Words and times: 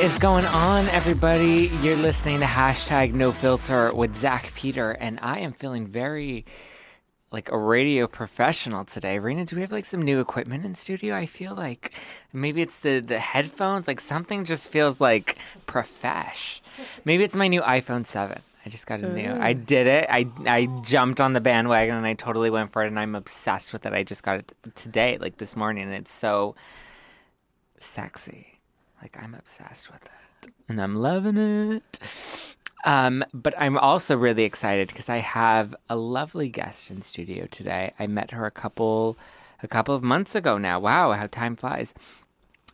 What 0.00 0.10
is 0.10 0.18
going 0.18 0.46
on, 0.46 0.88
everybody? 0.88 1.70
You're 1.82 1.94
listening 1.94 2.38
to 2.40 2.46
hashtag 2.46 3.12
No 3.12 3.32
Filter 3.32 3.94
with 3.94 4.16
Zach 4.16 4.50
Peter, 4.54 4.92
and 4.92 5.18
I 5.20 5.40
am 5.40 5.52
feeling 5.52 5.86
very 5.86 6.46
like 7.30 7.52
a 7.52 7.58
radio 7.58 8.06
professional 8.06 8.86
today. 8.86 9.18
Rena, 9.18 9.44
do 9.44 9.56
we 9.56 9.60
have 9.60 9.72
like 9.72 9.84
some 9.84 10.00
new 10.00 10.18
equipment 10.18 10.64
in 10.64 10.74
studio? 10.74 11.14
I 11.14 11.26
feel 11.26 11.54
like 11.54 11.92
maybe 12.32 12.62
it's 12.62 12.80
the 12.80 13.00
the 13.00 13.18
headphones. 13.18 13.86
Like 13.86 14.00
something 14.00 14.46
just 14.46 14.70
feels 14.70 15.02
like 15.02 15.36
profesh. 15.66 16.62
Maybe 17.04 17.22
it's 17.22 17.36
my 17.36 17.48
new 17.48 17.60
iPhone 17.60 18.06
Seven. 18.06 18.40
I 18.64 18.70
just 18.70 18.86
got 18.86 19.00
a 19.00 19.12
new. 19.12 19.30
I 19.38 19.52
did 19.52 19.86
it. 19.86 20.06
I 20.08 20.26
I 20.46 20.64
jumped 20.82 21.20
on 21.20 21.34
the 21.34 21.42
bandwagon 21.42 21.96
and 21.96 22.06
I 22.06 22.14
totally 22.14 22.48
went 22.48 22.72
for 22.72 22.82
it, 22.82 22.86
and 22.86 22.98
I'm 22.98 23.14
obsessed 23.14 23.74
with 23.74 23.84
it. 23.84 23.92
I 23.92 24.02
just 24.04 24.22
got 24.22 24.38
it 24.38 24.52
today, 24.74 25.18
like 25.18 25.36
this 25.36 25.54
morning, 25.54 25.84
and 25.84 25.92
it's 25.92 26.10
so 26.10 26.54
sexy. 27.78 28.49
Like 29.00 29.16
I'm 29.22 29.34
obsessed 29.34 29.90
with 29.90 30.02
it, 30.04 30.52
and 30.68 30.80
I'm 30.80 30.96
loving 30.96 31.36
it. 31.36 31.98
Um, 32.84 33.24
but 33.34 33.54
I'm 33.58 33.76
also 33.76 34.16
really 34.16 34.44
excited 34.44 34.88
because 34.88 35.08
I 35.08 35.18
have 35.18 35.74
a 35.88 35.96
lovely 35.96 36.48
guest 36.48 36.90
in 36.90 37.02
studio 37.02 37.46
today. 37.50 37.92
I 37.98 38.06
met 38.06 38.30
her 38.30 38.46
a 38.46 38.50
couple 38.50 39.16
a 39.62 39.68
couple 39.68 39.94
of 39.94 40.02
months 40.02 40.34
ago 40.34 40.58
now. 40.58 40.80
Wow, 40.80 41.12
how 41.12 41.26
time 41.26 41.56
flies. 41.56 41.94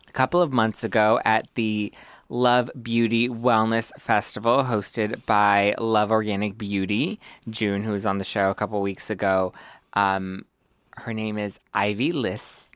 A 0.07 0.11
couple 0.13 0.41
of 0.41 0.53
months 0.53 0.83
ago 0.83 1.19
at 1.25 1.47
the 1.55 1.91
Love 2.29 2.69
Beauty 2.81 3.29
Wellness 3.29 3.91
Festival 3.99 4.63
hosted 4.63 5.25
by 5.25 5.75
Love 5.77 6.11
Organic 6.11 6.57
Beauty, 6.57 7.19
June, 7.49 7.83
who 7.83 7.91
was 7.91 8.05
on 8.05 8.17
the 8.17 8.23
show 8.23 8.49
a 8.49 8.55
couple 8.55 8.81
weeks 8.81 9.09
ago. 9.09 9.53
Um, 9.93 10.45
her 10.97 11.13
name 11.13 11.37
is 11.37 11.59
Ivy 11.73 12.11
Liss 12.11 12.66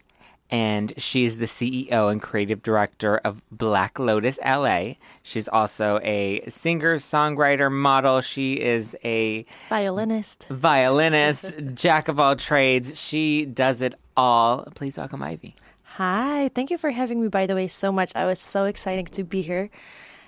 and 0.52 0.94
she 0.98 1.24
is 1.24 1.38
the 1.38 1.46
CEO 1.46 2.12
and 2.12 2.22
creative 2.22 2.62
director 2.62 3.18
of 3.20 3.42
Black 3.52 3.98
Lotus 3.98 4.38
LA. 4.44 4.96
She's 5.24 5.48
also 5.48 6.00
a 6.04 6.44
singer, 6.50 6.98
songwriter, 6.98 7.72
model. 7.72 8.20
She 8.22 8.60
is 8.60 8.96
a 9.04 9.46
violinist, 9.70 10.48
violinist, 10.50 11.54
jack 11.74 12.10
of 12.10 12.20
all 12.20 12.36
trades. 12.36 13.00
She 13.00 13.46
does 13.46 13.82
it 13.82 13.96
all. 14.18 14.68
Please 14.76 14.98
welcome 14.98 15.24
Ivy. 15.24 15.56
Hi, 15.96 16.50
thank 16.54 16.70
you 16.70 16.78
for 16.78 16.92
having 16.92 17.22
me. 17.22 17.28
By 17.30 17.46
the 17.46 17.56
way, 17.56 17.68
so 17.68 17.92
much. 17.92 18.12
I 18.16 18.26
was 18.26 18.40
so 18.40 18.66
excited 18.66 19.12
to 19.14 19.24
be 19.24 19.42
here 19.42 19.70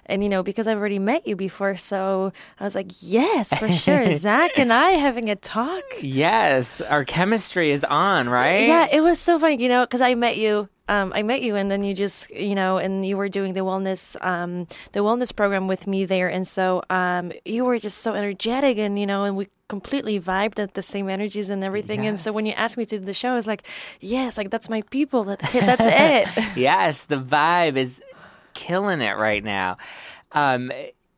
and 0.05 0.23
you 0.23 0.29
know 0.29 0.43
because 0.43 0.67
i've 0.67 0.77
already 0.77 0.99
met 0.99 1.27
you 1.27 1.35
before 1.35 1.75
so 1.75 2.31
i 2.59 2.63
was 2.63 2.75
like 2.75 2.91
yes 3.01 3.53
for 3.53 3.67
sure 3.71 4.11
zach 4.13 4.57
and 4.57 4.71
i 4.71 4.91
having 4.91 5.29
a 5.29 5.35
talk 5.35 5.83
yes 6.01 6.81
our 6.81 7.05
chemistry 7.05 7.71
is 7.71 7.83
on 7.85 8.29
right 8.29 8.67
yeah 8.67 8.87
it 8.91 9.01
was 9.01 9.19
so 9.19 9.39
funny 9.39 9.61
you 9.61 9.69
know 9.69 9.83
because 9.83 10.01
i 10.01 10.15
met 10.15 10.37
you 10.37 10.69
um, 10.89 11.13
I 11.15 11.23
met 11.23 11.41
you, 11.41 11.55
and 11.55 11.71
then 11.71 11.83
you 11.83 11.93
just, 11.93 12.29
you 12.29 12.55
know, 12.55 12.77
and 12.77 13.05
you 13.05 13.15
were 13.15 13.29
doing 13.29 13.53
the 13.53 13.61
wellness, 13.61 14.21
um, 14.21 14.67
the 14.91 14.99
wellness 14.99 15.33
program 15.33 15.67
with 15.67 15.87
me 15.87 16.03
there, 16.03 16.27
and 16.27 16.45
so 16.45 16.83
um, 16.89 17.31
you 17.45 17.63
were 17.63 17.79
just 17.79 17.99
so 17.99 18.13
energetic, 18.13 18.77
and 18.77 18.99
you 18.99 19.07
know, 19.07 19.23
and 19.23 19.37
we 19.37 19.47
completely 19.69 20.19
vibed 20.19 20.59
at 20.59 20.73
the 20.73 20.81
same 20.81 21.09
energies 21.09 21.49
and 21.49 21.63
everything. 21.63 22.03
Yes. 22.03 22.09
And 22.09 22.21
so 22.21 22.31
when 22.31 22.45
you 22.45 22.53
asked 22.53 22.77
me 22.77 22.85
to 22.85 22.99
do 22.99 23.05
the 23.05 23.13
show, 23.13 23.29
I 23.29 23.35
was 23.35 23.47
like, 23.47 23.65
yes, 24.01 24.37
like 24.37 24.49
that's 24.49 24.69
my 24.69 24.81
people. 24.91 25.23
That, 25.23 25.39
that's 25.39 25.85
it. 25.87 26.27
yes, 26.57 27.05
the 27.05 27.17
vibe 27.17 27.77
is 27.77 28.01
killing 28.53 29.01
it 29.01 29.17
right 29.17 29.43
now. 29.43 29.77
Um, 30.31 30.71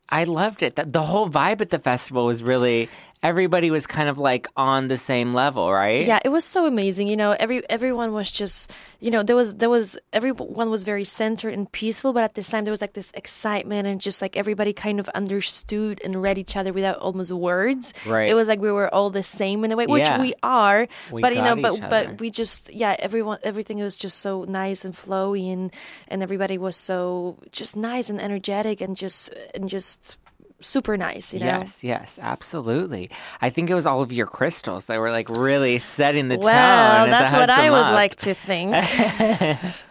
I 0.08 0.24
loved 0.24 0.62
it. 0.62 0.76
The 0.76 1.02
whole 1.02 1.28
vibe 1.28 1.60
at 1.60 1.70
the 1.70 1.78
festival 1.78 2.26
was 2.26 2.42
really 2.42 2.88
everybody 3.26 3.70
was 3.72 3.86
kind 3.86 4.08
of 4.08 4.18
like 4.18 4.46
on 4.56 4.86
the 4.86 4.96
same 4.96 5.32
level, 5.32 5.72
right? 5.72 6.06
Yeah, 6.06 6.20
it 6.24 6.28
was 6.28 6.44
so 6.44 6.66
amazing. 6.66 7.08
You 7.08 7.16
know, 7.16 7.34
every 7.38 7.68
everyone 7.68 8.12
was 8.12 8.30
just, 8.30 8.70
you 9.00 9.10
know, 9.10 9.22
there 9.24 9.34
was 9.34 9.56
there 9.56 9.68
was 9.68 9.98
everyone 10.12 10.70
was 10.70 10.84
very 10.84 11.04
centered 11.04 11.52
and 11.52 11.70
peaceful, 11.70 12.12
but 12.12 12.22
at 12.22 12.34
the 12.34 12.42
same 12.42 12.64
there 12.64 12.70
was 12.70 12.80
like 12.80 12.92
this 12.92 13.10
excitement 13.14 13.88
and 13.88 14.00
just 14.00 14.22
like 14.22 14.36
everybody 14.36 14.72
kind 14.72 15.00
of 15.00 15.08
understood 15.10 16.00
and 16.04 16.22
read 16.22 16.38
each 16.38 16.56
other 16.56 16.72
without 16.72 16.98
almost 16.98 17.32
words. 17.32 17.92
Right. 18.06 18.28
It 18.28 18.34
was 18.34 18.46
like 18.46 18.60
we 18.60 18.70
were 18.70 18.92
all 18.94 19.10
the 19.10 19.24
same 19.24 19.64
in 19.64 19.72
a 19.72 19.76
way, 19.76 19.86
which 19.86 20.04
yeah. 20.04 20.20
we 20.20 20.34
are. 20.42 20.86
We 21.10 21.20
but 21.20 21.34
you 21.34 21.42
know, 21.42 21.56
but 21.56 21.72
other. 21.72 21.88
but 21.90 22.20
we 22.20 22.30
just 22.30 22.72
yeah, 22.72 22.94
everyone 22.98 23.38
everything 23.42 23.78
was 23.78 23.96
just 23.96 24.18
so 24.18 24.44
nice 24.44 24.84
and 24.84 24.94
flowy 24.94 25.52
and 25.52 25.74
and 26.06 26.22
everybody 26.22 26.58
was 26.58 26.76
so 26.76 27.38
just 27.50 27.76
nice 27.76 28.08
and 28.08 28.20
energetic 28.20 28.80
and 28.80 28.96
just 28.96 29.34
and 29.52 29.68
just 29.68 30.16
super 30.66 30.96
nice, 30.96 31.32
you 31.32 31.40
know? 31.40 31.46
Yes, 31.46 31.84
yes, 31.84 32.18
absolutely. 32.20 33.10
I 33.40 33.50
think 33.50 33.70
it 33.70 33.74
was 33.74 33.86
all 33.86 34.02
of 34.02 34.12
your 34.12 34.26
crystals 34.26 34.86
that 34.86 34.98
were 34.98 35.10
like 35.10 35.30
really 35.30 35.78
setting 35.78 36.28
the 36.28 36.38
well, 36.38 36.44
tone. 36.44 37.10
Well, 37.10 37.20
that's 37.20 37.32
what 37.32 37.50
I 37.50 37.70
would 37.70 37.78
up. 37.78 37.92
like 37.92 38.16
to 38.16 38.34
think. 38.34 38.74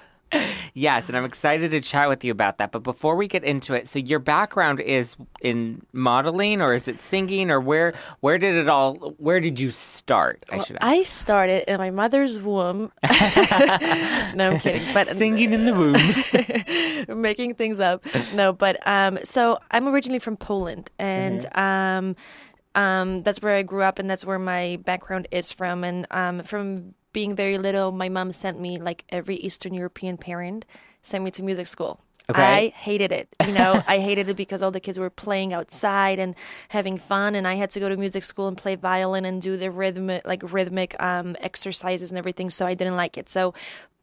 yes, 0.73 1.09
and 1.09 1.18
I'm 1.18 1.25
excited 1.25 1.72
to 1.72 1.81
chat 1.81 2.09
with 2.09 2.23
you 2.23 2.31
about 2.31 2.57
that. 2.57 2.72
But 2.72 2.84
before 2.84 3.16
we 3.16 3.28
get 3.28 3.44
into 3.44 3.73
it, 3.73 3.88
so 3.88 4.00
your 4.00 4.19
background 4.19 4.79
is 4.79 5.16
in 5.41 5.85
modeling, 5.94 6.62
or 6.62 6.73
is 6.73 6.88
it 6.88 7.01
singing, 7.01 7.51
or 7.51 7.59
where 7.59 7.94
where 8.19 8.38
did 8.38 8.56
it 8.56 8.68
all? 8.68 8.96
Where 9.18 9.40
did 9.40 9.59
you 9.59 9.72
start? 9.72 10.44
I 10.51 10.63
should. 10.63 10.78
Ask. 10.78 10.85
I 10.85 11.01
started 11.03 11.69
in 11.72 11.78
my 11.78 11.91
mother's 11.91 12.40
womb. 12.40 12.91
no, 13.03 14.51
I'm 14.51 14.59
kidding. 14.59 14.81
But 14.94 15.07
singing 15.07 15.53
in 15.53 15.66
the 15.66 17.07
womb, 17.07 17.22
making 17.22 17.56
things 17.56 17.79
up. 17.79 18.06
No, 18.34 18.53
but 18.53 18.85
um, 18.88 19.19
so 19.23 19.59
I'm 19.72 19.88
originally 19.88 20.19
from 20.19 20.38
Poland, 20.38 20.90
and 21.00 21.41
mm-hmm. 21.41 21.59
um. 21.59 22.16
Um, 22.78 23.22
that's 23.22 23.41
where 23.41 23.56
I 23.56 23.63
grew 23.63 23.84
up, 23.84 24.00
and 24.00 24.09
that's 24.09 24.25
where 24.25 24.38
my 24.38 24.79
background 24.84 25.29
is 25.31 25.53
from. 25.53 25.85
And 25.85 26.06
um, 26.12 26.44
from 26.44 26.94
being 27.15 27.33
very 27.33 27.57
little, 27.57 27.93
my 27.93 28.09
mom 28.09 28.33
sent 28.33 28.59
me 28.59 28.77
like 28.77 29.05
every 29.07 29.37
Eastern 29.37 29.73
European 29.73 30.17
parent 30.17 30.65
sent 31.01 31.23
me 31.23 31.31
to 31.31 31.41
music 31.41 31.65
school. 31.65 32.01
Okay. 32.29 32.41
I 32.41 32.67
hated 32.69 33.13
it. 33.13 33.29
You 33.47 33.53
know, 33.53 33.81
I 33.87 33.99
hated 33.99 34.27
it 34.27 34.35
because 34.35 34.61
all 34.61 34.69
the 34.71 34.81
kids 34.81 34.99
were 34.99 35.09
playing 35.09 35.53
outside 35.53 36.19
and 36.19 36.35
having 36.67 36.97
fun, 36.97 37.33
and 37.33 37.47
I 37.47 37.53
had 37.55 37.71
to 37.71 37.79
go 37.79 37.87
to 37.87 37.95
music 37.95 38.25
school 38.25 38.49
and 38.49 38.57
play 38.57 38.75
violin 38.75 39.23
and 39.23 39.41
do 39.41 39.55
the 39.55 39.71
rhythmic, 39.71 40.27
like 40.27 40.41
rhythmic 40.51 41.01
um, 41.01 41.37
exercises 41.39 42.11
and 42.11 42.17
everything. 42.17 42.49
So 42.49 42.65
I 42.65 42.73
didn't 42.73 42.97
like 42.97 43.17
it. 43.17 43.29
So 43.29 43.53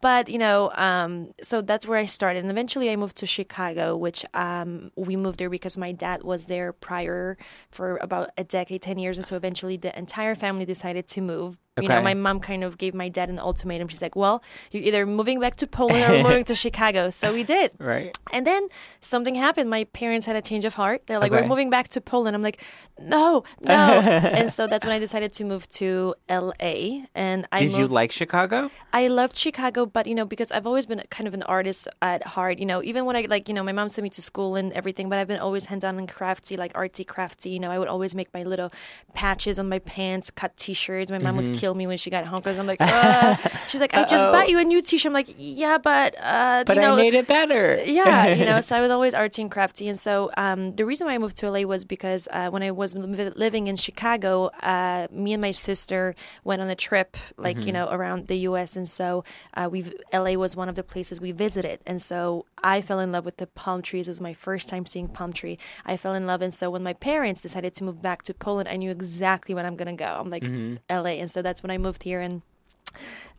but 0.02 0.28
you 0.28 0.36
know, 0.36 0.72
um, 0.74 1.32
so 1.40 1.62
that's 1.62 1.86
where 1.86 1.96
I 1.96 2.06
started, 2.06 2.40
and 2.40 2.50
eventually 2.50 2.90
I 2.90 2.96
moved 2.96 3.16
to 3.18 3.26
Chicago, 3.26 3.96
which 3.96 4.26
um, 4.34 4.90
we 4.96 5.14
moved 5.14 5.38
there 5.38 5.48
because 5.48 5.78
my 5.78 5.92
dad 5.92 6.24
was 6.24 6.46
there 6.46 6.72
prior 6.72 7.38
for 7.70 7.98
about 7.98 8.30
a 8.36 8.42
decade, 8.42 8.82
ten 8.82 8.98
years, 8.98 9.16
and 9.16 9.26
so 9.26 9.36
eventually 9.36 9.76
the 9.76 9.96
entire 9.96 10.34
family 10.34 10.64
decided 10.64 11.06
to 11.06 11.20
move. 11.20 11.56
Okay. 11.78 11.86
You 11.86 11.88
know, 11.88 12.02
my 12.02 12.12
mom 12.12 12.40
kind 12.40 12.64
of 12.64 12.76
gave 12.76 12.92
my 12.92 13.08
dad 13.08 13.30
an 13.30 13.38
ultimatum. 13.38 13.88
She's 13.88 14.02
like, 14.02 14.16
"Well, 14.16 14.42
you're 14.72 14.82
either 14.82 15.06
moving 15.06 15.38
back 15.40 15.56
to 15.56 15.66
Poland 15.68 16.04
or 16.12 16.22
moving 16.28 16.44
to 16.44 16.54
Chicago." 16.54 17.08
So 17.10 17.32
we 17.32 17.44
did. 17.44 17.70
Right. 17.78 18.14
And 18.32 18.44
then 18.44 18.68
something 19.00 19.36
happened. 19.36 19.70
My 19.70 19.84
parents 19.84 20.26
had 20.26 20.36
a 20.36 20.42
change 20.42 20.64
of 20.66 20.74
heart. 20.74 21.06
They're 21.06 21.20
like, 21.20 21.32
okay. 21.32 21.42
"We're 21.42 21.48
moving 21.48 21.70
back 21.70 21.88
to 21.90 22.00
Poland." 22.00 22.34
I'm 22.36 22.42
like, 22.42 22.60
"No, 22.98 23.44
no." 23.64 23.72
and 24.38 24.52
so 24.52 24.66
that's 24.66 24.84
when 24.84 24.94
I 24.94 24.98
decided 24.98 25.32
to 25.34 25.44
move 25.44 25.66
to 25.80 26.14
LA. 26.28 27.06
And 27.14 27.46
I 27.52 27.60
did 27.60 27.66
moved, 27.68 27.78
you 27.78 27.86
like 27.86 28.12
Chicago? 28.12 28.70
I 28.92 29.08
loved 29.08 29.36
Chicago, 29.36 29.86
but 29.92 30.06
you 30.06 30.14
know, 30.14 30.24
because 30.24 30.50
I've 30.52 30.66
always 30.66 30.86
been 30.86 31.02
kind 31.10 31.28
of 31.28 31.34
an 31.34 31.42
artist 31.44 31.88
at 32.00 32.26
heart. 32.26 32.58
You 32.58 32.66
know, 32.66 32.82
even 32.82 33.04
when 33.04 33.16
I 33.16 33.22
like, 33.28 33.48
you 33.48 33.54
know, 33.54 33.62
my 33.62 33.72
mom 33.72 33.88
sent 33.88 34.02
me 34.02 34.10
to 34.10 34.22
school 34.22 34.56
and 34.56 34.72
everything, 34.72 35.08
but 35.08 35.18
I've 35.18 35.28
been 35.28 35.38
always 35.40 35.66
hands 35.66 35.84
on 35.84 35.98
and 35.98 36.08
crafty, 36.08 36.56
like 36.56 36.72
artsy, 36.74 37.06
crafty. 37.06 37.50
You 37.50 37.60
know, 37.60 37.70
I 37.70 37.78
would 37.78 37.88
always 37.88 38.14
make 38.14 38.32
my 38.34 38.42
little 38.42 38.70
patches 39.14 39.58
on 39.58 39.68
my 39.68 39.78
pants, 39.80 40.30
cut 40.30 40.56
T-shirts. 40.56 41.10
My 41.10 41.18
mom 41.18 41.36
Mm-hmm. 41.36 41.52
would 41.52 41.58
kill 41.60 41.74
me 41.74 41.86
when 41.86 41.96
she 41.98 42.10
got 42.10 42.26
home 42.26 42.40
because 42.40 42.58
I'm 42.58 42.66
like, 42.66 42.80
uh. 42.80 43.36
she's 43.68 43.80
like, 43.80 43.94
I 43.94 44.04
just 44.04 44.26
bought 44.26 44.48
you 44.48 44.58
a 44.58 44.64
new 44.64 44.80
T-shirt. 44.82 45.08
I'm 45.10 45.14
like, 45.14 45.34
yeah, 45.38 45.78
but 45.78 46.14
uh, 46.20 46.64
But 46.66 46.76
you 46.76 46.82
know, 46.82 46.94
I 46.94 46.96
made 46.96 47.14
it 47.14 47.26
better. 47.26 47.82
yeah, 47.86 48.28
you 48.28 48.44
know, 48.44 48.60
so 48.66 48.76
I 48.76 48.80
was 48.80 48.90
always 48.90 49.14
artsy 49.14 49.38
and 49.40 49.50
crafty. 49.50 49.88
And 49.88 49.98
so 49.98 50.30
um, 50.36 50.74
the 50.76 50.84
reason 50.84 51.06
why 51.06 51.14
I 51.14 51.18
moved 51.18 51.36
to 51.38 51.50
LA 51.50 51.60
was 51.62 51.84
because 51.84 52.28
uh, 52.30 52.50
when 52.50 52.62
I 52.62 52.70
was 52.70 52.94
living 52.94 53.66
in 53.66 53.76
Chicago, 53.76 54.46
uh, 54.62 55.06
me 55.10 55.32
and 55.32 55.40
my 55.40 55.50
sister 55.52 56.14
went 56.44 56.60
on 56.62 56.68
a 56.68 56.74
trip, 56.76 57.16
like, 57.36 57.56
Mm-hmm. 57.56 57.66
you 57.66 57.72
know, 57.74 57.88
around 57.90 58.28
the 58.28 58.36
US. 58.48 58.76
And 58.76 58.88
so 58.88 59.24
uh, 59.54 59.68
we 59.70 59.81
LA 60.12 60.32
was 60.32 60.54
one 60.56 60.68
of 60.68 60.74
the 60.74 60.82
places 60.82 61.20
we 61.20 61.32
visited. 61.32 61.80
And 61.86 62.00
so 62.02 62.46
I 62.62 62.80
fell 62.80 63.00
in 63.00 63.12
love 63.12 63.24
with 63.24 63.38
the 63.38 63.46
palm 63.46 63.82
trees. 63.82 64.08
It 64.08 64.10
was 64.10 64.20
my 64.20 64.34
first 64.34 64.68
time 64.68 64.86
seeing 64.86 65.08
palm 65.08 65.32
tree. 65.32 65.58
I 65.84 65.96
fell 65.96 66.14
in 66.14 66.26
love. 66.26 66.42
And 66.42 66.52
so 66.52 66.70
when 66.70 66.82
my 66.82 66.92
parents 66.92 67.40
decided 67.40 67.74
to 67.74 67.84
move 67.84 68.02
back 68.02 68.22
to 68.24 68.34
Poland, 68.34 68.68
I 68.68 68.76
knew 68.76 68.90
exactly 68.90 69.54
when 69.54 69.66
I'm 69.66 69.76
going 69.76 69.96
to 69.96 70.04
go. 70.04 70.16
I'm 70.20 70.30
like, 70.30 70.42
Mm-hmm. 70.42 70.76
LA. 70.90 71.20
And 71.22 71.30
so 71.30 71.40
that's 71.40 71.62
when 71.62 71.70
I 71.70 71.78
moved 71.78 72.02
here. 72.02 72.20
And 72.20 72.42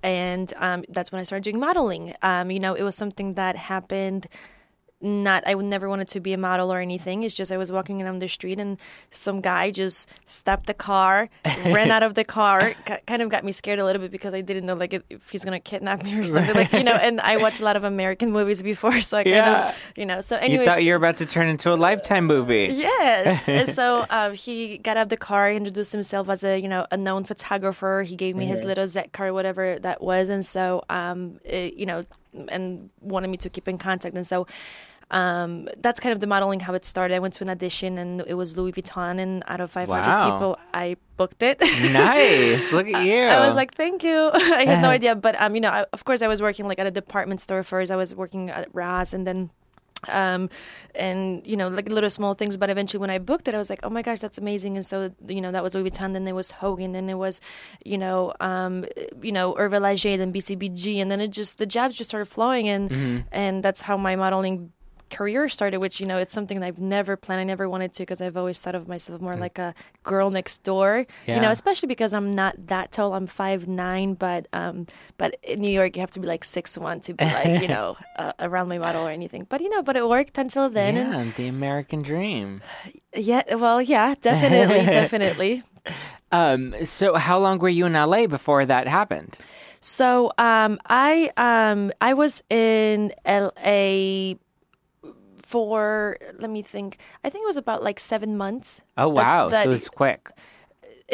and 0.01 0.51
um, 0.57 0.83
that's 0.89 1.11
when 1.11 1.19
I 1.19 1.23
started 1.23 1.43
doing 1.43 1.59
modeling. 1.59 2.13
Um, 2.21 2.51
you 2.51 2.59
know, 2.59 2.73
it 2.73 2.83
was 2.83 2.95
something 2.95 3.35
that 3.35 3.55
happened. 3.55 4.27
Not, 5.03 5.43
I 5.45 5.53
would 5.53 5.65
never 5.65 5.89
wanted 5.89 6.07
to 6.09 6.21
be 6.21 6.31
a 6.31 6.37
model 6.37 6.71
or 6.73 6.79
anything. 6.79 7.23
It's 7.23 7.35
just 7.35 7.51
I 7.51 7.57
was 7.57 7.71
walking 7.73 7.99
down 7.99 8.19
the 8.19 8.29
street 8.29 8.57
and 8.57 8.77
some 9.11 9.41
guy 9.41 9.69
just 9.69 10.09
stopped 10.25 10.65
the 10.67 10.73
car, 10.73 11.27
ran 11.65 11.91
out 11.91 12.03
of 12.03 12.13
the 12.15 12.23
car. 12.23 12.73
kind 13.05 13.21
of 13.21 13.27
got 13.27 13.43
me 13.43 13.51
scared 13.51 13.79
a 13.79 13.83
little 13.85 14.01
bit 14.01 14.11
because 14.11 14.33
I 14.33 14.39
didn't 14.39 14.65
know 14.65 14.75
like 14.75 14.93
if 14.93 15.29
he's 15.29 15.43
gonna 15.43 15.59
kidnap 15.59 16.03
me 16.05 16.17
or 16.17 16.25
something 16.35 16.55
like 16.55 16.71
you 16.71 16.83
know. 16.85 16.93
And 16.93 17.19
I 17.19 17.35
watched 17.35 17.59
a 17.59 17.65
lot 17.65 17.75
of 17.75 17.83
American 17.83 18.31
movies 18.31 18.61
before, 18.61 19.01
so 19.01 19.17
I 19.17 19.23
kind 19.25 19.35
Yeah. 19.35 19.69
of 19.69 19.75
you 19.97 20.05
know. 20.05 20.21
So 20.21 20.35
You 20.37 20.41
anyways, 20.41 20.67
thought 20.69 20.83
you 20.85 20.91
were 20.93 20.97
about 20.97 21.17
to 21.17 21.25
turn 21.25 21.49
into 21.49 21.73
a 21.73 21.75
lifetime 21.75 22.25
movie. 22.25 22.69
Yes. 22.71 23.47
and 23.49 23.67
so 23.69 24.05
um, 24.09 24.33
he 24.33 24.77
got 24.77 24.95
out 24.95 25.03
of 25.03 25.09
the 25.09 25.17
car, 25.17 25.51
introduced 25.51 25.91
himself 25.91 26.29
as 26.29 26.45
a 26.45 26.57
you 26.57 26.69
know 26.69 26.87
a 26.91 26.95
known 26.97 27.25
photographer. 27.25 28.03
He 28.07 28.15
gave 28.15 28.37
me 28.37 28.45
his 28.45 28.63
little 28.63 28.87
Z 28.87 29.01
card, 29.11 29.33
whatever 29.33 29.79
that 29.79 30.01
was, 30.01 30.29
and 30.29 30.45
so 30.45 30.83
um, 30.89 31.39
it, 31.43 31.73
you 31.75 31.85
know, 31.85 32.05
and 32.49 32.89
wanted 33.01 33.27
me 33.27 33.37
to 33.37 33.49
keep 33.49 33.67
in 33.67 33.77
contact. 33.77 34.15
And 34.15 34.25
so 34.25 34.47
um, 35.11 35.67
that's 35.79 35.99
kind 35.99 36.13
of 36.13 36.19
the 36.19 36.27
modeling 36.27 36.59
how 36.59 36.73
it 36.73 36.85
started. 36.85 37.13
I 37.15 37.19
went 37.19 37.33
to 37.35 37.43
an 37.43 37.49
audition 37.49 37.97
and 37.97 38.21
it 38.25 38.33
was 38.33 38.57
Louis 38.57 38.71
Vuitton, 38.71 39.19
and 39.19 39.43
out 39.47 39.61
of 39.61 39.71
500 39.71 40.01
Wow. 40.01 40.31
people, 40.31 40.59
I 40.73 40.97
booked 41.17 41.43
it. 41.43 41.59
nice. 41.61 42.71
Look 42.71 42.87
at 42.87 43.05
you. 43.05 43.21
I 43.23 43.45
was 43.47 43.55
like, 43.55 43.73
thank 43.75 44.03
you. 44.03 44.31
I 44.33 44.65
had 44.65 44.81
no 44.81 44.89
idea, 44.89 45.15
but 45.15 45.39
um, 45.41 45.55
you 45.55 45.61
know, 45.61 45.69
I, 45.69 45.85
of 45.93 46.05
course, 46.05 46.21
I 46.21 46.27
was 46.27 46.41
working 46.41 46.67
like 46.67 46.79
at 46.79 46.87
a 46.87 46.91
department 46.91 47.41
store 47.41 47.63
first. 47.63 47.91
I 47.91 47.95
was 47.95 48.15
working 48.15 48.49
at 48.49 48.67
Ross, 48.73 49.13
and 49.13 49.25
then. 49.27 49.49
Um, 50.09 50.49
and 50.95 51.47
you 51.47 51.55
know, 51.55 51.69
like 51.69 51.87
little 51.87 52.09
small 52.09 52.33
things, 52.33 52.57
but 52.57 52.69
eventually 52.69 52.99
when 52.99 53.09
I 53.09 53.19
booked 53.19 53.47
it, 53.47 53.55
I 53.55 53.57
was 53.57 53.69
like, 53.69 53.79
oh 53.83 53.89
my 53.89 54.01
gosh, 54.01 54.19
that's 54.19 54.37
amazing. 54.37 54.75
And 54.75 54.85
so, 54.85 55.13
you 55.29 55.39
know, 55.39 55.49
that 55.53 55.63
was 55.63 55.75
Louis 55.75 55.89
Vuitton, 55.89 56.11
then 56.11 56.27
it 56.27 56.33
was 56.35 56.51
Hogan, 56.51 56.93
and 56.93 57.09
it 57.09 57.13
was, 57.13 57.39
you 57.85 57.97
know, 57.97 58.33
um, 58.41 58.83
you 59.21 59.31
know, 59.31 59.53
Hervé 59.53 59.79
Léger, 59.79 60.17
then 60.17 60.33
BCBG, 60.33 60.97
and 60.97 61.09
then 61.09 61.21
it 61.21 61.29
just, 61.29 61.57
the 61.57 61.65
jobs 61.65 61.95
just 61.97 62.09
started 62.09 62.25
flowing, 62.25 62.67
and, 62.67 62.89
Mm-hmm. 62.89 63.17
and 63.31 63.63
that's 63.63 63.79
how 63.79 63.95
my 63.95 64.17
modeling 64.17 64.73
career 65.15 65.47
started, 65.49 65.77
which, 65.77 65.99
you 66.01 66.07
know, 66.07 66.17
it's 66.17 66.33
something 66.33 66.59
that 66.59 66.67
I've 66.67 66.81
never 66.81 67.15
planned. 67.15 67.41
I 67.41 67.43
never 67.43 67.69
wanted 67.69 67.93
to 67.95 68.01
because 68.03 68.21
I've 68.21 68.37
always 68.37 68.61
thought 68.61 68.75
of 68.75 68.87
myself 68.87 69.21
more 69.21 69.35
like 69.35 69.57
a 69.59 69.73
girl 70.03 70.29
next 70.29 70.63
door, 70.63 71.05
you 71.27 71.39
know, 71.41 71.51
especially 71.51 71.87
because 71.87 72.13
I'm 72.13 72.31
not 72.31 72.53
that 72.67 72.91
tall. 72.91 73.13
I'm 73.13 73.27
five 73.27 73.67
nine, 73.67 74.15
but 74.15 74.47
um, 74.53 74.87
but 75.17 75.37
in 75.43 75.59
New 75.61 75.69
York 75.79 75.95
you 75.95 76.01
have 76.01 76.11
to 76.11 76.19
be 76.19 76.27
like 76.27 76.43
six 76.43 76.77
one 76.77 76.99
to 77.01 77.13
be 77.13 77.25
like 77.25 77.61
you 77.61 77.67
know 77.75 77.95
uh, 78.17 78.33
around 78.39 78.67
my 78.69 78.77
model 78.77 79.05
or 79.07 79.11
anything. 79.11 79.45
But 79.47 79.61
you 79.61 79.69
know, 79.69 79.83
but 79.83 79.95
it 79.95 80.07
worked 80.07 80.37
until 80.37 80.69
then. 80.69 80.95
yeah, 80.95 81.19
And 81.19 81.33
the 81.35 81.47
American 81.47 82.01
dream. 82.01 82.61
yeah, 83.15 83.55
well, 83.55 83.81
yeah, 83.81 84.15
definitely, 84.19 84.85
definitely. 85.01 85.63
Um, 86.31 86.73
so 86.85 87.15
how 87.15 87.37
long 87.39 87.59
were 87.59 87.69
you 87.69 87.85
in 87.85 87.93
LA 87.93 88.27
before 88.27 88.65
that 88.65 88.87
happened? 88.87 89.37
So 89.79 90.31
um, 90.37 90.79
I 90.87 91.31
um, 91.35 91.91
I 91.99 92.13
was 92.13 92.41
in 92.49 93.11
LA 93.27 94.35
for 95.53 96.17
let 96.39 96.49
me 96.49 96.61
think. 96.63 96.97
I 97.23 97.29
think 97.29 97.43
it 97.45 97.51
was 97.53 97.57
about 97.57 97.83
like 97.83 97.99
seven 97.99 98.35
months. 98.35 98.81
Oh 98.97 99.07
wow, 99.09 99.49
that- 99.49 99.63
so 99.63 99.69
it 99.69 99.73
was 99.77 99.87
quick. 99.87 100.29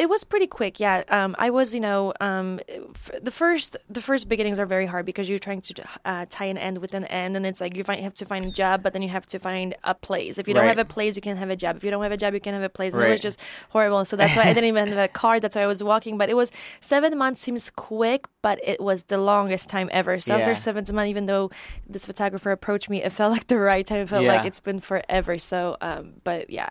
It 0.02 0.08
was 0.08 0.22
pretty 0.24 0.46
quick 0.58 0.74
yeah. 0.80 1.02
Um, 1.16 1.30
i 1.46 1.48
was 1.50 1.74
you 1.76 1.80
know 1.88 2.02
um, 2.28 2.58
f- 2.94 3.10
the 3.22 3.30
first 3.30 3.70
the 3.96 4.00
first 4.08 4.28
beginnings 4.32 4.58
are 4.62 4.66
very 4.76 4.86
hard 4.92 5.04
because 5.10 5.28
you're 5.28 5.38
trying 5.48 5.60
to 5.68 5.72
uh, 6.10 6.24
tie 6.36 6.46
an 6.54 6.58
end 6.68 6.76
with 6.78 6.92
an 6.94 7.04
end 7.22 7.36
and 7.36 7.44
it's 7.44 7.60
like 7.60 7.76
you 7.76 7.84
find, 7.84 8.00
have 8.08 8.14
to 8.14 8.24
find 8.32 8.44
a 8.46 8.50
job 8.62 8.82
but 8.82 8.90
then 8.94 9.02
you 9.02 9.08
have 9.18 9.26
to 9.34 9.38
find 9.38 9.68
a 9.84 9.94
place. 9.94 10.38
If 10.38 10.48
you 10.48 10.54
don't 10.54 10.64
Right. 10.64 10.76
have 10.76 10.86
a 10.90 10.92
place 10.96 11.12
you 11.18 11.22
can't 11.22 11.38
have 11.44 11.50
a 11.50 11.56
job. 11.64 11.76
If 11.76 11.84
you 11.84 11.90
don't 11.90 12.02
have 12.02 12.12
a 12.12 12.16
job 12.24 12.32
you 12.34 12.40
can't 12.40 12.54
have 12.60 12.62
a 12.72 12.76
place. 12.78 12.94
And 12.94 13.02
it 13.02 13.10
was 13.16 13.20
just 13.28 13.38
horrible. 13.74 14.04
So 14.04 14.14
that's 14.16 14.34
why 14.36 14.44
i 14.50 14.52
didn't 14.54 14.70
even 14.74 14.88
have 14.88 14.98
a 14.98 15.08
car. 15.22 15.38
That's 15.40 15.56
why 15.56 15.62
i 15.62 15.66
was 15.74 15.82
walking. 15.92 16.16
But 16.20 16.28
it 16.30 16.36
was 16.42 16.50
seven 16.80 17.16
months 17.18 17.40
seems 17.46 17.68
quick 17.70 18.22
but 18.42 18.58
it 18.72 18.80
was 18.80 18.98
the 19.12 19.18
longest 19.18 19.68
time 19.68 19.88
ever. 19.92 20.18
So 20.18 20.34
Yeah. 20.34 20.40
after 20.40 20.54
seventh 20.68 20.90
month 20.92 21.08
even 21.14 21.26
though 21.26 21.50
this 21.94 22.06
photographer 22.06 22.50
approached 22.58 22.88
me 22.88 23.02
it 23.02 23.12
felt 23.12 23.32
like 23.32 23.46
the 23.48 23.58
right 23.58 23.86
time. 23.86 24.00
It 24.04 24.08
felt 24.08 24.24
Yeah. 24.24 24.34
like 24.36 24.46
it's 24.46 24.60
been 24.60 24.80
forever. 24.80 25.36
So 25.38 25.76
um, 25.80 26.14
but 26.24 26.48
yeah 26.50 26.70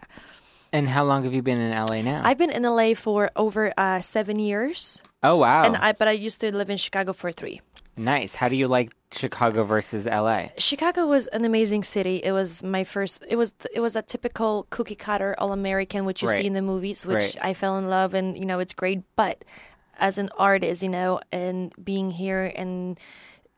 And 0.71 0.87
how 0.89 1.03
long 1.03 1.23
have 1.23 1.33
you 1.33 1.41
been 1.41 1.59
in 1.59 1.71
LA 1.75 2.01
now? 2.01 2.21
i've 2.23 2.37
been 2.37 2.51
in 2.51 2.63
la 2.63 2.93
for 2.93 3.29
over 3.35 3.73
uh, 3.77 3.99
seven 3.99 4.37
years 4.39 5.01
oh 5.23 5.37
wow, 5.37 5.63
and 5.65 5.75
I 5.75 5.93
but 5.93 6.07
I 6.07 6.11
used 6.11 6.39
to 6.41 6.53
live 6.55 6.69
in 6.69 6.77
Chicago 6.77 7.13
for 7.13 7.31
three. 7.31 7.61
nice. 7.97 8.35
How 8.35 8.47
do 8.49 8.55
you 8.57 8.67
like 8.67 8.89
Chicago 9.11 9.63
versus 9.65 10.05
LA? 10.05 10.49
Chicago 10.57 11.05
was 11.07 11.27
an 11.27 11.43
amazing 11.43 11.83
city. 11.83 12.17
It 12.23 12.31
was 12.31 12.63
my 12.63 12.83
first. 12.85 13.25
It 13.27 13.35
was 13.35 13.53
it 13.73 13.81
was 13.81 13.95
a 13.95 14.01
typical 14.01 14.67
cookie 14.69 14.95
cutter 14.95 15.35
all 15.39 15.51
American, 15.51 16.05
which 16.05 16.21
you 16.21 16.29
Right. 16.29 16.37
see 16.39 16.47
in 16.47 16.53
the 16.53 16.61
movies, 16.61 17.05
which 17.05 17.35
Right. 17.35 17.37
I 17.49 17.53
fell 17.53 17.77
in 17.81 17.89
love, 17.89 18.13
and 18.13 18.37
you 18.37 18.45
know 18.45 18.59
it's 18.63 18.73
great. 18.73 19.01
But 19.17 19.43
as 19.97 20.17
an 20.17 20.29
artist, 20.37 20.81
you 20.83 20.89
know, 20.89 21.19
and 21.33 21.73
being 21.83 22.11
here 22.11 22.45
and 22.55 22.97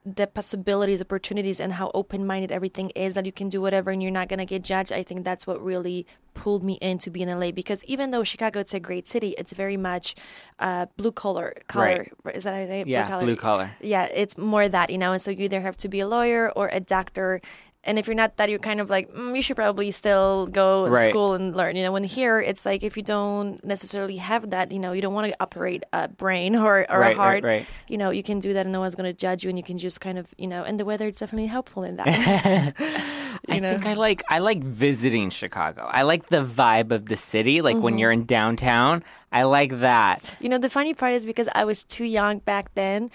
the 0.03 0.25
possibilities, 0.25 1.01
opportunities, 1.01 1.59
and 1.59 1.73
how 1.73 1.91
open 1.93 2.25
minded 2.25 2.51
everything 2.51 2.89
is 2.91 3.13
that 3.13 3.25
you 3.25 3.31
can 3.31 3.49
do 3.49 3.61
whatever 3.61 3.91
and 3.91 4.01
you're 4.01 4.11
not 4.11 4.29
gonna 4.29 4.45
get 4.45 4.63
judged. 4.63 4.91
I 4.91 5.03
think 5.03 5.23
that's 5.23 5.45
what 5.45 5.63
really 5.63 6.07
pulled 6.33 6.63
me 6.63 6.79
into 6.81 7.11
being 7.11 7.29
in 7.29 7.39
LA 7.39 7.51
because 7.51 7.83
even 7.85 8.11
though 8.11 8.23
Chicago 8.23 8.61
it's 8.61 8.73
a 8.73 8.79
great 8.79 9.07
city, 9.07 9.35
it's 9.37 9.53
very 9.53 9.77
much 9.77 10.15
uh, 10.59 10.87
blue 10.97 11.11
collar 11.11 11.53
collar. 11.67 12.07
Is 12.33 12.45
that 12.45 12.53
how 12.53 12.61
you 12.61 12.67
say 12.67 12.81
it? 12.81 12.87
Yeah, 12.87 13.19
blue 13.19 13.35
collar. 13.35 13.71
yeah, 13.81 14.05
it's 14.05 14.37
more 14.37 14.67
that, 14.67 14.89
you 14.89 14.97
know, 14.97 15.11
and 15.11 15.21
so 15.21 15.29
you 15.29 15.43
either 15.45 15.61
have 15.61 15.77
to 15.77 15.87
be 15.87 15.99
a 15.99 16.07
lawyer 16.07 16.51
or 16.51 16.69
a 16.71 16.79
doctor. 16.79 17.41
And 17.83 17.97
if 17.97 18.05
you're 18.05 18.15
not 18.15 18.37
that, 18.37 18.47
you're 18.49 18.59
kind 18.59 18.79
of 18.79 18.91
like, 18.91 19.09
mm, 19.11 19.35
you 19.35 19.41
should 19.41 19.55
probably 19.55 19.89
still 19.89 20.45
go 20.45 20.85
to 20.85 20.91
Right. 20.91 21.09
school 21.09 21.33
and 21.33 21.55
learn. 21.55 21.75
You 21.75 21.81
know, 21.83 21.91
when 21.91 22.03
here, 22.03 22.39
it's 22.39 22.63
like 22.63 22.83
if 22.83 22.95
you 22.95 23.01
don't 23.01 23.63
necessarily 23.65 24.17
have 24.17 24.51
that, 24.51 24.71
you 24.71 24.77
know, 24.77 24.91
you 24.91 25.01
don't 25.01 25.15
want 25.15 25.31
to 25.31 25.35
operate 25.41 25.83
a 25.91 26.07
brain 26.07 26.55
or, 26.67 26.85
or 26.91 26.99
Right, 26.99 27.15
a 27.15 27.19
heart, 27.19 27.43
right. 27.43 27.65
you 27.87 27.97
know, 27.97 28.11
you 28.11 28.21
can 28.21 28.37
do 28.39 28.53
that 28.53 28.67
and 28.67 28.71
no 28.73 28.79
one's 28.81 28.93
going 28.93 29.09
to 29.09 29.17
judge 29.17 29.43
you 29.43 29.49
and 29.49 29.57
you 29.57 29.63
can 29.63 29.79
just 29.79 29.99
kind 29.99 30.19
of, 30.19 30.31
you 30.37 30.45
know, 30.47 30.63
and 30.63 30.79
the 30.79 30.85
weather 30.85 31.07
is 31.07 31.17
definitely 31.17 31.47
helpful 31.47 31.81
in 31.83 31.95
that. 31.95 32.07
I 33.49 33.59
think 33.59 33.85
I 33.87 33.93
like 33.93 34.21
I 34.29 34.39
like 34.39 34.63
visiting 34.63 35.29
Chicago. 35.31 35.89
I 35.91 36.03
like 36.03 36.27
the 36.29 36.43
vibe 36.45 36.91
of 36.91 37.07
the 37.07 37.17
city. 37.17 37.61
Like 37.61 37.71
Mm-hmm. 37.77 37.83
when 37.83 37.97
you're 37.97 38.11
in 38.11 38.25
downtown, 38.25 39.03
I 39.31 39.43
like 39.43 39.79
that. 39.79 40.35
You 40.39 40.49
know, 40.49 40.57
the 40.59 40.69
funny 40.69 40.93
part 40.93 41.13
is 41.13 41.25
because 41.25 41.47
I 41.55 41.63
was 41.65 41.83
too 41.83 42.03
young 42.05 42.39
back 42.39 42.73
then, 42.75 43.09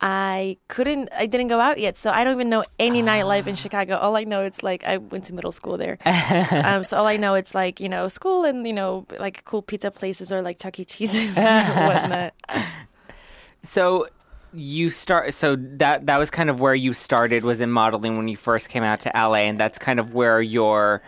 I 0.00 0.58
couldn't, 0.68 1.08
I 1.16 1.26
didn't 1.26 1.48
go 1.48 1.60
out 1.60 1.78
yet. 1.78 1.96
So 1.96 2.10
I 2.10 2.24
don't 2.24 2.34
even 2.34 2.50
know 2.50 2.62
any 2.78 3.02
nightlife 3.02 3.46
in 3.46 3.54
Chicago. 3.54 3.96
All 3.96 4.16
I 4.16 4.24
know, 4.24 4.42
it's 4.42 4.62
like 4.62 4.84
I 4.84 4.98
went 4.98 5.24
to 5.24 5.34
middle 5.34 5.52
school 5.52 5.78
there. 5.78 5.98
um, 6.04 6.84
so 6.84 6.98
all 6.98 7.06
I 7.06 7.16
know, 7.16 7.34
it's 7.34 7.54
like, 7.54 7.80
you 7.80 7.88
know, 7.88 8.08
school 8.08 8.44
and, 8.44 8.66
you 8.66 8.72
know, 8.72 9.06
like 9.18 9.44
cool 9.44 9.62
pizza 9.62 9.90
places 9.90 10.30
or 10.32 10.42
like 10.42 10.58
Chuck 10.58 10.78
E. 10.78 10.84
Cheese's 10.84 11.36
and 11.38 11.86
whatnot. 11.86 12.34
So 13.66 14.08
you 14.52 14.90
start 14.90 15.32
so 15.32 15.56
that 15.56 16.06
that 16.06 16.18
was 16.18 16.30
kind 16.30 16.50
of 16.50 16.60
where 16.60 16.74
you 16.74 16.92
started 16.92 17.44
was 17.44 17.60
in 17.60 17.70
modeling 17.70 18.16
when 18.16 18.28
you 18.28 18.36
first 18.36 18.68
came 18.68 18.82
out 18.84 19.00
to 19.00 19.10
LA 19.14 19.36
and 19.36 19.58
that's 19.58 19.78
kind 19.78 19.98
of 19.98 20.12
where 20.12 20.40
your 20.40 21.02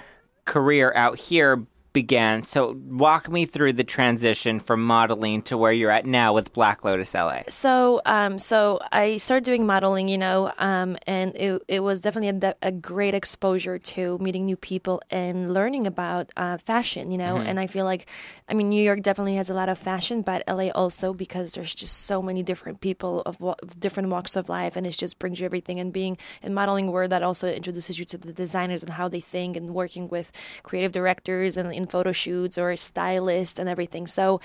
career 0.47 0.93
out 0.97 1.19
here 1.19 1.65
began. 1.97 2.45
So 2.45 2.79
walk 2.89 3.31
me 3.31 3.47
through 3.47 3.73
the 3.73 3.83
transition 3.83 4.61
from 4.61 4.85
modeling 4.85 5.41
to 5.49 5.57
where 5.57 5.73
you're 5.73 5.91
at 5.91 6.05
now 6.05 6.35
with 6.35 6.53
Black 6.53 6.85
Lotus 6.85 7.15
LA. 7.15 7.41
So, 7.49 8.03
um, 8.05 8.39
so 8.39 8.81
I 8.93 9.17
started 9.17 9.45
doing 9.45 9.65
modeling, 9.65 10.07
you 10.07 10.19
know, 10.19 10.53
um, 10.59 10.99
and 11.07 11.35
it, 11.35 11.63
it 11.69 11.81
was 11.81 12.01
definitely 12.01 12.49
a, 12.49 12.55
a 12.61 12.71
great 12.71 13.15
exposure 13.15 13.79
to 13.79 14.19
meeting 14.19 14.45
new 14.45 14.59
people 14.59 15.01
and 15.09 15.55
learning 15.55 15.87
about 15.87 16.31
uh, 16.37 16.59
fashion, 16.59 17.11
you 17.11 17.17
know. 17.17 17.39
And 17.39 17.59
I 17.59 17.67
feel 17.67 17.87
like, 17.87 18.05
I 18.47 18.53
mean, 18.53 18.69
New 18.69 18.83
York 18.83 19.01
definitely 19.01 19.37
has 19.37 19.49
a 19.49 19.55
lot 19.55 19.71
of 19.71 19.79
fashion, 19.79 20.21
but 20.21 20.45
LA 20.47 20.69
also 20.75 21.15
because 21.15 21.53
there's 21.53 21.75
just 21.75 22.03
so 22.03 22.21
many 22.21 22.43
different 22.43 22.83
people 22.83 23.23
of, 23.25 23.41
wa- 23.41 23.57
of 23.63 23.81
different 23.81 24.11
walks 24.11 24.37
of 24.37 24.51
life, 24.51 24.77
and 24.77 24.87
it 24.87 24.91
just 24.91 25.19
brings 25.19 25.41
you 25.41 25.47
everything. 25.47 25.81
And 25.81 25.95
being 25.95 26.19
in 26.43 26.53
modeling, 26.53 26.93
where 26.93 27.09
that 27.09 27.23
also 27.23 27.49
introduces 27.49 27.99
you 27.99 28.05
to 28.05 28.19
the 28.19 28.35
designers 28.35 28.83
and 28.83 28.93
how 28.93 29.09
they 29.09 29.23
think, 29.23 29.57
and 29.57 29.73
working 29.73 30.11
with 30.11 30.31
creative 30.63 30.93
directors 30.93 31.57
and 31.57 31.86
photo 31.91 32.13
shoots 32.13 32.59
or 32.59 32.75
stylists 32.77 33.59
and 33.59 33.69
everything. 33.69 34.07
So 34.07 34.41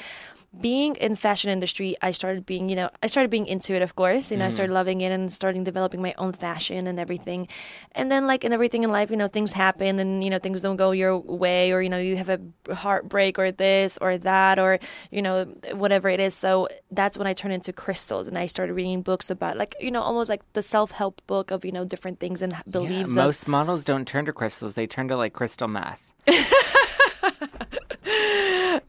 being 0.59 0.95
in 0.97 1.15
fashion 1.15 1.49
industry 1.49 1.95
i 2.01 2.11
started 2.11 2.45
being 2.45 2.67
you 2.67 2.75
know 2.75 2.89
i 3.01 3.07
started 3.07 3.29
being 3.29 3.45
into 3.45 3.73
it 3.73 3.81
of 3.81 3.95
course 3.95 4.31
you 4.31 4.37
know 4.37 4.43
i 4.43 4.47
mm-hmm. 4.47 4.53
started 4.53 4.73
loving 4.73 4.99
it 4.99 5.09
and 5.09 5.31
starting 5.31 5.63
developing 5.63 6.01
my 6.01 6.13
own 6.17 6.33
fashion 6.33 6.87
and 6.87 6.99
everything 6.99 7.47
and 7.93 8.11
then 8.11 8.27
like 8.27 8.43
in 8.43 8.51
everything 8.51 8.83
in 8.83 8.91
life 8.91 9.09
you 9.09 9.15
know 9.15 9.29
things 9.29 9.53
happen 9.53 9.97
and 9.97 10.21
you 10.21 10.29
know 10.29 10.39
things 10.39 10.61
don't 10.61 10.75
go 10.75 10.91
your 10.91 11.17
way 11.17 11.71
or 11.71 11.81
you 11.81 11.87
know 11.87 11.97
you 11.97 12.17
have 12.17 12.27
a 12.27 12.75
heartbreak 12.75 13.39
or 13.39 13.49
this 13.49 13.97
or 14.01 14.17
that 14.17 14.59
or 14.59 14.77
you 15.09 15.21
know 15.21 15.45
whatever 15.73 16.09
it 16.09 16.19
is 16.19 16.35
so 16.35 16.67
that's 16.91 17.17
when 17.17 17.27
i 17.27 17.33
turned 17.33 17.53
into 17.53 17.71
crystals 17.71 18.27
and 18.27 18.37
i 18.37 18.45
started 18.45 18.73
reading 18.73 19.01
books 19.01 19.29
about 19.29 19.55
like 19.55 19.73
you 19.79 19.89
know 19.89 20.01
almost 20.01 20.29
like 20.29 20.41
the 20.51 20.61
self-help 20.61 21.21
book 21.27 21.49
of 21.51 21.63
you 21.63 21.71
know 21.71 21.85
different 21.85 22.19
things 22.19 22.41
and 22.41 22.53
beliefs 22.69 23.15
Yeah, 23.15 23.21
of 23.21 23.27
most 23.27 23.47
models 23.47 23.85
don't 23.85 24.05
turn 24.05 24.25
to 24.25 24.33
crystals; 24.33 24.73
they 24.73 24.85
turn 24.85 25.07
to 25.07 25.15
like 25.15 25.31
crystal 25.31 25.69
meth. 25.69 26.11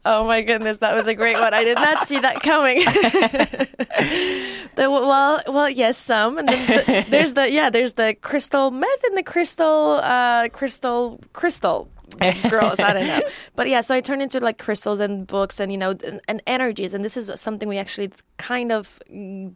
Oh 0.05 0.25
my 0.25 0.41
goodness, 0.41 0.79
that 0.79 0.95
was 0.95 1.07
a 1.07 1.13
great 1.13 1.37
one. 1.37 1.53
I 1.53 1.63
did 1.63 1.75
not 1.75 2.07
see 2.07 2.19
that 2.19 2.41
coming. 2.41 2.77
the, 4.75 4.89
well, 4.89 5.41
well, 5.47 5.69
yes, 5.69 5.97
some, 5.97 6.37
and 6.37 6.47
then 6.49 6.67
the, 6.67 7.05
there's 7.09 7.33
the 7.35 7.49
yeah, 7.49 7.69
there's 7.69 7.93
the 7.93 8.13
crystal 8.15 8.69
meth 8.69 9.03
and 9.05 9.17
the 9.17 9.23
crystal, 9.23 9.99
uh, 10.03 10.49
crystal, 10.49 11.21
crystal 11.31 11.87
girls. 12.49 12.79
I 12.79 12.93
don't 12.93 13.07
know, 13.07 13.21
but 13.55 13.67
yeah. 13.69 13.81
So 13.81 13.95
I 13.95 14.01
turned 14.01 14.21
into 14.21 14.39
like 14.39 14.57
crystals 14.57 14.99
and 14.99 15.25
books 15.27 15.59
and 15.59 15.71
you 15.71 15.77
know 15.77 15.91
and, 15.91 16.21
and 16.27 16.41
energies, 16.47 16.93
and 16.93 17.03
this 17.03 17.17
is 17.17 17.31
something 17.35 17.67
we 17.69 17.77
actually 17.77 18.11
kind 18.37 18.71
of 18.71 18.99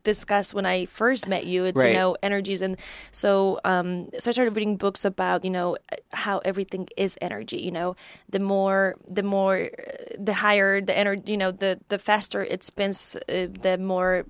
discussed 0.03 0.53
when 0.53 0.65
I 0.65 0.85
first 0.85 1.27
met 1.27 1.45
you. 1.45 1.65
It's 1.65 1.81
Right. 1.81 1.89
you 1.89 1.93
know 1.93 2.15
energies, 2.23 2.61
and 2.61 2.77
so 3.11 3.59
um, 3.65 4.09
so 4.19 4.29
I 4.29 4.31
started 4.31 4.55
reading 4.55 4.77
books 4.77 5.05
about 5.05 5.43
you 5.43 5.51
know 5.51 5.77
how 6.11 6.39
everything 6.39 6.87
is 6.97 7.17
energy. 7.21 7.57
You 7.57 7.71
know, 7.71 7.95
the 8.29 8.39
more 8.39 8.95
the 9.07 9.23
more 9.23 9.69
uh, 9.77 10.15
the 10.17 10.33
higher 10.33 10.81
the 10.81 10.97
energy, 10.97 11.31
you 11.31 11.37
know, 11.37 11.51
the 11.51 11.79
the 11.89 11.99
faster 11.99 12.43
it 12.43 12.63
spins, 12.63 13.15
uh, 13.29 13.47
the 13.61 13.77
more 13.77 14.25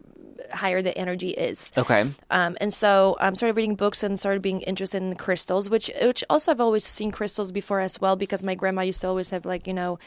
higher 0.54 0.82
the 0.82 0.98
energy 0.98 1.30
is. 1.32 1.72
Okay. 1.78 2.06
Um, 2.30 2.58
and 2.60 2.74
so 2.74 3.16
I 3.20 3.28
um, 3.28 3.36
started 3.36 3.56
reading 3.56 3.76
books 3.76 4.04
and 4.04 4.20
started 4.20 4.42
being 4.42 4.62
interested 4.62 5.02
in 5.02 5.16
crystals, 5.16 5.70
which 5.70 5.90
which 6.02 6.24
also 6.30 6.52
I've 6.52 6.62
always 6.62 6.86
seen 6.86 7.12
crystals 7.12 7.52
before 7.52 7.80
as 7.80 8.00
well 8.02 8.16
because 8.16 8.44
my 8.44 8.56
grandma 8.56 8.82
used 8.82 9.02
to 9.02 9.08
always 9.08 9.30
have 9.32 9.46
like 9.46 9.68
you 9.68 9.74
know 9.74 10.00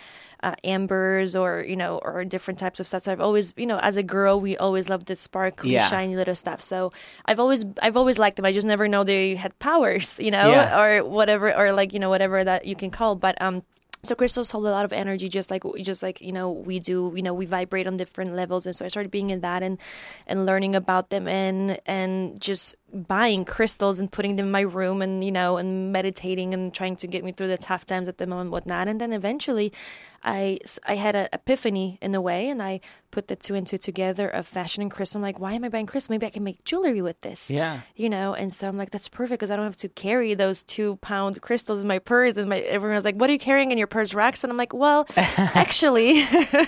uh, 0.43 0.55
ambers 0.65 1.37
or 1.37 1.65
you 1.69 1.77
know 1.77 1.99
or 1.99 2.25
different 2.25 2.59
types 2.59 2.81
of 2.81 2.87
stuff. 2.87 3.03
So 3.05 3.13
I've 3.13 3.21
always 3.21 3.53
you 3.57 3.67
know 3.67 3.79
as 3.79 3.97
a 3.97 4.03
girl 4.03 4.41
we 4.41 4.57
always 4.57 4.89
loved 4.89 5.07
the 5.07 5.17
sparkly 5.17 5.73
Yeah. 5.73 5.89
shiny 5.89 6.17
little 6.17 6.35
stuff. 6.35 6.61
So 6.63 6.93
I've 7.27 7.41
always 7.41 7.65
I've 7.83 7.97
always 7.97 8.19
liked 8.19 8.37
them. 8.37 8.45
I 8.47 8.53
just 8.53 8.67
never 8.67 8.89
know 8.89 9.05
they 9.05 9.35
had 9.35 9.59
powers, 9.59 10.19
you 10.27 10.31
know, 10.31 10.51
Yeah. 10.51 10.81
or 10.81 11.05
whatever 11.05 11.55
or 11.55 11.73
like 11.73 11.93
you 11.93 11.99
know 11.99 12.11
whatever 12.11 12.43
that 12.45 12.65
you 12.65 12.77
can 12.77 12.91
call. 12.91 13.17
But 13.17 13.41
um. 13.43 13.63
So 14.03 14.15
crystals 14.15 14.51
hold 14.51 14.65
a 14.65 14.71
lot 14.71 14.87
of 14.87 14.93
energy, 14.93 15.29
just 15.29 15.51
like 15.51 15.63
just 15.83 16.03
like 16.03 16.21
you 16.21 16.33
know 16.33 16.51
we 16.51 16.81
do. 16.81 17.13
You 17.15 17.23
know 17.23 17.35
we 17.35 17.45
vibrate 17.45 17.87
on 17.87 17.99
different 17.99 18.35
levels, 18.35 18.65
and 18.65 18.75
so 18.75 18.85
I 18.85 18.89
started 18.89 19.11
being 19.11 19.29
in 19.31 19.41
that 19.41 19.63
and 19.63 19.79
and 20.27 20.47
learning 20.47 20.75
about 20.75 21.11
them 21.11 21.29
and 21.29 21.79
and 21.85 22.41
just 22.41 22.77
buying 22.93 23.45
crystals 23.45 23.99
and 24.01 24.11
putting 24.11 24.37
them 24.37 24.47
in 24.47 24.53
my 24.53 24.61
room 24.61 25.03
and 25.03 25.23
you 25.25 25.33
know 25.33 25.57
and 25.57 25.93
meditating 25.93 26.55
and 26.55 26.73
trying 26.75 26.97
to 26.97 27.07
get 27.07 27.25
me 27.25 27.33
through 27.33 27.49
the 27.49 27.59
tough 27.59 27.85
times 27.87 28.09
at 28.09 28.19
the 28.19 28.27
moment 28.27 28.47
and 28.47 28.53
whatnot. 28.53 28.89
And 28.89 29.01
then 29.01 29.13
eventually, 29.13 29.73
I 30.23 30.59
I 30.87 30.97
had 30.97 31.15
an 31.17 31.29
epiphany 31.33 31.99
in 32.03 32.15
a 32.15 32.21
way, 32.21 32.49
and 32.49 32.63
I 32.63 32.81
put 33.11 33.27
the 33.27 33.35
two 33.35 33.55
and 33.57 33.67
two 33.67 33.77
together 33.79 34.29
of 34.29 34.47
fashion 34.47 34.83
and 34.83 34.91
crystal. 34.91 35.19
I'm 35.19 35.23
like, 35.23 35.41
why 35.41 35.53
am 35.55 35.65
I 35.65 35.69
buying 35.69 35.87
crystal? 35.87 36.13
Maybe 36.13 36.27
I 36.27 36.31
can 36.31 36.45
make 36.45 36.63
jewelry 36.65 37.03
with 37.03 37.21
this 37.23 37.51
Yeah. 37.51 37.81
you 37.97 38.09
know 38.09 38.35
and 38.35 38.53
so 38.53 38.69
i'm 38.69 38.77
like 38.77 38.91
that's 38.91 39.09
perfect 39.09 39.41
because 39.41 39.51
i 39.51 39.57
don't 39.57 39.65
have 39.65 39.77
to 39.79 39.89
carry 39.89 40.35
those 40.35 40.63
two 40.63 40.97
pound 40.97 41.41
crystals 41.43 41.83
in 41.83 41.89
my 41.89 41.99
purse 41.99 42.37
and 42.37 42.49
my 42.49 42.61
everyone 42.61 42.95
was 42.95 43.05
like 43.05 43.17
what 43.17 43.29
are 43.29 43.33
you 43.33 43.39
carrying 43.39 43.73
in 43.73 43.79
your 43.79 43.89
purse 43.89 44.15
racks 44.15 44.45
and 44.45 44.51
i'm 44.53 44.57
like 44.57 44.73
well 44.73 45.07
actually 45.17 46.25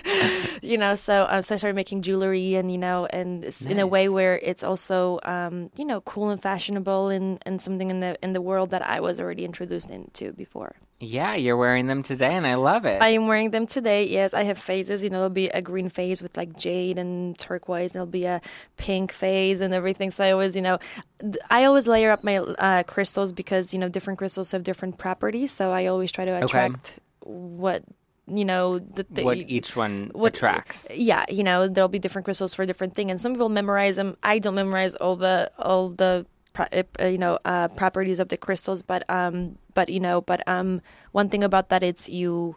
you 0.62 0.76
know 0.78 0.94
so 0.94 1.22
uh, 1.24 1.40
so 1.40 1.54
i 1.54 1.58
started 1.58 1.74
making 1.76 2.02
jewelry 2.02 2.54
and 2.56 2.72
you 2.72 2.78
know 2.78 3.06
and 3.06 3.44
s 3.44 3.64
in 3.66 3.78
a 3.78 3.86
way 3.86 4.08
where 4.08 4.38
it's 4.38 4.64
also 4.64 5.18
um, 5.24 5.70
you 5.76 5.84
know 5.84 6.00
cool 6.12 6.28
and 6.28 6.42
fashionable 6.42 7.08
and 7.08 7.38
and 7.46 7.60
something 7.66 7.88
in 7.88 8.00
the 8.00 8.12
in 8.22 8.34
the 8.34 8.42
world 8.42 8.68
that 8.68 8.82
i 8.86 9.00
was 9.00 9.18
already 9.18 9.44
introduced 9.44 9.90
into 9.90 10.32
before 10.32 10.72
Yeah, 11.02 11.34
you're 11.34 11.56
wearing 11.56 11.88
them 11.88 12.04
today, 12.04 12.32
and 12.38 12.46
I 12.46 12.54
love 12.54 12.84
it. 12.86 13.02
I 13.02 13.08
am 13.08 13.26
wearing 13.26 13.50
them 13.50 13.66
today. 13.66 14.06
Yes, 14.06 14.34
I 14.34 14.44
have 14.44 14.56
phases. 14.56 15.02
You 15.02 15.10
know, 15.10 15.18
there'll 15.18 15.30
be 15.30 15.48
a 15.48 15.60
green 15.60 15.88
phase 15.88 16.22
with 16.22 16.36
like 16.36 16.56
jade 16.56 16.96
and 16.96 17.36
turquoise. 17.36 17.90
And 17.90 17.94
there'll 17.94 18.06
be 18.22 18.24
a 18.24 18.40
pink 18.76 19.10
phase 19.10 19.60
and 19.60 19.74
everything. 19.74 20.12
So 20.12 20.22
I 20.22 20.30
always, 20.30 20.54
you 20.54 20.62
know, 20.62 20.78
I 21.50 21.64
always 21.64 21.88
layer 21.88 22.12
up 22.12 22.22
my 22.22 22.36
uh, 22.38 22.82
crystals 22.84 23.32
because 23.32 23.74
you 23.74 23.80
know 23.80 23.88
different 23.88 24.18
crystals 24.20 24.52
have 24.52 24.62
different 24.62 24.94
properties. 24.98 25.50
So 25.50 25.72
I 25.72 25.86
always 25.86 26.12
try 26.12 26.24
to 26.24 26.34
attract 26.44 27.00
what 27.24 27.82
you 28.26 28.44
know 28.44 28.78
the, 28.78 29.04
the 29.10 29.24
what 29.24 29.36
each 29.36 29.74
one 29.76 30.10
what- 30.12 30.34
attracts. 30.34 30.86
yeah 30.94 31.24
you 31.28 31.42
know 31.42 31.66
there'll 31.66 31.88
be 31.88 31.98
different 31.98 32.24
crystals 32.24 32.54
for 32.54 32.62
a 32.62 32.66
different 32.66 32.94
thing 32.94 33.10
and 33.10 33.20
some 33.20 33.32
people 33.32 33.48
memorize 33.48 33.96
them 33.96 34.16
i 34.22 34.38
don't 34.38 34.54
memorize 34.54 34.94
all 34.96 35.16
the 35.16 35.50
all 35.58 35.88
the 35.88 36.24
uh, 37.00 37.06
you 37.06 37.18
know 37.18 37.38
uh, 37.44 37.66
properties 37.68 38.20
of 38.20 38.28
the 38.28 38.36
crystals 38.36 38.82
but 38.82 39.02
um 39.10 39.58
but 39.74 39.88
you 39.88 39.98
know 39.98 40.20
but 40.20 40.46
um 40.46 40.80
one 41.12 41.28
thing 41.28 41.42
about 41.42 41.68
that 41.70 41.82
it's 41.82 42.08
you 42.08 42.54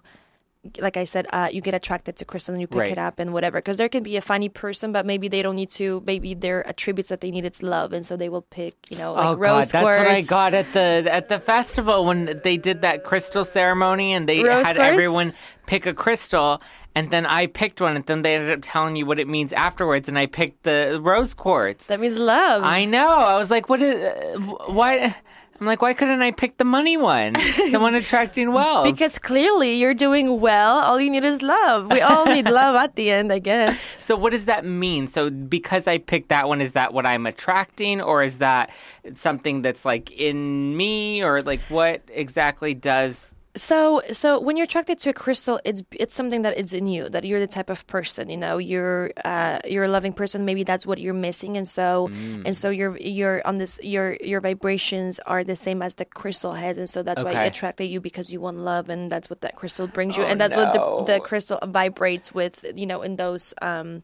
like 0.80 0.98
I 0.98 1.04
said, 1.04 1.28
uh, 1.32 1.50
you 1.52 1.62
get 1.62 1.74
attracted 1.74 2.16
to 2.18 2.26
crystal 2.26 2.54
and 2.54 2.62
you 2.62 2.68
pick 2.68 2.80
Right. 2.80 2.92
it 2.92 2.98
up 2.98 3.20
and 3.20 3.34
whatever. 3.34 3.60
Because 3.60 3.78
there 3.78 3.90
can 3.90 4.04
be 4.04 4.18
a 4.18 4.22
funny 4.22 4.50
person, 4.50 4.92
but 4.92 5.06
maybe 5.06 5.28
they 5.28 5.42
don't 5.42 5.56
need 5.56 5.70
to. 5.72 6.02
Maybe 6.06 6.34
their 6.34 6.66
attributes 6.68 7.10
that 7.10 7.22
they 7.22 7.32
need 7.32 7.46
it's 7.46 7.62
love, 7.62 7.94
and 7.94 8.06
so 8.06 8.18
they 8.18 8.30
will 8.30 8.42
pick, 8.44 8.74
you 8.90 8.98
know, 8.98 9.14
like 9.14 9.26
oh 9.26 9.34
rose 9.36 9.72
God, 9.72 9.86
that's 9.86 10.00
what 10.00 10.08
I 10.08 10.22
got 10.22 10.54
at 10.54 10.72
the 10.74 11.08
at 11.12 11.30
the 11.30 11.40
festival 11.40 12.06
when 12.06 12.42
they 12.44 12.58
did 12.58 12.82
that 12.82 13.04
crystal 13.04 13.46
ceremony, 13.46 14.14
and 14.14 14.28
they 14.28 14.44
Rose 14.44 14.66
had 14.66 14.76
quartz? 14.76 14.90
everyone 14.92 15.34
pick 15.66 15.86
a 15.86 15.94
crystal, 15.94 16.62
and 16.94 17.12
then 17.12 17.26
I 17.26 17.48
picked 17.48 17.82
one, 17.82 17.96
and 17.96 18.06
then 18.06 18.22
they 18.22 18.36
ended 18.36 18.52
up 18.52 18.60
telling 18.62 18.96
you 18.96 19.06
what 19.06 19.20
it 19.20 19.28
means 19.28 19.52
afterwards, 19.54 20.08
and 20.10 20.18
I 20.18 20.26
picked 20.28 20.64
the 20.64 21.00
rose 21.02 21.34
quartz. 21.34 21.88
That 21.88 22.00
means 22.00 22.18
love. 22.18 22.64
I 22.64 22.86
know. 22.86 23.10
I 23.10 23.36
was 23.38 23.50
like, 23.52 23.70
what 23.70 23.82
is? 23.82 23.96
Uh, 24.04 24.40
why? 24.68 25.16
I'm 25.60 25.66
like, 25.68 25.82
why 25.82 25.94
couldn't 25.94 26.22
I 26.22 26.32
pick 26.32 26.58
the 26.58 26.66
money 26.66 26.98
one, 26.98 27.34
the 27.34 27.78
one 27.80 27.96
attracting 28.02 28.52
wealth? 28.52 28.84
because 28.86 29.20
clearly 29.20 29.76
you're 29.76 29.94
doing 29.94 30.40
well. 30.42 30.80
All 30.80 31.00
you 31.00 31.10
need 31.10 31.24
is 31.24 31.42
love. 31.42 31.92
We 31.92 32.02
all 32.02 32.26
need 32.34 32.50
love 32.50 32.76
at 32.76 32.96
the 32.96 33.12
end, 33.12 33.32
I 33.32 33.40
guess. 33.40 33.96
So 34.00 34.16
what 34.16 34.32
does 34.32 34.46
that 34.46 34.66
mean? 34.66 35.08
So 35.08 35.30
because 35.30 35.88
I 35.88 35.98
picked 36.00 36.30
that 36.30 36.48
one, 36.48 36.62
is 36.62 36.74
that 36.74 36.94
what 36.94 37.06
I'm 37.06 37.26
attracting, 37.26 38.02
or 38.02 38.24
is 38.24 38.40
that 38.40 38.72
something 39.14 39.62
that's 39.62 39.86
like 39.86 40.12
in 40.12 40.76
me, 40.76 41.24
or 41.24 41.42
like 41.42 41.62
what 41.70 42.02
exactly 42.10 42.74
does? 42.74 43.35
So, 43.56 44.02
so 44.12 44.38
when 44.40 44.58
you're 44.58 44.66
attracted 44.66 45.00
to 45.00 45.10
a 45.12 45.14
crystal, 45.14 45.62
it's 45.64 45.82
it's 45.92 46.14
something 46.14 46.42
that 46.42 46.58
is 46.58 46.74
in 46.74 46.88
you. 46.88 47.08
That 47.08 47.24
you're 47.24 47.40
the 47.40 47.48
type 47.48 47.70
of 47.70 47.88
person, 47.88 48.30
you 48.30 48.36
know, 48.36 48.58
you're 48.58 49.12
uh, 49.24 49.60
you're 49.64 49.86
a 49.86 49.88
loving 49.88 50.12
person. 50.12 50.44
Maybe 50.44 50.64
that's 50.64 50.86
what 50.86 51.00
you're 51.00 51.14
missing, 51.14 51.56
and 51.56 51.66
so 51.66 52.12
and 52.44 52.56
so 52.56 52.70
you're 52.70 52.98
you're 52.98 53.42
on 53.48 53.56
this 53.56 53.80
your 53.82 54.18
your 54.20 54.42
vibrations 54.42 55.20
are 55.26 55.44
the 55.46 55.56
same 55.56 55.82
as 55.82 55.96
the 55.96 56.04
crystal 56.04 56.52
has, 56.54 56.78
and 56.78 56.90
so 56.90 57.02
that's 57.02 57.24
why 57.24 57.32
Okay. 57.32 57.46
it 57.46 57.48
attracted 57.48 57.86
you 57.86 58.02
because 58.02 58.32
you 58.32 58.42
want 58.42 58.58
love, 58.58 58.90
and 58.90 59.10
that's 59.10 59.30
what 59.30 59.40
that 59.40 59.56
crystal 59.56 59.88
brings 59.88 60.18
you, 60.18 60.24
Oh, 60.24 60.28
and 60.28 60.40
that's 60.40 60.56
what 60.56 60.74
the 60.74 61.14
the 61.14 61.20
crystal 61.22 61.58
vibrates 61.64 62.34
with, 62.34 62.66
you 62.76 62.86
know, 62.86 63.04
in 63.04 63.16
those 63.16 63.54
um, 63.62 64.04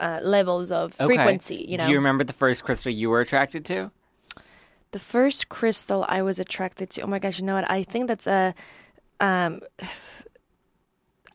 uh, 0.00 0.18
levels 0.22 0.72
of 0.72 0.98
Okay. 1.00 1.06
frequency. 1.06 1.64
You 1.68 1.78
know, 1.78 1.84
Do 1.84 1.90
you 1.90 1.96
remember 1.98 2.24
the 2.24 2.32
first 2.32 2.64
crystal 2.64 2.90
you 2.90 3.08
were 3.10 3.20
attracted 3.20 3.64
to? 3.66 3.92
The 4.92 4.98
first 4.98 5.48
crystal 5.48 6.04
I 6.08 6.22
was 6.22 6.38
attracted 6.38 6.90
to. 6.90 7.02
Oh 7.02 7.06
my 7.06 7.18
gosh, 7.18 7.38
you 7.38 7.44
know 7.44 7.54
what? 7.54 7.70
I 7.70 7.82
think 7.82 8.08
that's 8.08 8.26
a. 8.26 8.54
Um, 9.20 9.60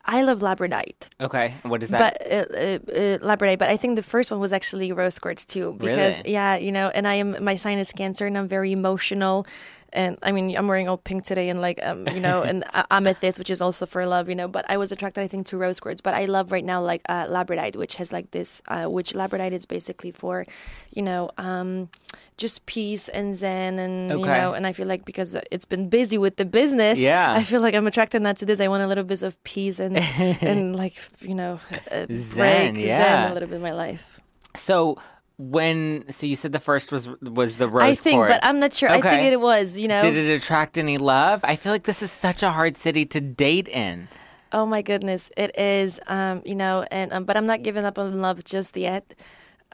I 0.06 0.20
love 0.20 0.40
labradorite, 0.40 1.08
Okay, 1.18 1.54
what 1.62 1.82
is 1.82 1.88
that? 1.88 2.18
but 2.20 2.30
uh, 2.30 2.34
uh, 2.34 2.78
uh, 2.92 3.18
labradorite. 3.24 3.58
But 3.58 3.70
I 3.70 3.78
think 3.78 3.96
the 3.96 4.02
first 4.02 4.30
one 4.30 4.38
was 4.38 4.52
actually 4.52 4.92
rose 4.92 5.18
quartz 5.18 5.46
too, 5.46 5.76
because 5.78 6.18
Really? 6.18 6.32
yeah, 6.32 6.56
you 6.56 6.72
know, 6.72 6.90
and 6.94 7.08
I 7.08 7.14
am 7.14 7.42
my 7.42 7.56
sign 7.56 7.78
is 7.78 7.90
Cancer, 7.90 8.26
and 8.26 8.36
I'm 8.36 8.46
very 8.46 8.70
emotional. 8.72 9.46
And 9.94 10.18
I 10.22 10.32
mean, 10.32 10.56
I'm 10.56 10.66
wearing 10.66 10.88
all 10.88 10.98
pink 10.98 11.22
today, 11.24 11.48
and 11.48 11.60
like, 11.60 11.78
um, 11.82 12.08
you 12.08 12.20
know, 12.20 12.42
and 12.42 12.64
amethyst, 12.90 13.38
which 13.38 13.48
is 13.48 13.60
also 13.60 13.86
for 13.86 14.04
love, 14.06 14.28
you 14.28 14.34
know. 14.34 14.48
But 14.48 14.64
I 14.68 14.76
was 14.76 14.90
attracted, 14.92 15.22
I 15.22 15.28
think, 15.28 15.46
to 15.46 15.56
rose 15.56 15.78
quartz. 15.78 16.00
But 16.00 16.14
I 16.14 16.24
love 16.26 16.50
right 16.50 16.64
now, 16.64 16.82
like, 16.82 17.02
uh, 17.08 17.26
labradorite, 17.26 17.76
which 17.76 17.94
has 17.96 18.12
like 18.12 18.32
this, 18.32 18.60
uh, 18.68 18.86
which 18.86 19.12
labradorite 19.14 19.52
is 19.52 19.66
basically 19.66 20.10
for, 20.10 20.46
you 20.92 21.02
know, 21.02 21.30
um, 21.38 21.88
just 22.36 22.66
peace 22.66 23.08
and 23.08 23.36
zen, 23.36 23.78
and 23.78 24.10
you 24.10 24.16
Okay. 24.26 24.38
know, 24.40 24.52
and 24.52 24.66
I 24.66 24.72
feel 24.72 24.88
like 24.88 25.04
because 25.04 25.36
it's 25.52 25.64
been 25.64 25.88
busy 25.88 26.18
with 26.18 26.36
the 26.36 26.44
business, 26.44 26.98
Yeah. 26.98 27.32
I 27.32 27.44
feel 27.44 27.60
like 27.60 27.74
I'm 27.74 27.86
attracted 27.86 28.20
not 28.20 28.36
to 28.38 28.44
this. 28.46 28.58
I 28.60 28.66
want 28.68 28.82
a 28.82 28.88
little 28.88 29.04
bit 29.04 29.22
of 29.22 29.40
peace 29.44 29.78
and 29.78 29.96
and 30.42 30.74
like 30.76 30.94
you 31.20 31.34
know, 31.36 31.60
a 31.90 32.06
Zen, 32.08 32.34
break, 32.74 32.76
yeah. 32.84 32.98
zen 32.98 33.30
a 33.30 33.34
little 33.34 33.48
bit 33.48 33.56
in 33.56 33.62
my 33.62 33.72
life. 33.72 34.18
so 34.56 34.98
when 35.36 36.04
so 36.12 36.26
you 36.26 36.36
said 36.36 36.52
the 36.52 36.60
first 36.60 36.92
was 36.92 37.08
was 37.20 37.56
the 37.56 37.68
rose 37.68 37.82
I 37.82 37.94
think, 37.94 38.18
quartz. 38.18 38.34
but 38.34 38.44
I'm 38.44 38.60
not 38.60 38.72
sure. 38.72 38.88
I 38.88 39.00
think 39.00 39.32
it 39.32 39.40
was, 39.40 39.76
you 39.76 39.88
know. 39.88 40.00
Did 40.00 40.16
it 40.16 40.30
attract 40.30 40.78
any 40.78 40.96
love? 40.96 41.40
I 41.42 41.56
feel 41.56 41.72
like 41.72 41.84
this 41.84 42.02
is 42.02 42.12
such 42.12 42.42
a 42.42 42.50
hard 42.50 42.76
city 42.76 43.04
to 43.06 43.20
date 43.20 43.68
in. 43.68 44.08
Oh 44.52 44.66
my 44.66 44.82
goodness, 44.82 45.32
it 45.36 45.58
is. 45.58 45.98
Um, 46.06 46.42
you 46.44 46.54
know, 46.54 46.86
and 46.90 47.12
um, 47.12 47.24
but 47.24 47.36
I'm 47.36 47.46
not 47.46 47.62
giving 47.62 47.84
up 47.84 47.98
on 47.98 48.20
love 48.20 48.44
just 48.44 48.76
yet. 48.76 49.14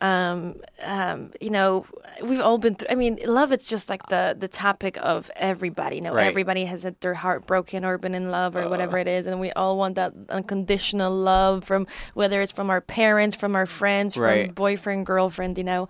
Um, 0.03 0.57
um, 0.83 1.31
you 1.43 1.51
know, 1.51 1.85
we've 2.23 2.41
all 2.41 2.57
been 2.57 2.75
through. 2.75 2.89
I 2.91 2.95
mean, 2.95 3.19
love. 3.27 3.53
It's 3.53 3.69
just 3.69 3.91
like 3.91 4.07
the 4.09 4.35
the 4.39 4.49
topic 4.49 4.97
of 5.03 5.31
everybody. 5.37 5.97
You 5.97 6.03
know, 6.03 6.15
Right. 6.15 6.27
everybody 6.27 6.65
has 6.65 6.85
had 6.85 6.99
their 7.01 7.13
heart 7.15 7.47
broken 7.47 7.85
or 7.85 7.99
been 7.99 8.15
in 8.15 8.31
love 8.31 8.57
or 8.57 8.69
whatever 8.69 8.97
it 8.97 9.07
is, 9.07 9.27
and 9.27 9.41
we 9.41 9.51
all 9.53 9.77
want 9.77 9.97
that 9.97 10.15
unconditional 10.31 11.13
love 11.15 11.65
from 11.65 11.87
whether 12.15 12.41
it's 12.41 12.53
from 12.53 12.71
our 12.71 12.81
parents, 12.81 13.37
from 13.37 13.55
our 13.55 13.67
friends, 13.67 14.17
Right. 14.17 14.47
from 14.47 14.55
boyfriend, 14.55 15.05
girlfriend. 15.05 15.59
You 15.59 15.65
know, 15.65 15.89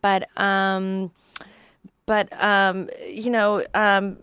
but 0.00 0.28
um, 0.40 1.10
but 2.06 2.32
um, 2.42 2.88
you 3.06 3.30
know, 3.30 3.62
um. 3.74 4.16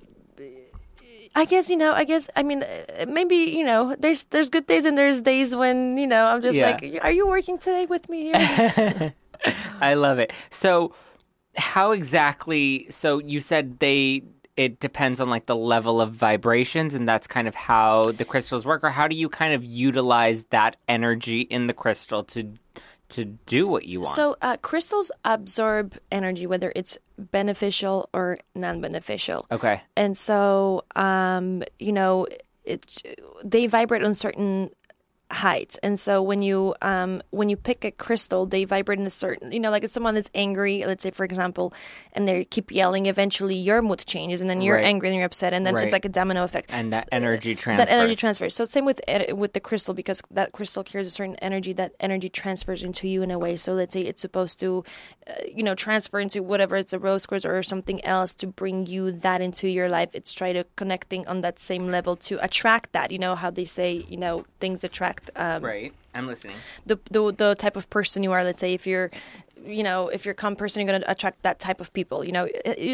I 1.36 1.46
guess 1.46 1.70
you 1.70 1.78
know. 1.78 1.94
I 1.94 2.04
guess 2.04 2.28
I 2.36 2.42
mean 2.42 2.64
uh, 2.64 3.06
maybe 3.08 3.36
you 3.36 3.64
know. 3.64 3.96
There's 4.00 4.24
there's 4.34 4.50
good 4.50 4.66
days 4.66 4.86
and 4.86 4.98
there's 4.98 5.22
days 5.22 5.56
when 5.56 5.96
you 5.96 6.08
know 6.08 6.26
I'm 6.26 6.42
just 6.42 6.58
Yeah. 6.58 6.72
like, 6.82 7.00
are 7.04 7.12
you 7.12 7.28
working 7.28 7.60
today 7.60 7.86
with 7.86 8.10
me 8.10 8.24
here? 8.34 9.14
I 9.82 9.94
love 9.96 10.20
it. 10.20 10.32
So, 10.50 10.94
how 11.56 11.92
exactly? 11.92 12.88
So 12.90 13.20
you 13.20 13.42
said 13.42 13.80
they. 13.80 14.24
It 14.56 14.80
depends 14.80 15.22
on 15.22 15.30
like 15.30 15.46
the 15.46 15.56
level 15.56 16.02
of 16.02 16.14
vibrations, 16.14 16.96
and 16.96 17.08
that's 17.08 17.28
kind 17.28 17.48
of 17.48 17.54
how 17.54 18.12
the 18.12 18.26
crystals 18.26 18.66
work. 18.66 18.84
Or 18.84 18.90
how 18.90 19.08
do 19.08 19.16
you 19.16 19.30
kind 19.30 19.54
of 19.54 19.64
utilize 19.64 20.46
that 20.46 20.78
energy 20.88 21.42
in 21.42 21.68
the 21.68 21.74
crystal 21.74 22.24
to 22.26 22.52
to 23.10 23.26
do 23.26 23.68
what 23.68 23.86
you 23.86 24.02
want? 24.02 24.16
so 24.16 24.36
uh, 24.42 24.58
crystals 24.58 25.12
absorb 25.24 25.96
energy, 26.12 26.48
whether 26.48 26.74
it's 26.76 26.98
beneficial 27.20 28.10
or 28.14 28.40
non-beneficial. 28.56 29.46
okay, 29.52 29.82
and 29.96 30.18
so 30.18 30.84
um, 30.96 31.62
you 31.78 31.92
know 31.92 32.26
it 32.68 33.04
they 33.44 33.68
vibrate 33.68 34.04
on 34.04 34.14
certain 34.14 34.70
heights 35.30 35.78
and 35.84 36.00
so 36.00 36.22
when 36.24 36.42
you 36.42 36.74
um 36.82 37.22
when 37.32 37.50
you 37.50 37.58
pick 37.58 37.84
a 37.84 37.92
crystal 37.92 38.46
they 38.46 38.64
vibrate 38.64 38.98
in 38.98 39.06
a 39.06 39.10
certain 39.10 39.52
you 39.52 39.60
know 39.60 39.70
like 39.70 39.84
if 39.84 39.92
someone 39.92 40.16
is 40.16 40.30
angry 40.34 40.86
let's 40.88 41.04
say 41.04 41.12
for 41.12 41.26
example 41.26 41.74
and 42.14 42.26
they 42.26 42.46
keep 42.46 42.72
yelling 42.72 43.08
eventually 43.08 43.54
your 43.56 43.82
mood 43.82 44.00
changes 44.06 44.40
and 44.40 44.50
then 44.50 44.62
you're 44.62 44.76
Right. 44.78 44.86
angry 44.86 45.10
and 45.10 45.18
you're 45.18 45.26
upset 45.26 45.52
and 45.54 45.66
then 45.66 45.76
Right. 45.76 45.84
it's 45.84 45.92
like 45.92 46.06
a 46.06 46.10
domino 46.10 46.46
effect 46.46 46.72
And 46.74 46.94
that 46.94 47.10
energy 47.12 47.56
transfers. 47.56 47.88
that 47.90 47.94
energy 47.94 48.16
transfers 48.16 48.56
so 48.56 48.64
same 48.64 48.86
with 48.86 49.02
e- 49.10 49.34
with 49.34 49.52
the 49.52 49.60
crystal 49.60 49.94
because 49.94 50.22
that 50.32 50.54
crystal 50.54 50.82
carries 50.82 51.08
a 51.08 51.12
certain 51.12 51.36
energy 51.38 51.74
that 51.74 51.92
energy 52.00 52.30
transfers 52.30 52.82
into 52.82 53.10
you 53.10 53.22
in 53.22 53.30
a 53.30 53.38
way 53.38 53.58
so 53.58 53.74
let's 53.74 53.92
say 53.94 54.04
it's 54.04 54.22
supposed 54.22 54.58
to 54.62 54.86
uh, 55.30 55.34
you 55.54 55.62
know 55.62 55.76
transfer 55.76 56.22
into 56.22 56.42
whatever 56.42 56.78
it's 56.78 56.94
a 56.94 57.00
rose 57.00 57.26
quartz 57.26 57.44
or 57.46 57.62
something 57.64 58.04
else 58.06 58.34
to 58.34 58.48
bring 58.48 58.86
you 58.88 59.12
that 59.12 59.42
into 59.42 59.68
your 59.68 59.90
life 59.90 60.12
it's 60.14 60.34
try 60.34 60.54
to 60.54 60.64
connecting 60.78 61.28
on 61.28 61.42
that 61.42 61.60
same 61.60 61.92
level 61.92 62.16
to 62.16 62.42
attract 62.42 62.94
that 62.94 63.12
you 63.12 63.20
know 63.20 63.36
how 63.36 63.50
they 63.50 63.66
say 63.66 64.06
you 64.08 64.16
know 64.16 64.46
things 64.62 64.86
attract 64.86 65.17
um, 65.36 65.64
Right. 65.64 65.94
I'm 66.14 66.28
listening. 66.28 66.56
the, 66.86 66.98
the 67.12 67.32
the 67.32 67.56
type 67.56 67.76
of 67.76 67.90
person 67.90 68.24
you 68.24 68.32
are. 68.32 68.44
Let's 68.44 68.60
say 68.60 68.74
if 68.74 68.88
you're, 68.88 69.12
you 69.64 69.84
know, 69.84 70.08
if 70.08 70.26
you're 70.26 70.32
a 70.32 70.36
calm 70.36 70.56
person, 70.56 70.82
you're 70.82 70.90
going 70.92 71.02
to 71.02 71.12
attract 71.12 71.44
that 71.44 71.60
type 71.60 71.80
of 71.80 71.94
people. 71.94 72.24
You 72.26 72.32
know, 72.32 72.48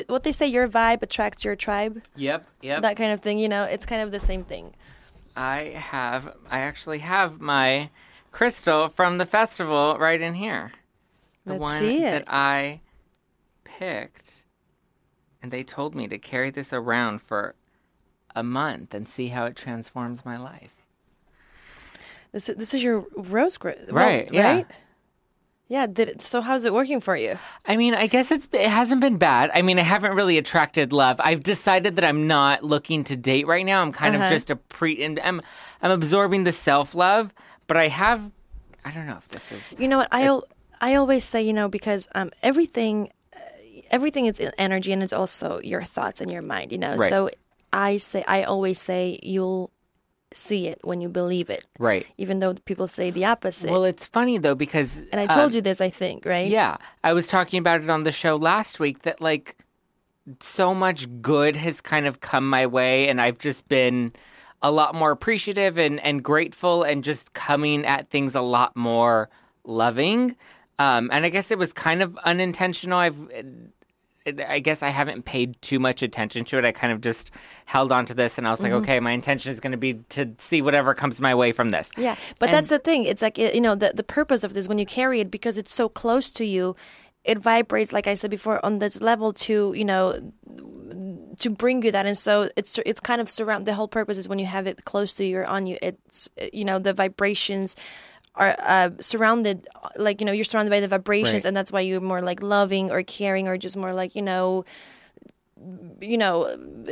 what 0.07 0.23
they 0.23 0.31
say, 0.33 0.47
your 0.47 0.67
vibe 0.67 1.01
attracts 1.03 1.45
your 1.45 1.55
tribe. 1.55 2.01
Yep. 2.15 2.45
Yep. 2.61 2.81
That 2.81 2.97
kind 2.97 3.11
of 3.13 3.21
thing. 3.21 3.39
You 3.39 3.47
know, 3.49 3.63
it's 3.63 3.85
kind 3.85 4.01
of 4.01 4.11
the 4.11 4.19
same 4.19 4.43
thing. 4.43 4.73
I 5.37 5.73
have. 5.75 6.35
I 6.49 6.59
actually 6.59 6.99
have 6.99 7.39
my 7.39 7.89
crystal 8.31 8.87
from 8.89 9.17
the 9.19 9.25
festival 9.25 9.97
right 9.99 10.19
in 10.19 10.33
here. 10.33 10.71
The 11.45 11.53
Let's 11.53 11.61
one 11.61 11.79
see 11.79 11.97
it. 12.03 12.11
that 12.11 12.23
I 12.27 12.81
picked, 13.63 14.45
and 15.41 15.51
they 15.51 15.63
told 15.63 15.95
me 15.95 16.07
to 16.07 16.17
carry 16.17 16.49
this 16.49 16.73
around 16.73 17.21
for 17.21 17.55
a 18.35 18.43
month 18.43 18.93
and 18.93 19.07
see 19.07 19.27
how 19.29 19.45
it 19.45 19.55
transforms 19.55 20.25
my 20.25 20.37
life. 20.37 20.75
This 22.33 22.49
is- 22.49 22.55
this 22.57 22.73
is 22.73 22.83
your 22.83 23.05
rose 23.15 23.57
well, 23.63 23.73
Right, 23.89 24.27
yeah. 24.33 24.53
Right. 24.55 24.65
Yeah. 25.69 25.87
Did 25.87 26.09
it, 26.09 26.21
so? 26.21 26.41
How's 26.41 26.65
it 26.65 26.73
working 26.73 26.99
for 26.99 27.15
you? 27.15 27.37
I 27.65 27.77
mean, 27.77 27.93
I 27.95 28.07
guess 28.07 28.29
it's 28.31 28.47
it 28.51 28.67
hasn't 28.69 29.01
been 29.01 29.17
bad. 29.17 29.49
I 29.53 29.61
mean, 29.61 29.79
I 29.79 29.83
haven't 29.83 30.13
really 30.15 30.37
attracted 30.37 30.91
love. 30.93 31.21
I've 31.23 31.41
decided 31.41 31.95
that 31.95 32.03
I'm 32.05 32.27
not 32.27 32.63
looking 32.63 33.03
to 33.05 33.15
date 33.15 33.47
right 33.47 33.65
now. 33.65 33.81
I'm 33.81 33.91
kind 33.91 34.13
Uh-huh. 34.15 34.25
of 34.25 34.29
just 34.29 34.49
a 34.49 34.55
pre. 34.57 35.01
And 35.03 35.19
I'm 35.23 35.41
I'm 35.81 35.89
absorbing 35.91 36.43
the 36.43 36.51
self 36.51 36.93
love, 36.93 37.33
but 37.67 37.77
I 37.77 37.87
have. 37.87 38.29
I 38.85 38.91
don't 38.91 39.07
know 39.07 39.17
if 39.17 39.27
this 39.29 39.51
is. 39.51 39.73
You 39.79 39.87
know 39.87 39.99
what? 39.99 40.09
I 40.11 40.39
I 40.81 40.95
always 40.95 41.23
say, 41.23 41.41
you 41.41 41.53
know, 41.53 41.69
because 41.69 42.07
um, 42.13 42.29
everything, 42.43 43.09
uh, 43.33 43.39
everything 43.89 44.25
is 44.25 44.41
energy, 44.57 44.91
and 44.91 45.01
it's 45.01 45.13
also 45.13 45.59
your 45.63 45.81
thoughts 45.81 46.19
and 46.19 46.29
your 46.29 46.41
mind. 46.41 46.71
You 46.73 46.77
know, 46.77 46.95
Right. 46.97 47.09
so 47.09 47.29
I 47.71 47.97
say, 47.97 48.23
I 48.27 48.43
always 48.43 48.79
say, 48.81 49.17
you'll 49.23 49.71
see 50.33 50.67
it 50.67 50.79
when 50.83 51.01
you 51.01 51.09
believe 51.09 51.49
it, 51.49 51.65
Right. 51.79 52.05
even 52.17 52.39
though 52.39 52.53
people 52.53 52.87
say 52.87 53.11
the 53.11 53.25
opposite. 53.25 53.69
Well, 53.69 53.83
it's 53.83 54.05
funny 54.05 54.37
though 54.37 54.55
because 54.55 55.01
and 55.11 55.19
I 55.21 55.27
told 55.27 55.51
um, 55.51 55.55
you 55.55 55.61
this, 55.61 55.79
I 55.81 55.89
think, 55.89 56.25
right? 56.25 56.47
Yeah, 56.49 56.77
I 57.03 57.13
was 57.13 57.27
talking 57.27 57.59
about 57.59 57.81
it 57.81 57.89
on 57.89 58.03
the 58.03 58.11
show 58.11 58.35
last 58.35 58.79
week 58.79 59.03
that 59.03 59.21
like 59.21 59.57
so 60.39 60.73
much 60.73 61.07
good 61.21 61.55
has 61.57 61.81
kind 61.81 62.05
of 62.07 62.21
come 62.21 62.49
my 62.49 62.65
way 62.65 63.09
and 63.09 63.19
I've 63.21 63.37
just 63.37 63.67
been 63.67 64.13
a 64.61 64.71
lot 64.71 64.95
more 64.95 65.11
appreciative 65.11 65.77
and 65.77 65.99
and 65.99 66.23
grateful 66.23 66.83
and 66.83 67.03
just 67.03 67.33
coming 67.33 67.85
at 67.85 68.09
things 68.09 68.33
a 68.33 68.41
lot 68.41 68.75
more 68.75 69.29
loving. 69.65 70.35
Um 70.79 71.09
and 71.11 71.25
I 71.25 71.29
guess 71.29 71.51
it 71.51 71.57
was 71.57 71.73
kind 71.73 72.01
of 72.01 72.17
unintentional. 72.23 72.97
I've 72.99 73.17
I 74.25 74.59
guess 74.59 74.81
I 74.81 74.89
haven't 74.89 75.25
paid 75.25 75.61
too 75.61 75.79
much 75.79 76.01
attention 76.01 76.45
to 76.45 76.57
it. 76.57 76.65
I 76.65 76.71
kind 76.71 76.93
of 76.93 77.01
just 77.01 77.31
held 77.65 77.91
on 77.91 78.05
to 78.05 78.13
this 78.13 78.37
and 78.37 78.47
I 78.47 78.51
was 78.51 78.61
like, 78.61 78.71
mm-hmm. 78.71 78.81
okay, 78.83 78.99
my 78.99 79.11
intention 79.11 79.51
is 79.51 79.59
going 79.59 79.71
to 79.71 79.77
be 79.77 79.95
to 80.09 80.31
see 80.37 80.61
whatever 80.61 80.93
comes 80.93 81.19
my 81.19 81.35
way 81.35 81.51
from 81.51 81.71
this. 81.71 81.91
Yeah, 81.97 82.15
but 82.39 82.49
And- 82.49 82.55
that's 82.55 82.69
the 82.69 82.79
thing. 82.79 83.03
It's 83.03 83.21
like 83.21 83.37
you 83.37 83.61
know 83.61 83.75
the 83.75 83.91
the 83.93 84.03
purpose 84.03 84.43
of 84.43 84.53
this 84.53 84.67
when 84.67 84.77
you 84.77 84.85
carry 84.85 85.19
it 85.19 85.29
because 85.29 85.57
it's 85.57 85.73
so 85.73 85.89
close 85.89 86.31
to 86.31 86.45
you, 86.45 86.75
it 87.23 87.37
vibrates 87.37 87.91
like 87.91 88.07
I 88.07 88.13
said 88.13 88.31
before 88.31 88.63
on 88.65 88.79
this 88.79 89.01
level 89.01 89.33
to 89.33 89.73
you 89.73 89.85
know 89.85 90.31
to 91.39 91.49
bring 91.49 91.83
you 91.83 91.91
that, 91.91 92.05
and 92.05 92.17
so 92.17 92.49
it's 92.55 92.79
it's 92.85 92.99
kind 92.99 93.19
of 93.19 93.29
surround. 93.29 93.65
The 93.65 93.73
whole 93.73 93.87
purpose 93.87 94.17
is 94.17 94.29
when 94.29 94.39
you 94.39 94.45
have 94.45 94.67
it 94.67 94.85
close 94.85 95.13
to 95.15 95.25
you 95.25 95.39
or 95.39 95.45
on 95.45 95.67
you. 95.67 95.77
It's 95.81 96.29
you 96.51 96.63
know 96.63 96.79
the 96.79 96.93
vibrations 96.93 97.75
are 98.35 98.55
uh, 98.59 98.89
surrounded 98.99 99.67
like 99.95 100.19
you 100.19 100.25
know 100.25 100.31
you're 100.31 100.43
surrounded 100.45 100.71
by 100.71 100.79
the 100.79 100.87
vibrations 100.87 101.33
Right. 101.43 101.45
and 101.45 101.55
that's 101.55 101.71
why 101.71 101.81
you're 101.81 102.01
more 102.01 102.21
like 102.21 102.41
loving 102.41 102.89
or 102.91 103.03
caring 103.03 103.47
or 103.47 103.57
just 103.57 103.77
more 103.77 103.93
like 103.93 104.15
you 104.15 104.21
know 104.23 104.65
you 106.01 106.17
know 106.17 106.47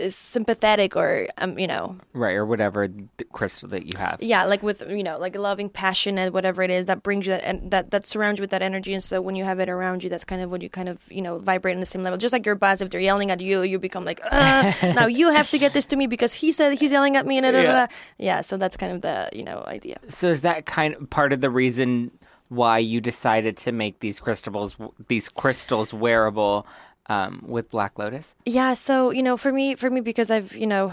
sympathetic 0.10 0.96
or 0.96 1.28
um 1.38 1.58
you 1.60 1.68
know. 1.68 1.98
Right, 2.14 2.36
or 2.36 2.46
whatever 2.46 2.88
crystal 3.32 3.70
that 3.70 3.86
you 3.86 3.98
have. 3.98 4.22
yeah 4.22 4.46
like 4.46 4.64
with 4.64 4.82
you 4.90 5.04
know 5.04 5.18
like 5.18 5.36
loving 5.36 5.70
passion 5.70 6.18
and 6.18 6.34
whatever 6.34 6.62
it 6.64 6.70
is 6.72 6.86
that 6.86 7.04
brings 7.04 7.26
you 7.26 7.32
that 7.34 7.44
and 7.44 7.72
that 7.72 7.92
that 7.92 8.08
surrounds 8.08 8.40
you 8.40 8.44
with 8.44 8.52
that 8.52 8.62
energy. 8.62 8.94
And 8.94 9.04
so 9.04 9.22
when 9.22 9.36
you 9.36 9.44
have 9.44 9.60
it 9.60 9.70
around 9.70 10.04
you 10.04 10.10
that's 10.10 10.24
kind 10.24 10.42
of 10.42 10.52
what 10.52 10.62
you 10.62 10.70
kind 10.70 10.90
of 10.90 11.12
you 11.12 11.22
know 11.22 11.40
vibrate 11.40 11.76
on 11.76 11.80
the 11.80 11.86
same 11.86 12.04
level. 12.04 12.18
Just 12.18 12.34
like 12.34 12.46
your 12.46 12.56
boss 12.56 12.82
if 12.82 12.90
they're 12.90 13.00
yelling 13.02 13.32
at 13.32 13.42
you 13.42 13.62
you 13.64 13.80
become 13.80 14.06
like 14.06 14.22
uh, 14.32 14.72
now 14.96 15.06
you 15.08 15.30
have 15.30 15.50
to 15.50 15.58
get 15.58 15.74
this 15.74 15.86
to 15.88 15.96
me 15.96 16.08
because 16.08 16.34
he 16.34 16.52
said 16.52 16.78
he's 16.78 16.92
yelling 16.92 17.16
at 17.16 17.26
me 17.26 17.38
and 17.38 17.46
Yeah. 17.52 17.88
yeah 18.18 18.42
so 18.42 18.58
that's 18.58 18.78
kind 18.78 18.94
of 18.94 19.02
the 19.02 19.30
you 19.34 19.44
know 19.44 19.64
idea. 19.68 19.98
So 20.08 20.28
is 20.28 20.42
that 20.42 20.66
kind 20.66 20.96
of 20.96 21.10
part 21.10 21.34
of 21.34 21.42
the 21.42 21.50
reason 21.50 22.12
why 22.50 22.78
you 22.80 23.00
decided 23.00 23.56
to 23.58 23.72
make 23.72 24.00
these 24.00 24.20
crystals 24.20 24.76
these 25.08 25.30
crystals 25.30 25.94
wearable 25.94 26.68
um, 27.08 27.44
with 27.48 27.70
Black 27.70 27.98
Lotus? 27.98 28.36
Yeah, 28.46 28.74
so 28.74 29.12
you 29.12 29.24
know, 29.24 29.38
for 29.38 29.52
me, 29.52 29.76
for 29.76 29.90
me, 29.90 30.02
because 30.02 30.32
I've 30.32 30.56
you 30.56 30.68
know, 30.68 30.92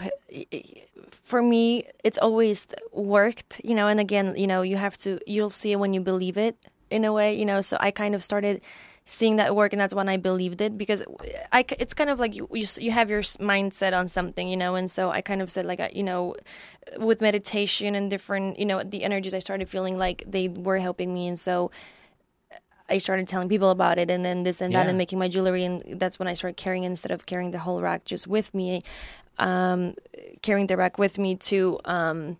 for 1.11 1.43
me, 1.43 1.85
it's 2.05 2.19
always 2.19 2.67
worked. 2.93 3.61
You 3.65 3.75
know, 3.75 3.89
and 3.89 4.01
again, 4.01 4.35
you 4.37 4.47
know, 4.47 4.63
you 4.63 4.77
have 4.77 4.97
to, 4.99 5.19
you'll 5.27 5.51
see 5.51 5.73
it 5.73 5.77
when 5.77 5.95
you 5.95 6.01
believe 6.01 6.37
it 6.37 6.57
in 6.91 7.05
a 7.05 7.13
way. 7.13 7.35
You 7.35 7.45
know, 7.45 7.61
so 7.61 7.77
I 7.81 7.91
kind 7.91 8.15
of 8.15 8.25
started 8.25 8.61
seeing 9.05 9.37
that 9.37 9.57
work, 9.57 9.73
and 9.73 9.81
that's 9.81 9.95
when 9.95 10.09
I 10.09 10.19
believed 10.19 10.61
it 10.61 10.77
because 10.77 11.03
I, 11.51 11.65
it's 11.79 11.95
kind 11.95 12.11
of 12.11 12.21
like 12.21 12.35
you, 12.35 12.47
you, 12.53 12.67
you 12.79 12.91
have 12.91 13.09
your 13.09 13.23
mindset 13.23 13.99
on 13.99 14.07
something, 14.07 14.47
you 14.47 14.57
know, 14.57 14.75
and 14.75 14.91
so 14.91 15.11
I 15.11 15.23
kind 15.23 15.41
of 15.41 15.51
said 15.51 15.65
like, 15.65 15.81
you 15.97 16.03
know, 16.03 16.37
with 16.99 17.23
meditation 17.23 17.95
and 17.95 18.11
different, 18.11 18.59
you 18.59 18.67
know, 18.67 18.83
the 18.83 19.05
energies, 19.05 19.33
I 19.33 19.39
started 19.39 19.67
feeling 19.67 19.97
like 19.97 20.25
they 20.27 20.49
were 20.49 20.79
helping 20.79 21.15
me, 21.15 21.27
and 21.27 21.39
so. 21.39 21.71
I 22.89 22.99
started 22.99 23.29
telling 23.29 23.49
people 23.49 23.71
about 23.71 23.99
it 23.99 24.11
and 24.11 24.25
then 24.25 24.43
this 24.43 24.61
and 24.61 24.75
that 24.75 24.87
and 24.89 24.97
making 24.99 25.19
my 25.19 25.29
jewelry 25.29 25.65
and 25.65 25.83
that's 26.01 26.19
when 26.19 26.29
I 26.29 26.35
started 26.35 26.57
carrying 26.57 26.85
instead 26.85 27.11
of 27.11 27.27
carrying 27.27 27.51
the 27.51 27.59
whole 27.59 27.81
rack 27.81 28.05
just 28.05 28.27
with 28.27 28.55
me, 28.55 28.83
um, 29.39 29.95
carrying 30.43 30.67
the 30.67 30.77
rack 30.77 30.99
with 30.99 31.19
me 31.19 31.37
to 31.37 31.79
um, 31.85 32.39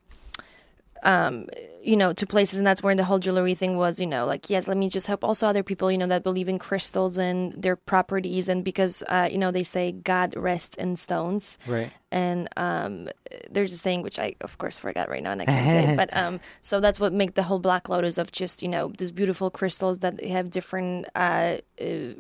um, 1.03 1.47
you 1.83 1.97
know, 1.97 2.13
to 2.13 2.27
places 2.27 2.59
and 2.59 2.67
that's 2.67 2.83
where 2.83 2.95
the 2.95 3.05
whole 3.05 3.19
jewelry 3.19 3.55
thing 3.55 3.77
was, 3.77 4.01
you 4.01 4.07
know, 4.07 4.27
like 4.27 4.51
yes, 4.51 4.69
let 4.69 4.77
me 4.77 4.89
just 4.89 5.07
help 5.07 5.25
also 5.25 5.47
other 5.47 5.63
people, 5.63 5.91
you 5.91 5.99
know, 5.99 6.07
that 6.07 6.23
believe 6.23 6.49
in 6.49 6.59
crystals 6.59 7.19
and 7.19 7.53
their 7.55 7.77
properties 7.77 8.49
and 8.49 8.65
because 8.65 9.03
uh, 9.09 9.29
you 9.31 9.39
know, 9.39 9.51
they 9.51 9.63
say 9.63 9.93
God 9.93 10.37
rests 10.37 10.77
in 10.77 10.97
stones. 10.97 11.57
Right. 11.67 11.91
And 12.11 12.49
um, 12.57 13.09
there's 13.51 13.73
a 13.73 13.77
saying 13.77 14.03
which 14.03 14.19
I 14.19 14.35
of 14.41 14.59
course 14.59 14.79
forgot 14.79 15.09
right 15.09 15.23
now 15.23 15.33
and 15.33 15.43
I 15.43 15.45
can't 15.45 15.71
say, 15.71 15.97
but 15.97 16.15
um, 16.17 16.41
so 16.61 16.81
that's 16.81 16.99
what 17.01 17.13
make 17.13 17.35
the 17.35 17.45
whole 17.45 17.59
Black 17.59 17.89
Lotus 17.89 18.19
of 18.19 18.33
just 18.33 18.63
you 18.63 18.69
know 18.69 18.93
these 18.99 19.13
beautiful 19.13 19.51
crystals 19.51 19.99
that 19.99 20.23
have 20.25 20.51
different 20.51 21.07
uh, 21.15 21.59
uh, 21.81 22.15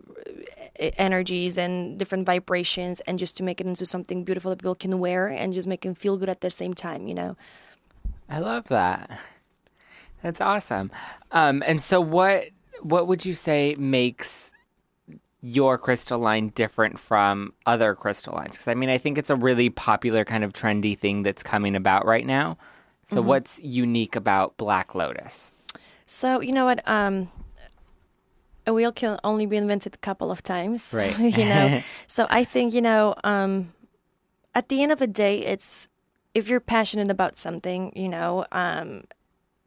energies 0.78 1.58
and 1.58 1.98
different 1.98 2.26
vibrations, 2.26 3.00
and 3.00 3.18
just 3.18 3.36
to 3.36 3.42
make 3.42 3.60
it 3.60 3.66
into 3.66 3.84
something 3.84 4.24
beautiful 4.24 4.50
that 4.50 4.58
people 4.58 4.74
can 4.74 4.98
wear 4.98 5.28
and 5.28 5.52
just 5.52 5.68
make 5.68 5.82
them 5.82 5.94
feel 5.94 6.16
good 6.16 6.28
at 6.28 6.40
the 6.40 6.50
same 6.50 6.74
time, 6.74 7.08
you 7.08 7.14
know. 7.14 7.36
I 8.28 8.38
love 8.38 8.64
that. 8.68 9.18
That's 10.22 10.40
awesome. 10.40 10.90
Um, 11.30 11.62
and 11.66 11.82
so, 11.82 12.00
what 12.00 12.46
what 12.82 13.06
would 13.06 13.24
you 13.24 13.34
say 13.34 13.74
makes 13.78 14.52
your 15.40 15.78
crystal 15.78 16.18
line 16.18 16.48
different 16.48 16.98
from 16.98 17.52
other 17.66 17.94
crystal 17.94 18.34
lines? 18.34 18.52
Because 18.52 18.68
I 18.68 18.74
mean, 18.74 18.88
I 18.88 18.98
think 18.98 19.18
it's 19.18 19.30
a 19.30 19.36
really 19.36 19.70
popular 19.70 20.24
kind 20.24 20.42
of 20.44 20.52
trendy 20.52 20.98
thing 20.98 21.22
that's 21.22 21.42
coming 21.42 21.76
about 21.76 22.04
right 22.06 22.26
now. 22.26 22.58
So, 23.06 23.22
what's 23.22 23.58
unique 23.60 24.16
about 24.16 24.56
Black 24.58 24.94
Lotus? 24.94 25.52
So 26.04 26.40
you 26.42 26.52
know 26.52 26.66
what? 26.66 26.86
Um, 26.86 27.30
a 28.66 28.74
wheel 28.74 28.92
can 28.92 29.18
only 29.24 29.46
be 29.46 29.56
invented 29.56 29.94
a 29.94 29.98
couple 29.98 30.30
of 30.30 30.42
times, 30.42 30.92
Right. 30.96 31.18
you 31.18 31.44
know. 31.46 31.82
so 32.06 32.26
I 32.28 32.44
think 32.44 32.74
you 32.74 32.82
know, 32.82 33.14
um, 33.24 33.72
at 34.54 34.68
the 34.68 34.82
end 34.82 34.92
of 34.92 34.98
the 34.98 35.06
day, 35.06 35.46
it's 35.46 35.88
if 36.38 36.48
you're 36.48 36.60
passionate 36.60 37.10
about 37.10 37.36
something, 37.36 37.92
you 37.94 38.08
know, 38.08 38.46
um, 38.52 39.04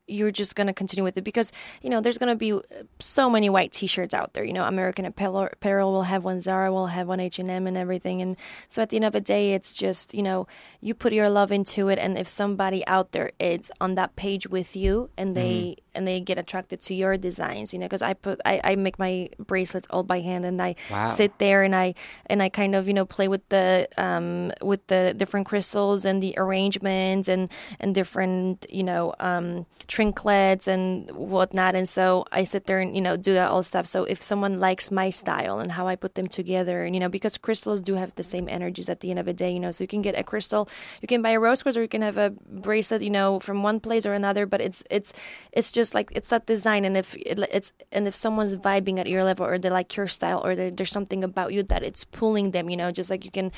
you're 0.08 0.32
just 0.32 0.56
gonna 0.56 0.74
continue 0.74 1.04
with 1.04 1.18
it 1.18 1.24
because 1.24 1.52
you 1.82 1.90
know 1.90 2.02
there's 2.02 2.18
gonna 2.18 2.36
be 2.36 2.60
so 3.00 3.30
many 3.30 3.50
white 3.50 3.72
T-shirts 3.72 4.14
out 4.14 4.34
there. 4.34 4.44
You 4.44 4.54
know, 4.54 4.66
American 4.66 5.06
Apparel, 5.06 5.92
will 5.92 6.04
have 6.04 6.26
one, 6.26 6.42
Zara 6.42 6.72
will 6.72 6.88
have 6.88 7.08
one, 7.08 7.20
H 7.20 7.40
and 7.40 7.78
everything. 7.78 8.22
And 8.22 8.36
so 8.68 8.82
at 8.82 8.90
the 8.90 8.98
end 8.98 9.06
of 9.06 9.14
the 9.14 9.22
day, 9.22 9.54
it's 9.54 9.74
just 9.74 10.14
you 10.14 10.22
know 10.22 10.48
you 10.82 10.94
put 10.94 11.14
your 11.14 11.30
love 11.30 11.52
into 11.52 11.88
it, 11.88 11.98
and 11.98 12.18
if 12.18 12.28
somebody 12.28 12.86
out 12.88 13.14
there 13.14 13.32
is 13.40 13.72
on 13.80 13.96
that 13.96 14.16
page 14.16 14.48
with 14.48 14.76
you 14.76 15.10
and 15.18 15.36
they 15.36 15.78
and 15.94 16.08
they 16.08 16.20
get 16.22 16.38
attracted 16.38 16.82
to 16.82 16.94
your 16.94 17.18
designs 17.18 17.74
you 17.74 17.80
know 17.80 17.86
because 17.86 18.02
i 18.02 18.14
put 18.14 18.40
I, 18.46 18.62
I 18.64 18.76
make 18.76 18.98
my 18.98 19.30
bracelets 19.40 19.88
all 19.90 20.04
by 20.04 20.20
hand 20.22 20.46
and 20.46 20.62
i 20.62 20.76
Wow. 20.90 21.08
sit 21.08 21.38
there 21.40 21.64
and 21.64 21.76
i 21.76 21.94
and 22.28 22.42
i 22.42 22.50
kind 22.50 22.76
of 22.76 22.88
you 22.88 22.94
know 22.94 23.06
play 23.06 23.28
with 23.28 23.48
the 23.50 23.88
um 23.98 24.52
with 24.62 24.86
the 24.88 25.14
different 25.18 25.48
crystals 25.48 26.06
and 26.06 26.22
the 26.24 26.34
arrangements 26.38 27.28
and 27.28 27.50
and 27.80 27.94
different 27.96 28.66
you 28.70 28.84
know 28.84 29.14
um 29.20 29.66
trinkets 29.88 30.68
and 30.68 31.10
whatnot 31.12 31.76
and 31.76 31.88
so 31.88 32.26
i 32.32 32.44
sit 32.44 32.66
there 32.68 32.80
and 32.80 32.96
you 32.96 33.02
know 33.02 33.18
do 33.18 33.34
that 33.34 33.50
all 33.52 33.64
stuff 33.64 33.86
so 33.86 34.04
if 34.06 34.22
someone 34.24 34.60
likes 34.60 34.92
my 34.92 35.10
style 35.10 35.60
and 35.60 35.74
how 35.74 35.88
i 35.88 35.96
put 35.96 36.16
them 36.16 36.28
together 36.28 36.84
and 36.86 36.96
you 36.96 37.00
know 37.00 37.10
because 37.10 37.38
crystals 37.38 37.82
do 37.82 37.96
have 37.96 38.14
the 38.16 38.24
same 38.24 38.48
energies 38.50 38.90
at 38.90 39.00
the 39.02 39.10
end 39.12 39.20
of 39.20 39.26
the 39.26 39.34
day 39.34 39.52
you 39.52 39.60
know 39.60 39.72
so 39.72 39.84
you 39.84 39.88
can 39.88 40.02
get 40.02 40.18
a 40.18 40.24
crystal 40.24 40.70
you 41.02 41.08
can 41.08 41.22
buy 41.22 41.32
a 41.32 41.40
rose 41.40 41.62
quartz 41.64 41.78
or 41.78 41.82
you 41.82 41.88
can 41.88 42.02
have 42.02 42.18
a 42.18 42.30
bracelet 42.48 43.02
you 43.02 43.10
know 43.10 43.40
from 43.40 43.64
one 43.64 43.80
place 43.80 44.06
or 44.06 44.14
another 44.14 44.46
but 44.46 44.62
it's 44.62 44.84
it's 44.90 45.12
it's 45.52 45.72
just 45.72 45.81
like 45.94 46.12
it's 46.14 46.30
that 46.30 46.46
design 46.46 46.86
and 46.86 46.96
if 46.96 47.16
it, 47.16 47.40
it's 47.52 47.74
and 47.92 48.08
if 48.08 48.16
someone's 48.16 48.56
vibing 48.56 49.00
at 49.00 49.08
your 49.08 49.24
level 49.24 49.46
or 49.46 49.58
they 49.58 49.70
like 49.70 49.96
your 49.96 50.08
style 50.08 50.42
or 50.46 50.56
there's 50.56 50.92
something 50.92 51.24
about 51.24 51.52
you 51.54 51.64
that 51.64 51.84
it's 51.84 52.04
pulling 52.04 52.52
them 52.52 52.70
you 52.70 52.78
know 52.78 52.92
just 52.92 53.10
like 53.10 53.26
you 53.26 53.32
can 53.32 53.52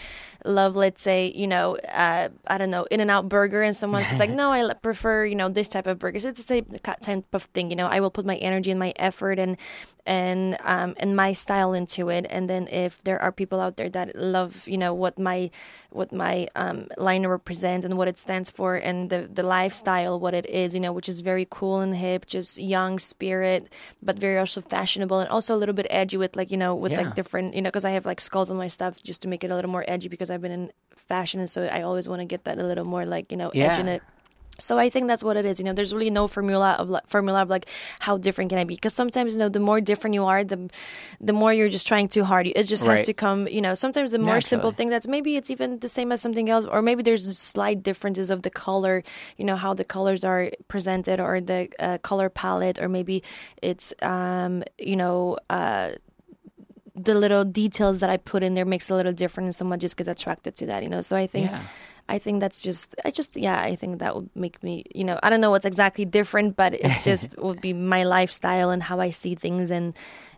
love 0.45 0.75
let's 0.75 1.01
say 1.01 1.31
you 1.35 1.47
know 1.47 1.75
uh, 1.91 2.29
i 2.47 2.57
don't 2.57 2.71
know 2.71 2.85
in 2.89 2.99
and 2.99 3.11
out 3.11 3.27
burger 3.27 3.61
and 3.61 3.75
someone's 3.75 4.07
just 4.07 4.19
like 4.19 4.29
no 4.41 4.51
i 4.51 4.73
prefer 4.73 5.25
you 5.25 5.35
know 5.35 5.49
this 5.49 5.67
type 5.67 5.87
of 5.87 5.99
burgers 5.99 6.25
it's 6.25 6.43
the 6.43 6.47
same 6.47 6.65
type 6.83 7.25
of 7.33 7.43
thing 7.55 7.69
you 7.69 7.75
know 7.75 7.87
i 7.87 7.99
will 7.99 8.11
put 8.11 8.25
my 8.25 8.37
energy 8.37 8.71
and 8.71 8.79
my 8.79 8.93
effort 8.97 9.37
and 9.37 9.57
and 10.05 10.57
um 10.63 10.93
and 10.97 11.15
my 11.15 11.31
style 11.31 11.73
into 11.73 12.09
it 12.09 12.25
and 12.29 12.49
then 12.49 12.67
if 12.67 13.01
there 13.03 13.21
are 13.21 13.31
people 13.31 13.61
out 13.61 13.77
there 13.77 13.89
that 13.89 14.13
love 14.15 14.67
you 14.67 14.77
know 14.77 14.93
what 14.93 15.17
my 15.17 15.49
what 15.91 16.11
my 16.11 16.47
um 16.55 16.87
line 16.97 17.25
represents 17.25 17.85
and 17.85 17.97
what 17.97 18.07
it 18.07 18.17
stands 18.17 18.49
for 18.49 18.75
and 18.75 19.09
the 19.09 19.29
the 19.31 19.43
lifestyle 19.43 20.19
what 20.19 20.33
it 20.33 20.45
is 20.47 20.73
you 20.73 20.79
know 20.79 20.91
which 20.91 21.07
is 21.07 21.21
very 21.21 21.47
cool 21.49 21.79
and 21.79 21.95
hip 21.95 22.12
just 22.25 22.57
young 22.61 22.99
spirit 22.99 23.71
but 24.01 24.17
very 24.17 24.37
also 24.37 24.61
fashionable 24.61 25.19
and 25.19 25.29
also 25.29 25.55
a 25.55 25.57
little 25.57 25.73
bit 25.75 25.87
edgy 25.89 26.17
with 26.17 26.35
like 26.35 26.51
you 26.51 26.57
know 26.57 26.75
with 26.75 26.91
Yeah. 26.91 27.01
like 27.01 27.15
different 27.15 27.55
you 27.55 27.61
know 27.61 27.69
because 27.69 27.85
i 27.85 27.91
have 27.91 28.05
like 28.05 28.21
skulls 28.21 28.49
on 28.51 28.57
my 28.57 28.67
stuff 28.67 29.01
just 29.01 29.21
to 29.23 29.27
make 29.27 29.43
it 29.43 29.51
a 29.51 29.55
little 29.55 29.71
more 29.71 29.83
edgy 29.87 30.07
because 30.09 30.29
i've 30.29 30.41
been 30.41 30.51
in 30.51 30.71
fashion 30.95 31.39
and 31.39 31.49
so 31.49 31.65
i 31.65 31.81
always 31.81 32.07
want 32.07 32.19
to 32.21 32.25
get 32.25 32.43
that 32.45 32.57
a 32.59 32.63
little 32.63 32.85
more 32.85 33.05
like 33.05 33.31
you 33.31 33.37
know 33.37 33.49
edge 33.49 33.79
in 33.79 33.87
it 33.87 34.01
so 34.63 34.79
I 34.79 34.89
think 34.89 35.07
that's 35.07 35.23
what 35.23 35.35
it 35.37 35.45
is. 35.45 35.59
You 35.59 35.65
know, 35.65 35.73
there's 35.73 35.93
really 35.93 36.09
no 36.09 36.27
formula 36.27 36.75
of 36.79 36.89
like, 36.89 37.05
formula 37.07 37.41
of 37.41 37.49
like 37.49 37.65
how 37.99 38.17
different 38.17 38.49
can 38.49 38.59
I 38.59 38.63
be? 38.63 38.75
Because 38.75 38.93
sometimes 38.93 39.33
you 39.33 39.39
know, 39.39 39.49
the 39.49 39.59
more 39.59 39.81
different 39.81 40.13
you 40.13 40.23
are, 40.25 40.43
the 40.43 40.69
the 41.19 41.33
more 41.33 41.51
you're 41.53 41.69
just 41.77 41.87
trying 41.87 42.07
too 42.07 42.23
hard. 42.23 42.47
It 42.47 42.63
just 42.63 42.83
has 42.97 43.05
to 43.07 43.13
come. 43.13 43.47
You 43.47 43.61
know, 43.61 43.73
sometimes 43.73 44.11
the 44.11 44.19
more 44.19 44.35
simple 44.41 44.71
thing 44.77 44.89
that's 44.89 45.07
maybe 45.07 45.35
it's 45.35 45.49
even 45.49 45.79
the 45.79 45.89
same 45.89 46.11
as 46.13 46.21
something 46.21 46.49
else, 46.49 46.65
or 46.65 46.81
maybe 46.81 47.03
there's 47.03 47.25
slight 47.37 47.83
differences 47.83 48.29
of 48.29 48.41
the 48.43 48.49
color. 48.49 49.03
You 49.37 49.45
know 49.45 49.55
how 49.57 49.73
the 49.73 49.83
colors 49.85 50.23
are 50.23 50.49
presented, 50.67 51.19
or 51.19 51.41
the 51.41 51.69
uh, 51.79 51.97
color 51.99 52.29
palette, 52.29 52.79
or 52.79 52.87
maybe 52.87 53.21
it's 53.61 53.93
um 54.01 54.63
you 54.79 54.95
know 54.95 55.37
uh 55.49 55.91
the 56.95 57.15
little 57.15 57.43
details 57.43 57.99
that 58.01 58.09
I 58.09 58.17
put 58.17 58.43
in 58.43 58.53
there 58.53 58.65
makes 58.65 58.89
a 58.89 58.95
little 58.95 59.13
different, 59.13 59.45
and 59.47 59.55
someone 59.55 59.79
just 59.79 59.97
gets 59.97 60.09
attracted 60.09 60.55
to 60.57 60.65
that. 60.67 60.83
You 60.83 60.89
know, 60.89 61.01
so 61.01 61.17
I 61.17 61.27
think. 61.27 61.49
Yeah. 61.51 61.61
I 62.09 62.19
think 62.19 62.41
that's 62.41 62.61
just 62.61 62.95
I 63.05 63.11
just 63.11 63.35
yeah 63.37 63.59
I 63.61 63.75
think 63.75 63.99
that 63.99 64.15
would 64.15 64.29
make 64.35 64.61
me 64.61 64.85
you 64.93 65.03
know 65.03 65.19
I 65.23 65.29
don't 65.29 65.41
know 65.41 65.51
what's 65.51 65.65
exactly 65.65 66.05
different 66.05 66.55
but 66.55 66.73
it's 66.83 67.03
just 67.03 67.37
would 67.37 67.61
be 67.61 67.73
my 67.73 68.03
lifestyle 68.03 68.69
and 68.69 68.83
how 68.83 68.99
I 68.99 69.09
see 69.09 69.35
things 69.35 69.71
and 69.71 69.93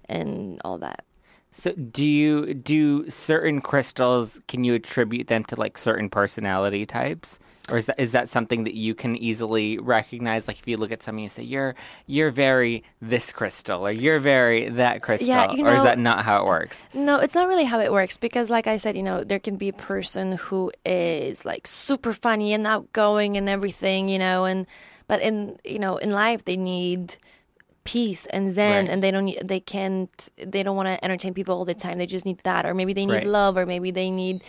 and 0.08 0.62
all 0.64 0.78
that. 0.80 1.04
So, 1.52 1.72
do 1.72 2.06
you 2.06 2.54
do 2.54 3.10
certain 3.10 3.62
crystals? 3.62 4.42
Can 4.50 4.66
you 4.66 4.74
attribute 4.74 5.28
them 5.28 5.46
to 5.46 5.56
like 5.56 5.78
certain 5.78 6.10
personality 6.10 6.86
types, 6.86 7.40
or 7.70 7.78
is 7.78 7.86
that 7.86 8.00
is 8.00 8.12
that 8.12 8.30
something 8.30 8.64
that 8.66 8.76
you 8.76 8.94
can 8.94 9.16
easily 9.16 9.78
recognize? 9.80 10.48
Like, 10.48 10.60
if 10.60 10.68
you 10.68 10.78
look 10.78 10.92
at 10.92 11.02
somebody 11.02 11.24
and 11.24 11.32
say 11.32 11.44
you're 11.44 11.76
you're 12.06 12.32
very 12.32 12.84
this 13.02 13.34
crystal, 13.34 13.88
or 13.88 13.92
you're 13.92 14.20
very 14.20 14.70
that 14.70 15.02
crystal, 15.02 15.28
Yeah, 15.28 15.52
you 15.52 15.66
or 15.66 15.74
is 15.74 15.82
that 15.82 15.98
not 15.98 16.26
how 16.26 16.44
it 16.44 16.46
works? 16.46 16.88
No, 16.94 17.18
it's 17.18 17.34
not 17.34 17.48
really 17.48 17.66
how 17.66 17.80
it 17.80 17.92
works 17.92 18.18
because, 18.18 18.50
like 18.50 18.68
I 18.68 18.78
said, 18.78 18.96
you 18.96 19.04
know, 19.04 19.24
there 19.24 19.40
can 19.40 19.56
be 19.56 19.70
a 19.70 19.74
person 19.74 20.34
who 20.34 20.72
is 20.86 21.44
like 21.44 21.66
super 21.66 22.14
funny 22.14 22.54
and 22.54 22.68
outgoing 22.68 23.36
and 23.36 23.50
everything, 23.50 24.10
you 24.10 24.20
know, 24.20 24.46
and 24.46 24.68
but 25.08 25.22
in 25.22 25.58
you 25.64 25.80
know 25.80 25.98
in 25.98 26.12
life 26.12 26.46
they 26.46 26.58
need 26.58 27.18
peace 27.86 28.26
and 28.28 28.50
zen 28.50 28.86
Right. 28.86 28.90
and 28.92 29.02
they 29.04 29.12
don't 29.12 29.32
they 29.48 29.60
can't 29.60 30.30
they 30.38 30.64
don't 30.64 30.76
want 30.76 30.88
to 30.88 30.96
entertain 31.06 31.34
people 31.34 31.56
all 31.56 31.66
the 31.66 31.74
time 31.76 31.98
they 32.00 32.08
just 32.08 32.26
need 32.26 32.40
that 32.44 32.66
or 32.66 32.74
maybe 32.74 32.94
they 32.94 33.06
need 33.06 33.14
Right. 33.14 33.26
love 33.28 33.56
or 33.58 33.66
maybe 33.66 33.92
they 33.92 34.10
need 34.12 34.44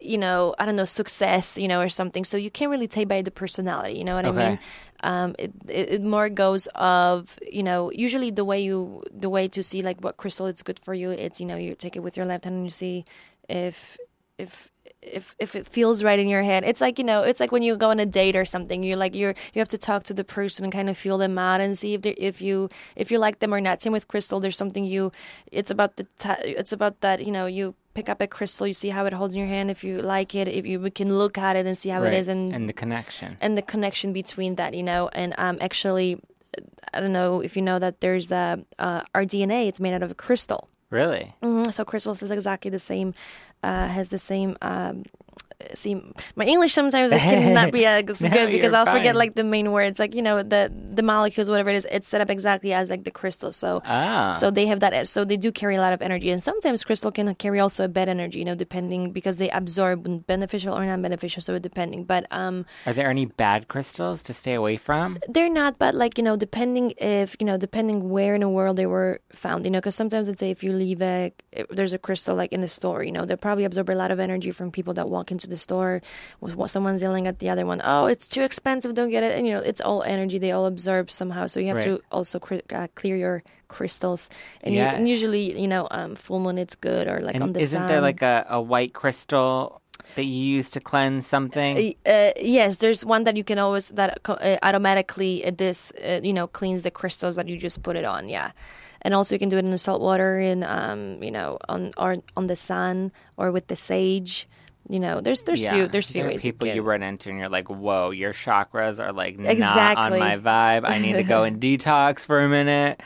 you 0.00 0.16
know 0.18 0.54
i 0.58 0.64
don't 0.64 0.76
know 0.76 0.84
success 0.84 1.58
you 1.58 1.66
know 1.68 1.80
or 1.80 1.88
something 1.88 2.24
so 2.24 2.36
you 2.36 2.50
can't 2.50 2.70
really 2.70 2.86
take 2.86 3.08
by 3.08 3.22
the 3.22 3.30
personality 3.32 3.98
you 3.98 4.04
know 4.04 4.14
what 4.14 4.24
i 4.24 4.30
mean 4.30 4.58
um, 5.02 5.34
it, 5.38 5.52
it, 5.68 5.90
it 5.94 6.02
more 6.02 6.28
goes 6.28 6.68
of 6.76 7.36
you 7.56 7.62
know 7.62 7.90
usually 7.92 8.30
the 8.30 8.44
way 8.44 8.60
you 8.60 9.02
the 9.12 9.28
way 9.28 9.48
to 9.48 9.62
see 9.62 9.82
like 9.82 10.00
what 10.00 10.16
crystal 10.16 10.46
is 10.46 10.62
good 10.62 10.78
for 10.78 10.94
you 10.94 11.10
it's 11.10 11.40
you 11.40 11.46
know 11.46 11.56
you 11.56 11.74
take 11.74 11.96
it 11.96 12.00
with 12.06 12.16
your 12.16 12.24
left 12.26 12.44
hand 12.44 12.56
and 12.56 12.64
you 12.64 12.70
see 12.70 13.04
if 13.48 13.98
if 14.38 14.70
if 15.06 15.34
if 15.38 15.54
it 15.56 15.66
feels 15.66 16.02
right 16.02 16.18
in 16.18 16.28
your 16.28 16.42
head 16.42 16.64
it's 16.64 16.80
like 16.80 16.98
you 16.98 17.04
know 17.04 17.22
it's 17.22 17.40
like 17.40 17.52
when 17.52 17.62
you 17.62 17.76
go 17.76 17.90
on 17.90 17.98
a 18.00 18.06
date 18.06 18.36
or 18.36 18.44
something 18.44 18.82
you're 18.82 18.96
like 18.96 19.14
you're 19.14 19.34
you 19.54 19.58
have 19.60 19.68
to 19.68 19.78
talk 19.78 20.02
to 20.04 20.14
the 20.14 20.24
person 20.24 20.64
and 20.64 20.72
kind 20.72 20.88
of 20.88 20.96
feel 20.98 21.18
them 21.18 21.38
out 21.38 21.60
and 21.60 21.78
see 21.78 21.94
if 21.94 22.02
they 22.02 22.10
if 22.12 22.42
you 22.42 22.68
if 22.96 23.10
you 23.10 23.18
like 23.18 23.38
them 23.38 23.54
or 23.54 23.60
not 23.60 23.80
same 23.80 23.92
with 23.92 24.08
crystal 24.08 24.40
there's 24.40 24.56
something 24.56 24.84
you 24.84 25.12
it's 25.52 25.70
about 25.70 25.96
the 25.96 26.06
ta- 26.18 26.36
it's 26.42 26.72
about 26.72 27.00
that 27.00 27.24
you 27.24 27.32
know 27.32 27.46
you 27.46 27.74
pick 27.94 28.08
up 28.08 28.20
a 28.20 28.26
crystal 28.26 28.66
you 28.66 28.74
see 28.74 28.90
how 28.90 29.06
it 29.06 29.12
holds 29.12 29.34
in 29.34 29.40
your 29.40 29.48
hand 29.48 29.70
if 29.70 29.82
you 29.84 30.02
like 30.02 30.34
it 30.34 30.48
if 30.48 30.66
you 30.66 30.78
can 30.90 31.16
look 31.16 31.38
at 31.38 31.56
it 31.56 31.64
and 31.66 31.78
see 31.78 31.88
how 31.88 32.02
Right. 32.02 32.12
it 32.12 32.18
is 32.18 32.28
and 32.28 32.52
and 32.54 32.68
the 32.68 32.72
connection. 32.74 33.36
and 33.40 33.56
the 33.56 33.62
connection 33.62 34.12
between 34.12 34.56
that, 34.56 34.74
you 34.74 34.82
know. 34.82 35.08
And 35.14 35.32
um, 35.38 35.56
actually, 35.60 36.20
I 36.92 37.00
don't 37.00 37.12
know 37.12 37.40
if 37.40 37.56
you 37.56 37.62
know 37.62 37.78
that 37.78 38.00
there's 38.00 38.30
a 38.30 38.60
uh, 38.78 39.00
our 39.14 39.24
DNA. 39.24 39.66
It's 39.68 39.80
made 39.80 39.94
out 39.94 40.02
of 40.02 40.10
a 40.10 40.14
crystal. 40.14 40.68
Really? 40.90 41.34
hmm 41.42 41.70
So 41.70 41.84
crystals 41.84 42.22
is 42.22 42.30
exactly 42.30 42.70
the 42.70 42.78
same. 42.78 43.14
Uh, 43.62 43.88
has 43.88 44.08
the 44.10 44.18
same. 44.18 44.56
Um, 44.62 45.04
see, 45.74 46.00
my 46.34 46.44
English 46.44 46.72
sometimes 46.72 47.12
it 47.12 47.18
cannot 47.20 47.72
be 47.72 47.84
as 47.86 48.20
No, 48.20 48.30
good 48.30 48.50
because 48.50 48.72
I'll 48.72 48.86
forget 48.86 49.14
like 49.16 49.34
the 49.34 49.44
main 49.44 49.72
words, 49.72 49.98
like 49.98 50.14
you 50.14 50.22
know 50.22 50.42
the 50.42 50.72
the 50.94 51.02
molecules, 51.02 51.48
whatever 51.50 51.70
it 51.70 51.76
is. 51.76 51.86
It's 51.90 52.08
set 52.08 52.20
up 52.20 52.30
exactly 52.30 52.72
as 52.72 52.90
like 52.90 53.04
the 53.04 53.10
crystal. 53.10 53.52
So 53.52 53.82
Ah. 53.84 54.32
so 54.32 54.50
they 54.50 54.66
have 54.66 54.80
that. 54.80 55.08
So 55.08 55.24
they 55.24 55.36
do 55.36 55.52
carry 55.52 55.76
a 55.76 55.80
lot 55.80 55.92
of 55.92 56.02
energy, 56.02 56.30
and 56.30 56.42
sometimes 56.42 56.84
crystal 56.84 57.10
can 57.12 57.34
carry 57.36 57.60
also 57.60 57.84
a 57.84 57.88
bad 57.88 58.08
energy, 58.08 58.38
you 58.38 58.44
know, 58.44 58.54
depending 58.54 59.12
because 59.12 59.36
they 59.38 59.50
absorb 59.50 60.26
beneficial 60.26 60.76
or 60.76 60.84
non 60.84 61.02
beneficial. 61.02 61.40
So 61.42 61.58
depending, 61.58 62.04
but 62.04 62.26
um. 62.30 62.66
Are 62.86 62.92
there 62.92 63.10
any 63.10 63.26
bad 63.26 63.68
crystals 63.68 64.22
to 64.22 64.32
stay 64.34 64.54
away 64.54 64.76
from? 64.76 65.18
they're 65.28 65.50
not 65.50 65.78
but 65.78 65.94
like 65.94 66.18
you 66.18 66.24
know 66.24 66.36
depending 66.36 66.92
if 66.98 67.36
you 67.40 67.46
know 67.46 67.56
depending 67.56 68.08
where 68.10 68.34
in 68.34 68.40
the 68.40 68.48
world 68.48 68.76
they 68.76 68.86
were 68.86 69.20
found 69.32 69.64
you 69.64 69.70
know 69.70 69.78
because 69.78 69.94
sometimes 69.94 70.28
let's 70.28 70.40
say 70.40 70.50
if 70.50 70.62
you 70.62 70.72
leave 70.72 71.02
a 71.02 71.32
there's 71.70 71.92
a 71.92 71.98
crystal 71.98 72.34
like 72.36 72.52
in 72.52 72.60
the 72.60 72.68
store 72.68 73.02
you 73.02 73.10
know 73.12 73.24
they 73.24 73.36
probably 73.36 73.64
absorb 73.64 73.90
a 73.90 73.92
lot 73.94 74.10
of 74.10 74.20
energy 74.20 74.50
from 74.50 74.70
people 74.70 74.94
that 74.94 75.08
walk 75.08 75.30
into 75.30 75.45
the 75.48 75.56
store 75.56 76.00
with 76.40 76.54
what 76.56 76.70
someone's 76.70 77.02
yelling 77.02 77.26
at 77.26 77.38
the 77.38 77.48
other 77.48 77.64
one 77.66 77.80
oh 77.84 78.06
it's 78.06 78.26
too 78.26 78.42
expensive 78.42 78.94
don't 78.94 79.10
get 79.10 79.22
it 79.22 79.36
and 79.36 79.46
you 79.46 79.52
know 79.54 79.60
it's 79.60 79.80
all 79.80 80.02
energy 80.02 80.38
they 80.38 80.52
all 80.52 80.66
absorb 80.66 81.10
somehow 81.10 81.46
so 81.46 81.60
you 81.60 81.68
have 81.68 81.76
Right. 81.76 81.84
to 81.84 82.02
also 82.10 82.38
cri- 82.38 82.62
uh, 82.72 82.88
clear 82.94 83.16
your 83.16 83.42
crystals 83.68 84.28
and, 84.62 84.74
you, 84.74 84.80
and 84.80 85.08
usually 85.08 85.58
you 85.60 85.68
know 85.68 85.88
um, 85.90 86.14
full 86.14 86.40
moon 86.40 86.58
it's 86.58 86.74
good 86.74 87.08
or 87.08 87.20
like 87.20 87.36
on 87.36 87.42
And 87.42 87.54
the 87.54 87.60
isn't 87.60 87.80
sun 87.80 87.88
there 87.88 88.00
like 88.00 88.22
a, 88.22 88.46
a 88.48 88.60
white 88.60 88.92
crystal 88.94 89.82
that 90.14 90.24
you 90.24 90.56
use 90.56 90.70
to 90.70 90.80
cleanse 90.80 91.26
something? 91.26 91.94
uh, 92.06 92.30
yes, 92.40 92.76
there's 92.78 93.04
one 93.04 93.24
that 93.24 93.36
you 93.36 93.42
can 93.42 93.58
always 93.58 93.88
that 93.90 94.18
uh, 94.28 94.56
automatically 94.62 95.44
uh, 95.44 95.50
this 95.50 95.92
uh, 96.04 96.20
you 96.22 96.32
know 96.32 96.46
cleans 96.46 96.82
the 96.82 96.90
crystals 96.90 97.34
that 97.36 97.48
you 97.48 97.56
just 97.58 97.82
put 97.82 97.96
it 97.96 98.04
on. 98.04 98.28
Yeah, 98.28 98.52
and 99.02 99.14
also 99.14 99.34
you 99.34 99.38
can 99.40 99.48
do 99.48 99.56
it 99.56 99.64
in 99.64 99.70
the 99.72 99.78
salt 99.78 100.00
water 100.00 100.38
and 100.38 100.62
um 100.64 101.22
you 101.22 101.30
know 101.30 101.58
on 101.68 101.90
or 101.96 102.16
on 102.36 102.46
the 102.46 102.56
sun 102.56 103.10
or 103.36 103.50
with 103.50 103.66
the 103.66 103.76
sage. 103.76 104.46
You 104.88 105.00
know, 105.00 105.20
there's 105.20 105.42
there's 105.42 105.62
Yeah, 105.62 105.72
few 105.74 105.88
there's 105.88 106.10
few 106.10 106.22
there 106.22 106.30
ways. 106.30 106.44
you 106.44 106.52
people 106.52 106.68
you, 106.68 106.74
can- 106.74 106.84
run 106.84 107.02
into 107.02 107.30
and 107.30 107.38
you're 107.38 107.48
like, 107.48 107.68
whoa, 107.68 108.10
your 108.10 108.32
chakras 108.32 109.00
are 109.04 109.12
like 109.12 109.38
not 109.38 109.96
on 109.98 110.12
my 110.18 110.36
vibe. 110.38 110.88
I 110.88 110.98
need 110.98 111.14
to 111.14 111.22
go 111.24 111.42
and 111.44 111.60
detox 111.60 112.26
for 112.26 112.40
a 112.42 112.48
minute. 112.48 113.00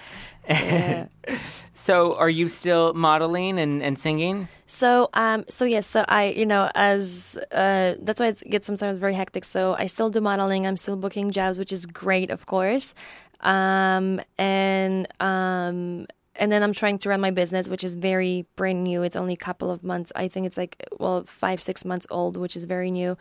Yeah. 0.49 1.07
So, 1.73 2.15
are 2.17 2.29
you 2.29 2.49
still 2.49 2.93
modeling 2.93 3.59
and, 3.59 3.83
and 3.83 3.99
singing? 3.99 4.49
So, 4.67 5.09
um, 5.15 5.47
so 5.49 5.65
yes, 5.65 5.87
so 5.87 6.05
I, 6.07 6.25
you 6.27 6.45
know, 6.45 6.71
as 6.75 7.39
uh, 7.53 7.95
that's 8.03 8.21
why 8.21 8.27
it 8.27 8.43
gets 8.51 8.67
sometimes 8.67 8.99
very 8.99 9.15
hectic. 9.15 9.47
So 9.47 9.75
I 9.79 9.87
still 9.87 10.11
do 10.11 10.21
modeling. 10.21 10.67
I'm 10.67 10.77
still 10.77 10.97
booking 10.97 11.31
jobs, 11.31 11.59
which 11.59 11.73
is 11.73 11.87
great, 11.87 12.29
of 12.31 12.45
course. 12.45 12.93
Um, 13.41 14.21
and 14.37 15.09
um, 15.21 16.07
and 16.37 16.51
then 16.51 16.63
I'm 16.63 16.73
trying 16.73 16.99
to 16.99 17.09
run 17.09 17.21
my 17.21 17.31
business, 17.31 17.69
which 17.69 17.83
is 17.85 17.95
very 17.95 18.47
brand 18.57 18.85
new. 18.85 19.03
It's 19.03 19.17
only 19.17 19.35
a 19.35 19.39
couple 19.39 19.71
of 19.71 19.83
months. 19.83 20.13
I 20.15 20.29
think 20.29 20.47
it's 20.47 20.57
like 20.57 20.77
well 20.99 21.25
five 21.25 21.61
six 21.63 21.85
months 21.85 22.07
old, 22.11 22.37
which 22.37 22.57
is 22.57 22.65
very 22.65 22.91
new. 22.91 23.17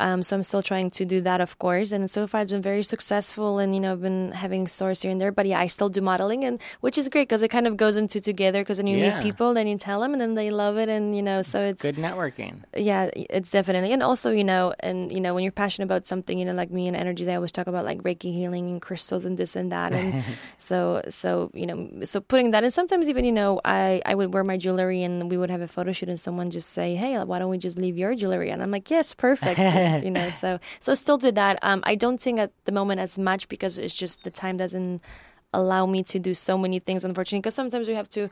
Um, 0.00 0.22
so 0.22 0.36
I'm 0.36 0.42
still 0.42 0.62
trying 0.62 0.90
to 0.90 1.04
do 1.04 1.20
that, 1.22 1.40
of 1.40 1.58
course. 1.58 1.92
And 1.92 2.10
so 2.10 2.26
far, 2.26 2.42
it's 2.42 2.52
been 2.52 2.62
very 2.62 2.82
successful, 2.82 3.58
and 3.58 3.74
you 3.74 3.80
know, 3.80 3.92
I've 3.92 4.02
been 4.02 4.32
having 4.32 4.68
stores 4.68 5.02
here 5.02 5.10
and 5.10 5.20
there. 5.20 5.32
But 5.32 5.46
yeah, 5.46 5.60
I 5.60 5.66
still 5.68 5.88
do 5.88 6.00
modeling, 6.00 6.44
and 6.44 6.60
which 6.80 6.98
is 6.98 7.08
great 7.08 7.28
because 7.28 7.42
it 7.42 7.48
kind 7.48 7.66
of 7.66 7.76
goes 7.76 7.96
into 7.96 8.20
together. 8.20 8.60
Because 8.60 8.76
then 8.78 8.86
you 8.86 8.98
Yeah. 8.98 9.14
meet 9.16 9.22
people, 9.22 9.54
then 9.54 9.66
you 9.66 9.76
tell 9.78 10.00
them, 10.00 10.12
and 10.12 10.20
then 10.20 10.34
they 10.34 10.50
love 10.50 10.76
it, 10.78 10.88
and 10.88 11.14
you 11.16 11.22
know, 11.22 11.42
so 11.42 11.58
it's 11.60 11.82
Good 11.82 11.96
networking. 11.96 12.62
yeah 12.76 13.10
it's 13.14 13.50
definitely 13.50 13.92
and 13.92 14.02
also 14.02 14.30
you 14.30 14.44
know 14.44 14.74
and 14.80 15.10
you 15.12 15.20
know 15.20 15.34
when 15.34 15.42
you're 15.42 15.52
passionate 15.52 15.84
about 15.86 16.06
something 16.06 16.38
you 16.38 16.44
know 16.44 16.52
like 16.52 16.70
me 16.70 16.86
and 16.88 16.96
energies 16.96 17.28
i 17.28 17.34
always 17.34 17.50
talk 17.52 17.66
about 17.66 17.84
like 17.84 18.02
reiki 18.02 18.32
healing 18.32 18.68
and 18.68 18.82
crystals 18.82 19.24
and 19.24 19.38
this 19.38 19.56
and 19.56 19.72
that 19.72 19.92
and 19.92 20.22
so 20.58 21.00
so 21.08 21.50
you 21.54 21.66
know 21.66 21.88
so 22.04 22.20
putting 22.20 22.50
that 22.50 22.64
and 22.64 22.72
sometimes 22.72 23.08
even 23.08 23.24
you 23.24 23.32
know 23.32 23.60
i 23.64 24.02
i 24.04 24.14
would 24.14 24.32
wear 24.34 24.44
my 24.44 24.56
jewelry 24.56 25.02
and 25.02 25.30
we 25.30 25.36
would 25.36 25.50
have 25.50 25.60
a 25.62 25.66
photo 25.68 25.92
shoot 25.92 26.08
and 26.08 26.20
someone 26.20 26.50
just 26.50 26.70
say 26.70 26.94
hey 26.96 27.16
why 27.24 27.38
don't 27.38 27.50
we 27.50 27.58
just 27.58 27.78
leave 27.78 27.96
your 27.96 28.14
jewelry 28.14 28.50
and 28.50 28.62
i'm 28.62 28.70
like 28.70 28.90
yes 28.90 29.14
perfect 29.14 29.58
you 30.04 30.10
know 30.10 30.30
so 30.30 30.58
so 30.78 30.94
still 30.94 31.18
do 31.18 31.30
that 31.30 31.58
um 31.62 31.80
i 31.84 31.94
don't 31.94 32.20
think 32.20 32.38
at 32.38 32.52
the 32.64 32.72
moment 32.72 33.00
as 33.00 33.18
much 33.18 33.48
because 33.48 33.78
it's 33.78 33.94
just 33.94 34.24
the 34.24 34.30
time 34.30 34.56
doesn't 34.56 35.00
allow 35.52 35.86
me 35.86 36.02
to 36.02 36.18
do 36.18 36.34
so 36.34 36.58
many 36.58 36.78
things 36.78 37.04
unfortunately 37.04 37.40
because 37.40 37.54
sometimes 37.54 37.88
we 37.88 37.94
have 37.94 38.08
to 38.08 38.28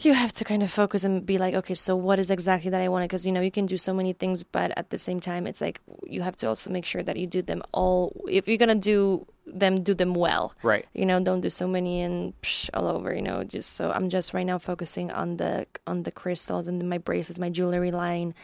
you 0.00 0.14
have 0.14 0.32
to 0.32 0.44
kind 0.44 0.62
of 0.62 0.70
focus 0.70 1.02
and 1.02 1.26
be 1.26 1.38
like, 1.38 1.54
okay, 1.54 1.74
so 1.74 1.96
what 1.96 2.18
is 2.18 2.30
exactly 2.30 2.70
that 2.70 2.80
I 2.80 2.88
want? 2.88 3.04
Because 3.04 3.26
you 3.26 3.32
know 3.32 3.40
you 3.40 3.50
can 3.50 3.66
do 3.66 3.76
so 3.76 3.92
many 3.92 4.12
things, 4.12 4.44
but 4.44 4.72
at 4.76 4.90
the 4.90 4.98
same 4.98 5.18
time, 5.18 5.46
it's 5.46 5.60
like 5.60 5.80
you 6.04 6.22
have 6.22 6.36
to 6.36 6.48
also 6.48 6.70
make 6.70 6.84
sure 6.84 7.02
that 7.02 7.16
you 7.16 7.26
do 7.26 7.42
them 7.42 7.62
all. 7.72 8.24
If 8.28 8.46
you're 8.46 8.58
gonna 8.58 8.76
do 8.76 9.26
them, 9.44 9.82
do 9.82 9.94
them 9.94 10.14
well. 10.14 10.54
Right. 10.62 10.86
You 10.94 11.04
know, 11.04 11.20
don't 11.20 11.40
do 11.40 11.50
so 11.50 11.66
many 11.66 12.00
and 12.02 12.40
psh, 12.42 12.70
all 12.74 12.86
over. 12.86 13.12
You 13.12 13.22
know, 13.22 13.42
just 13.42 13.74
so 13.74 13.90
I'm 13.90 14.08
just 14.08 14.32
right 14.32 14.46
now 14.46 14.58
focusing 14.58 15.10
on 15.10 15.36
the 15.38 15.66
on 15.86 16.04
the 16.04 16.12
crystals 16.12 16.68
and 16.68 16.88
my 16.88 16.98
bracelets, 16.98 17.40
my 17.40 17.50
jewelry 17.50 17.90
line, 17.90 18.34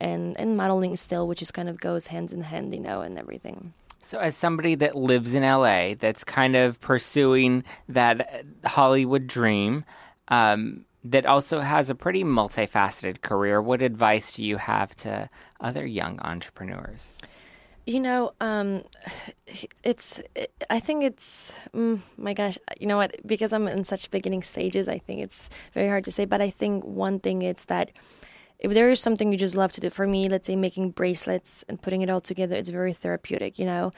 and 0.00 0.38
and 0.38 0.56
modeling 0.56 0.96
still, 0.96 1.26
which 1.28 1.42
is 1.42 1.50
kind 1.50 1.68
of 1.68 1.80
goes 1.80 2.08
hands 2.08 2.32
in 2.32 2.42
hand, 2.42 2.74
you 2.74 2.80
know, 2.80 3.00
and 3.02 3.18
everything. 3.18 3.74
So, 4.02 4.18
as 4.18 4.36
somebody 4.36 4.74
that 4.76 4.96
lives 4.96 5.34
in 5.34 5.42
LA, 5.42 5.94
that's 5.98 6.24
kind 6.24 6.56
of 6.56 6.80
pursuing 6.80 7.64
that 7.88 8.44
Hollywood 8.64 9.26
dream, 9.26 9.84
um, 10.28 10.84
that 11.04 11.26
also 11.26 11.60
has 11.60 11.90
a 11.90 11.94
pretty 11.94 12.24
multifaceted 12.24 13.22
career, 13.22 13.60
what 13.60 13.82
advice 13.82 14.32
do 14.32 14.44
you 14.44 14.56
have 14.56 14.94
to 14.96 15.28
other 15.60 15.86
young 15.86 16.20
entrepreneurs? 16.20 17.12
You 17.86 18.00
know, 18.00 18.32
um, 18.40 18.84
it's. 19.82 20.22
I 20.68 20.80
think 20.80 21.04
it's. 21.04 21.58
Mm, 21.74 22.00
my 22.16 22.34
gosh, 22.34 22.58
you 22.78 22.86
know 22.86 22.96
what? 22.96 23.16
Because 23.26 23.52
I'm 23.52 23.68
in 23.68 23.84
such 23.84 24.10
beginning 24.10 24.42
stages, 24.42 24.88
I 24.88 24.98
think 24.98 25.20
it's 25.20 25.48
very 25.74 25.88
hard 25.88 26.04
to 26.04 26.12
say. 26.12 26.24
But 26.24 26.40
I 26.40 26.50
think 26.50 26.84
one 26.84 27.20
thing 27.20 27.42
it's 27.42 27.66
that 27.66 27.90
if 28.60 28.72
there 28.72 28.90
is 28.90 29.00
something 29.00 29.32
you 29.32 29.38
just 29.38 29.56
love 29.56 29.72
to 29.72 29.80
do, 29.80 29.90
for 29.90 30.06
me, 30.06 30.28
let's 30.28 30.46
say 30.46 30.56
making 30.56 30.90
bracelets 30.90 31.64
and 31.68 31.80
putting 31.80 32.02
it 32.02 32.10
all 32.10 32.20
together, 32.20 32.56
it's 32.56 32.68
very 32.68 32.92
therapeutic. 32.92 33.58
You 33.58 33.64
know, 33.64 33.92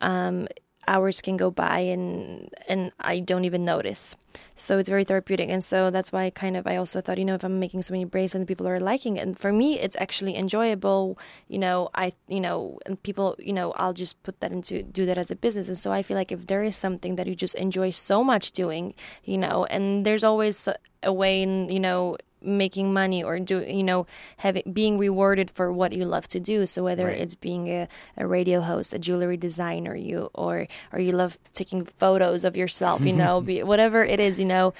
um, 0.00 0.48
hours 0.88 1.20
can 1.20 1.36
go 1.36 1.50
by 1.50 1.80
and 1.80 2.48
and 2.68 2.92
I 3.00 3.20
don't 3.20 3.44
even 3.44 3.64
notice. 3.64 4.16
So 4.54 4.78
it's 4.78 4.88
very 4.88 5.04
therapeutic, 5.04 5.48
and 5.50 5.62
so 5.62 5.90
that's 5.90 6.12
why 6.12 6.24
I 6.24 6.30
kind 6.30 6.56
of 6.56 6.66
I 6.66 6.76
also 6.76 7.00
thought, 7.00 7.18
you 7.18 7.24
know, 7.24 7.34
if 7.34 7.44
I'm 7.44 7.60
making 7.60 7.82
so 7.82 7.92
many 7.92 8.04
bracelets 8.04 8.34
and 8.34 8.48
people 8.48 8.68
are 8.68 8.80
liking 8.80 9.16
it, 9.16 9.20
and 9.20 9.38
for 9.38 9.52
me, 9.52 9.78
it's 9.78 9.96
actually 9.98 10.36
enjoyable. 10.36 11.18
You 11.48 11.58
know, 11.58 11.90
I 11.94 12.12
you 12.28 12.40
know, 12.40 12.78
and 12.86 13.02
people, 13.02 13.36
you 13.38 13.52
know, 13.52 13.72
I'll 13.72 13.92
just 13.92 14.22
put 14.22 14.40
that 14.40 14.52
into 14.52 14.82
do 14.82 15.04
that 15.06 15.18
as 15.18 15.30
a 15.30 15.36
business, 15.36 15.68
and 15.68 15.78
so 15.78 15.92
I 15.92 16.02
feel 16.02 16.16
like 16.16 16.32
if 16.32 16.46
there 16.46 16.62
is 16.62 16.76
something 16.76 17.16
that 17.16 17.26
you 17.26 17.34
just 17.34 17.54
enjoy 17.56 17.90
so 17.90 18.24
much 18.24 18.52
doing, 18.52 18.94
you 19.24 19.38
know, 19.38 19.66
and 19.66 20.06
there's 20.06 20.24
always 20.24 20.68
a 21.02 21.12
way 21.12 21.42
in 21.42 21.68
you 21.68 21.80
know 21.80 22.16
making 22.46 22.92
money 22.92 23.22
or 23.24 23.38
do 23.40 23.60
you 23.66 23.82
know 23.82 24.06
having 24.38 24.62
being 24.72 24.96
rewarded 24.98 25.50
for 25.50 25.72
what 25.72 25.92
you 25.92 26.04
love 26.04 26.26
to 26.28 26.38
do 26.40 26.64
so 26.66 26.82
whether 26.84 27.06
Right. 27.06 27.18
it's 27.18 27.34
being 27.34 27.68
a, 27.68 27.88
a 28.16 28.26
radio 28.26 28.60
host 28.60 28.94
a 28.94 28.98
jewelry 28.98 29.36
designer 29.36 29.94
you 29.94 30.30
or 30.34 30.66
or 30.92 30.98
you 31.00 31.12
love 31.12 31.38
taking 31.52 31.84
photos 31.84 32.44
of 32.44 32.56
yourself 32.56 33.04
you 33.04 33.12
know 33.12 33.40
be, 33.48 33.62
whatever 33.62 34.04
it 34.04 34.20
is 34.20 34.38
you 34.38 34.46
know 34.46 34.72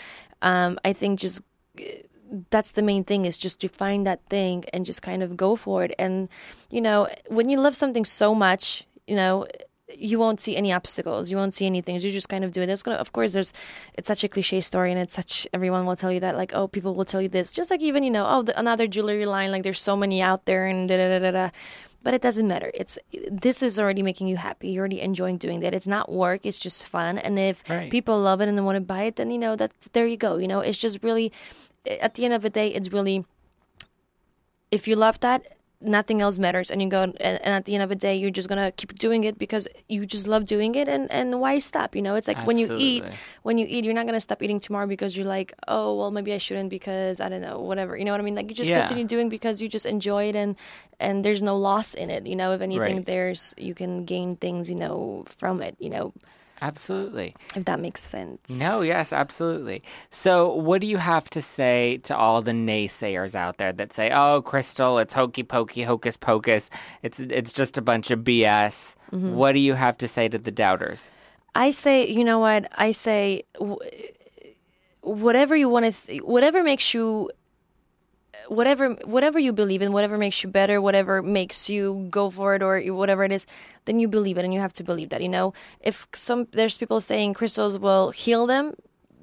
um, 0.42 0.79
i 0.85 0.92
think 0.92 1.18
just 1.20 1.40
that's 2.50 2.72
the 2.72 2.83
main 2.83 3.05
thing 3.05 3.24
is 3.24 3.37
just 3.38 3.61
to 3.61 3.68
find 3.68 4.07
that 4.07 4.20
thing 4.29 4.64
and 4.72 4.85
just 4.87 5.02
kind 5.02 5.22
of 5.22 5.37
go 5.37 5.57
for 5.57 5.85
it 5.85 5.94
and 5.98 6.29
you 6.70 6.81
know 6.81 7.09
when 7.29 7.48
you 7.48 7.59
love 7.59 7.74
something 7.76 8.05
so 8.05 8.35
much 8.35 8.87
you 9.07 9.14
know 9.16 9.46
you 9.94 10.18
won't 10.18 10.40
see 10.40 10.57
any 10.57 10.72
obstacles. 10.72 11.31
You 11.31 11.37
won't 11.37 11.55
see 11.55 11.66
anything 11.66 11.94
you 11.94 12.11
just 12.11 12.29
kind 12.29 12.44
of 12.44 12.51
do 12.53 12.62
it. 12.62 12.66
There's 12.66 12.83
gonna 12.83 12.96
of 12.99 13.12
course 13.12 13.33
there's 13.35 13.53
it's 13.94 14.09
such 14.09 14.25
a 14.25 14.29
cliche 14.29 14.61
story 14.61 14.90
and 14.90 15.01
it's 15.01 15.14
such 15.14 15.46
everyone 15.53 15.87
will 15.87 15.96
tell 15.96 16.11
you 16.11 16.20
that 16.20 16.37
like 16.37 16.53
oh 16.55 16.66
people 16.66 16.94
will 16.94 17.05
tell 17.05 17.22
you 17.22 17.29
this. 17.29 17.53
Just 17.53 17.70
like 17.70 17.81
even 17.83 18.03
you 18.03 18.11
know 18.11 18.27
oh 18.29 18.42
the, 18.42 18.59
another 18.59 18.87
jewelry 18.88 19.27
line 19.27 19.51
like 19.53 19.62
there's 19.62 19.81
so 19.81 19.96
many 19.96 20.20
out 20.20 20.44
there 20.44 20.66
and 20.66 20.88
da 20.88 20.96
da 20.96 21.09
da 21.09 21.18
da 21.20 21.31
da. 21.31 21.51
But 22.03 22.14
it 22.14 22.22
doesn't 22.22 22.46
matter. 22.46 22.70
It's 22.75 22.99
this 23.31 23.62
is 23.62 23.79
already 23.81 24.03
making 24.03 24.29
you 24.29 24.37
happy. 24.37 24.68
You're 24.70 24.83
already 24.83 25.01
enjoying 25.01 25.38
doing 25.38 25.61
that. 25.61 25.75
It's 25.75 25.88
not 25.88 26.11
work. 26.11 26.46
It's 26.46 26.59
just 26.59 26.87
fun. 26.88 27.18
And 27.18 27.38
if 27.38 27.62
Right. 27.68 27.90
people 27.90 28.20
love 28.20 28.40
it 28.40 28.49
and 28.49 28.57
they 28.59 28.62
want 28.62 28.77
to 28.77 28.81
buy 28.81 29.05
it 29.05 29.16
then 29.16 29.31
you 29.31 29.38
know 29.38 29.55
that 29.57 29.72
there 29.92 30.07
you 30.07 30.16
go 30.16 30.37
you 30.37 30.49
know. 30.49 30.61
It's 30.61 30.79
just 30.79 31.03
really 31.03 31.33
at 31.88 32.14
the 32.14 32.25
end 32.25 32.35
of 32.35 32.42
the 32.42 32.51
day 32.51 32.68
it's 32.68 32.90
really 32.92 33.25
if 34.72 34.88
you 34.88 34.96
love 34.96 35.20
that 35.20 35.55
nothing 35.80 36.22
else 36.22 36.38
matters 36.38 36.70
and 36.70 36.80
you 36.80 36.88
go 36.88 37.02
and, 37.02 37.20
and 37.20 37.38
at 37.54 37.64
the 37.66 37.74
end 37.74 37.82
of 37.82 37.88
the 37.90 37.94
day 37.96 38.16
you're 38.16 38.30
just 38.30 38.48
gonna 38.48 38.72
keep 38.72 38.98
doing 38.98 39.24
it 39.24 39.38
because 39.38 39.68
you 39.88 40.06
just 40.06 40.26
love 40.26 40.46
doing 40.46 40.74
it 40.74 40.88
and 40.88 41.10
and 41.12 41.38
why 41.40 41.58
stop 41.58 41.94
you 41.94 42.00
know? 42.02 42.14
It's 42.14 42.28
like 42.28 42.38
when 42.46 42.56
you 42.56 42.68
eat 42.76 43.04
when 43.42 43.58
you 43.58 43.66
eat 43.68 43.84
you're 43.84 43.94
not 43.94 44.06
gonna 44.06 44.20
stop 44.20 44.42
eating 44.42 44.58
tomorrow 44.58 44.86
because 44.86 45.16
you're 45.16 45.26
like 45.26 45.52
oh 45.68 45.94
well 45.98 46.10
maybe 46.10 46.32
i 46.32 46.38
shouldn't 46.38 46.70
because 46.70 47.20
i 47.20 47.28
don't 47.28 47.42
know 47.42 47.60
whatever 47.60 47.96
you 47.96 48.04
know 48.04 48.12
what 48.12 48.20
i 48.20 48.24
mean? 48.24 48.34
Like 48.34 48.48
you 48.48 48.54
just 48.54 48.70
Yeah. 48.70 48.80
continue 48.80 49.04
doing 49.06 49.28
because 49.28 49.60
you 49.60 49.68
just 49.68 49.86
enjoy 49.86 50.24
it 50.30 50.36
and 50.36 50.56
and 50.98 51.24
there's 51.24 51.42
no 51.42 51.56
loss 51.56 51.92
in 51.94 52.08
it 52.10 52.26
you 52.26 52.36
know? 52.36 52.52
If 52.52 52.62
anything 52.62 52.96
Right. 52.96 53.06
there's 53.06 53.54
you 53.58 53.74
can 53.74 54.04
gain 54.06 54.36
things 54.36 54.70
you 54.70 54.76
know 54.76 55.24
from 55.26 55.60
it 55.60 55.76
you 55.78 55.90
know 55.90 56.12
Absolutely. 56.62 57.34
if 57.54 57.64
that 57.66 57.80
makes 57.80 58.02
sense 58.02 58.58
No, 58.58 58.80
yes, 58.80 59.12
absolutely. 59.12 59.82
So, 60.10 60.54
what 60.54 60.80
do 60.80 60.86
you 60.86 60.96
have 60.98 61.28
to 61.30 61.42
say 61.42 61.98
to 62.04 62.16
all 62.16 62.42
the 62.42 62.52
naysayers 62.52 63.34
out 63.34 63.58
there 63.58 63.72
that 63.72 63.92
say, 63.92 64.10
"Oh, 64.10 64.42
Crystal, 64.42 64.98
it's 64.98 65.14
hokey 65.14 65.42
pokey, 65.42 65.82
hocus 65.82 66.16
pocus. 66.16 66.70
It's 67.02 67.20
it's 67.20 67.52
just 67.52 67.76
a 67.78 67.82
bunch 67.82 68.10
of 68.10 68.20
BS." 68.20 68.96
Mm-hmm. 69.12 69.34
What 69.34 69.52
do 69.52 69.60
you 69.60 69.74
have 69.74 69.98
to 69.98 70.08
say 70.08 70.28
to 70.28 70.38
the 70.38 70.50
doubters? 70.50 71.10
I 71.54 71.70
say, 71.70 72.06
you 72.06 72.24
know 72.24 72.38
what? 72.38 72.68
I 72.76 72.92
say, 72.92 73.44
whatever 75.00 75.56
you 75.56 75.68
want 75.68 75.86
to, 75.86 76.06
th- 76.06 76.22
whatever 76.22 76.62
makes 76.62 76.92
you, 76.92 77.30
whatever 78.49 78.90
whatever 79.05 79.38
you 79.38 79.53
believe 79.53 79.83
in, 79.83 79.92
whatever 79.92 80.16
makes 80.18 80.42
you 80.42 80.49
better, 80.49 80.81
whatever 80.81 81.22
makes 81.22 81.68
you 81.68 82.07
go 82.11 82.31
for 82.31 82.55
it, 82.55 82.62
or 82.62 82.81
whatever 82.94 83.25
it 83.25 83.33
is, 83.33 83.46
then 83.85 84.01
you 84.01 84.09
believe 84.09 84.38
it, 84.38 84.44
and 84.44 84.55
you 84.55 84.61
have 84.61 84.72
to 84.75 84.85
believe 84.85 85.09
that. 85.11 85.22
You 85.22 85.29
know, 85.29 85.53
if 85.81 86.07
some 86.12 86.46
there's 86.53 86.79
people 86.79 87.01
saying 87.01 87.35
crystals 87.35 87.79
will 87.79 88.11
heal 88.11 88.46
them. 88.46 88.75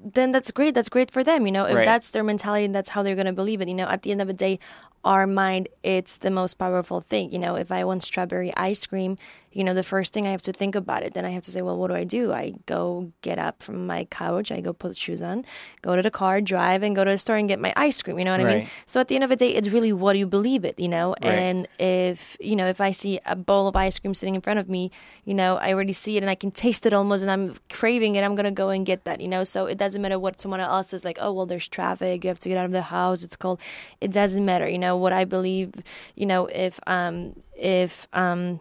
Then 0.06 0.32
that's 0.32 0.50
great. 0.50 0.74
That's 0.74 0.90
great 0.90 1.10
for 1.10 1.24
them. 1.24 1.46
You 1.46 1.52
know, 1.52 1.64
if 1.64 1.76
Right. 1.76 1.84
that's 1.86 2.10
their 2.10 2.22
mentality 2.22 2.66
and 2.66 2.74
that's 2.74 2.90
how 2.90 3.02
they're 3.02 3.14
going 3.14 3.24
to 3.24 3.32
believe 3.32 3.62
it. 3.62 3.68
You 3.68 3.74
know, 3.74 3.88
at 3.88 4.02
the 4.02 4.10
end 4.12 4.20
of 4.20 4.26
the 4.26 4.34
day, 4.34 4.58
our 5.04 5.26
mind, 5.26 5.68
it's 5.82 6.18
the 6.18 6.30
most 6.30 6.54
powerful 6.54 7.00
thing. 7.00 7.30
You 7.30 7.38
know, 7.38 7.54
if 7.56 7.70
I 7.70 7.84
want 7.84 8.02
strawberry 8.02 8.54
ice 8.56 8.86
cream, 8.86 9.18
you 9.54 9.62
know, 9.62 9.72
the 9.72 9.84
first 9.84 10.12
thing 10.12 10.26
I 10.26 10.30
have 10.30 10.42
to 10.42 10.52
think 10.52 10.74
about 10.74 11.04
it. 11.04 11.14
Then 11.14 11.24
I 11.24 11.30
have 11.30 11.44
to 11.44 11.50
say, 11.50 11.62
well, 11.62 11.76
what 11.76 11.88
do 11.88 11.94
I 11.94 12.02
do? 12.02 12.32
I 12.32 12.54
go 12.66 13.12
get 13.22 13.38
up 13.38 13.62
from 13.62 13.86
my 13.86 14.04
couch, 14.06 14.50
I 14.50 14.60
go 14.60 14.72
put 14.72 14.96
shoes 14.96 15.22
on, 15.22 15.44
go 15.80 15.94
to 15.94 16.02
the 16.02 16.10
car, 16.10 16.40
drive, 16.40 16.82
and 16.82 16.96
go 16.96 17.04
to 17.04 17.10
the 17.10 17.18
store 17.18 17.36
and 17.36 17.48
get 17.48 17.60
my 17.60 17.72
ice 17.76 18.02
cream. 18.02 18.18
You 18.18 18.24
know 18.24 18.32
what 18.32 18.40
I 18.40 18.56
mean? 18.56 18.68
So 18.84 19.00
at 19.00 19.06
the 19.06 19.14
end 19.14 19.22
of 19.22 19.30
the 19.30 19.36
day, 19.36 19.54
it's 19.54 19.68
really 19.68 19.92
what 19.92 20.18
you 20.18 20.26
believe 20.26 20.64
it, 20.64 20.78
you 20.78 20.88
know? 20.88 21.14
Right. 21.22 21.32
And 21.32 21.68
if, 21.78 22.36
you 22.40 22.56
know, 22.56 22.66
if 22.66 22.80
I 22.80 22.90
see 22.90 23.20
a 23.26 23.36
bowl 23.36 23.68
of 23.68 23.76
ice 23.76 23.98
cream 23.98 24.12
sitting 24.12 24.34
in 24.34 24.40
front 24.40 24.58
of 24.58 24.68
me, 24.68 24.90
you 25.24 25.34
know, 25.34 25.56
I 25.56 25.72
already 25.72 25.92
see 25.92 26.16
it 26.16 26.24
and 26.24 26.30
I 26.30 26.34
can 26.34 26.50
taste 26.50 26.84
it 26.84 26.92
almost 26.92 27.22
and 27.22 27.30
I'm 27.30 27.54
craving 27.70 28.16
it, 28.16 28.24
I'm 28.24 28.34
to 28.36 28.50
go 28.50 28.70
and 28.70 28.84
get 28.84 29.04
that, 29.04 29.20
you 29.20 29.28
know? 29.28 29.44
So 29.44 29.66
it 29.66 29.78
doesn't 29.78 30.02
matter 30.02 30.18
what 30.18 30.40
someone 30.40 30.60
else 30.60 30.92
is 30.92 31.04
like, 31.04 31.18
oh, 31.20 31.32
well, 31.32 31.46
there's 31.46 31.68
traffic, 31.68 32.24
you 32.24 32.28
have 32.28 32.40
to 32.40 32.48
get 32.48 32.58
out 32.58 32.66
of 32.66 32.72
the 32.72 32.82
house, 32.82 33.22
it's 33.22 33.36
cold. 33.36 33.60
It 34.00 34.10
doesn't 34.10 34.44
matter, 34.44 34.68
you 34.68 34.78
know, 34.78 34.93
what 34.96 35.12
I 35.12 35.24
believe, 35.24 35.72
you 36.14 36.26
know, 36.26 36.46
if, 36.46 36.80
um, 36.86 37.34
if, 37.56 38.08
um, 38.12 38.60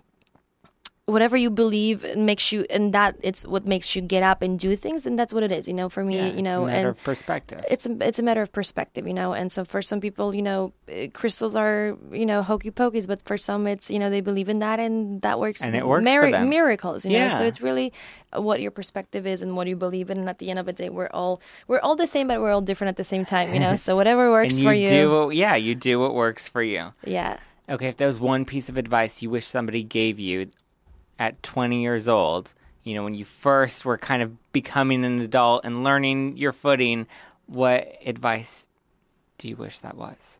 whatever 1.05 1.35
you 1.35 1.49
believe 1.49 2.15
makes 2.15 2.53
you 2.53 2.65
and 2.69 2.93
that 2.93 3.13
it's 3.21 3.45
what 3.45 3.65
makes 3.65 3.93
you 3.93 4.01
get 4.01 4.23
up 4.23 4.41
and 4.41 4.57
do 4.57 4.73
things 4.73 5.05
and 5.05 5.19
that's 5.19 5.33
what 5.33 5.43
it 5.43 5.51
is 5.51 5.67
you 5.67 5.73
know 5.73 5.89
for 5.89 6.01
me 6.01 6.15
Yeah, 6.15 6.27
you 6.27 6.41
know 6.41 6.65
it's 6.65 6.71
a 6.71 6.75
matter 6.75 6.79
and 6.79 6.97
of 6.97 7.03
perspective. 7.03 7.61
it's 7.69 7.85
a, 7.85 7.97
it's 8.07 8.19
a 8.19 8.23
matter 8.23 8.41
of 8.41 8.53
perspective, 8.53 9.05
you 9.05 9.13
know. 9.13 9.33
And 9.33 9.51
so 9.51 9.65
for 9.65 9.81
some 9.81 9.99
people, 9.99 10.33
you 10.33 10.41
know, 10.41 10.71
eh, 10.87 11.07
crystals 11.11 11.57
are 11.57 11.97
you 12.13 12.25
know 12.25 12.41
hokey 12.41 12.71
pokeys, 12.71 13.05
but 13.05 13.21
for 13.23 13.37
some, 13.37 13.67
it's 13.67 13.91
you 13.91 13.99
know 13.99 14.09
they 14.09 14.21
believe 14.21 14.47
in 14.47 14.59
that 14.59 14.79
and 14.79 15.21
that 15.23 15.39
works. 15.41 15.61
And 15.61 15.75
it 15.75 15.85
works. 15.85 16.03
Miracles, 16.05 17.05
you 17.05 17.19
know. 17.19 17.27
So 17.29 17.43
it's 17.43 17.59
really 17.59 17.91
what 18.31 18.61
your 18.61 18.71
perspective 18.71 19.27
is 19.27 19.41
and 19.41 19.57
what 19.57 19.67
you 19.67 19.75
believe 19.75 20.09
in. 20.09 20.19
And 20.19 20.29
at 20.29 20.39
the 20.39 20.49
end 20.49 20.59
of 20.59 20.65
the 20.65 20.73
day, 20.73 20.89
we're 20.89 21.09
all 21.11 21.41
we're 21.67 21.81
all 21.81 21.97
the 21.97 22.07
same, 22.07 22.29
but 22.29 22.39
we're 22.39 22.51
all 22.51 22.61
different 22.61 22.89
at 22.89 22.95
the 22.95 23.03
same 23.03 23.25
time, 23.25 23.53
you 23.53 23.59
know. 23.59 23.75
So 23.83 23.97
whatever 23.97 24.31
works 24.31 24.59
you 24.59 24.67
for 24.67 24.73
you, 24.73 24.87
do 24.87 25.11
what, 25.11 25.35
yeah, 25.35 25.55
you 25.55 25.75
do 25.75 25.99
what 25.99 26.13
works 26.15 26.47
for 26.47 26.63
you. 26.63 26.93
yeah. 27.05 27.37
Okay, 27.67 27.87
if 27.87 27.95
there 27.97 28.07
was 28.07 28.19
one 28.19 28.43
piece 28.45 28.67
of 28.69 28.77
advice 28.77 29.21
you 29.21 29.29
wish 29.29 29.45
somebody 29.47 29.83
gave 29.83 30.19
you 30.19 30.47
at 31.19 31.41
20 31.43 31.81
years 31.81 32.07
old, 32.07 32.53
you 32.83 32.93
know, 32.93 33.03
when 33.03 33.13
you 33.13 33.25
first 33.25 33.85
were 33.85 33.97
kind 33.97 34.21
of 34.21 34.51
becoming 34.51 35.05
an 35.05 35.19
adult 35.19 35.65
and 35.65 35.83
learning 35.83 36.37
your 36.37 36.51
footing, 36.51 37.07
what 37.47 37.95
advice 38.05 38.67
do 39.37 39.47
you 39.47 39.55
wish 39.55 39.79
that 39.79 39.97
was? 39.97 40.39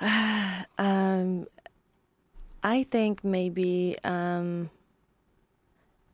Um, 0.78 1.46
I 2.62 2.82
think 2.82 3.24
maybe 3.24 3.96
um, 4.04 4.68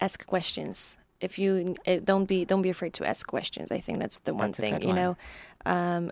ask 0.00 0.24
questions. 0.24 0.96
If 1.22 1.38
you 1.38 1.74
eh, 1.86 2.00
don't 2.04 2.26
be 2.26 2.44
don't 2.44 2.62
be 2.62 2.70
afraid 2.70 2.92
to 2.94 3.04
ask 3.08 3.26
questions. 3.26 3.70
I 3.70 3.80
think 3.80 3.98
that's 4.00 4.20
the 4.20 4.34
one 4.34 4.50
That's 4.52 4.58
thing 4.58 4.74
you 4.82 4.92
know, 4.94 5.16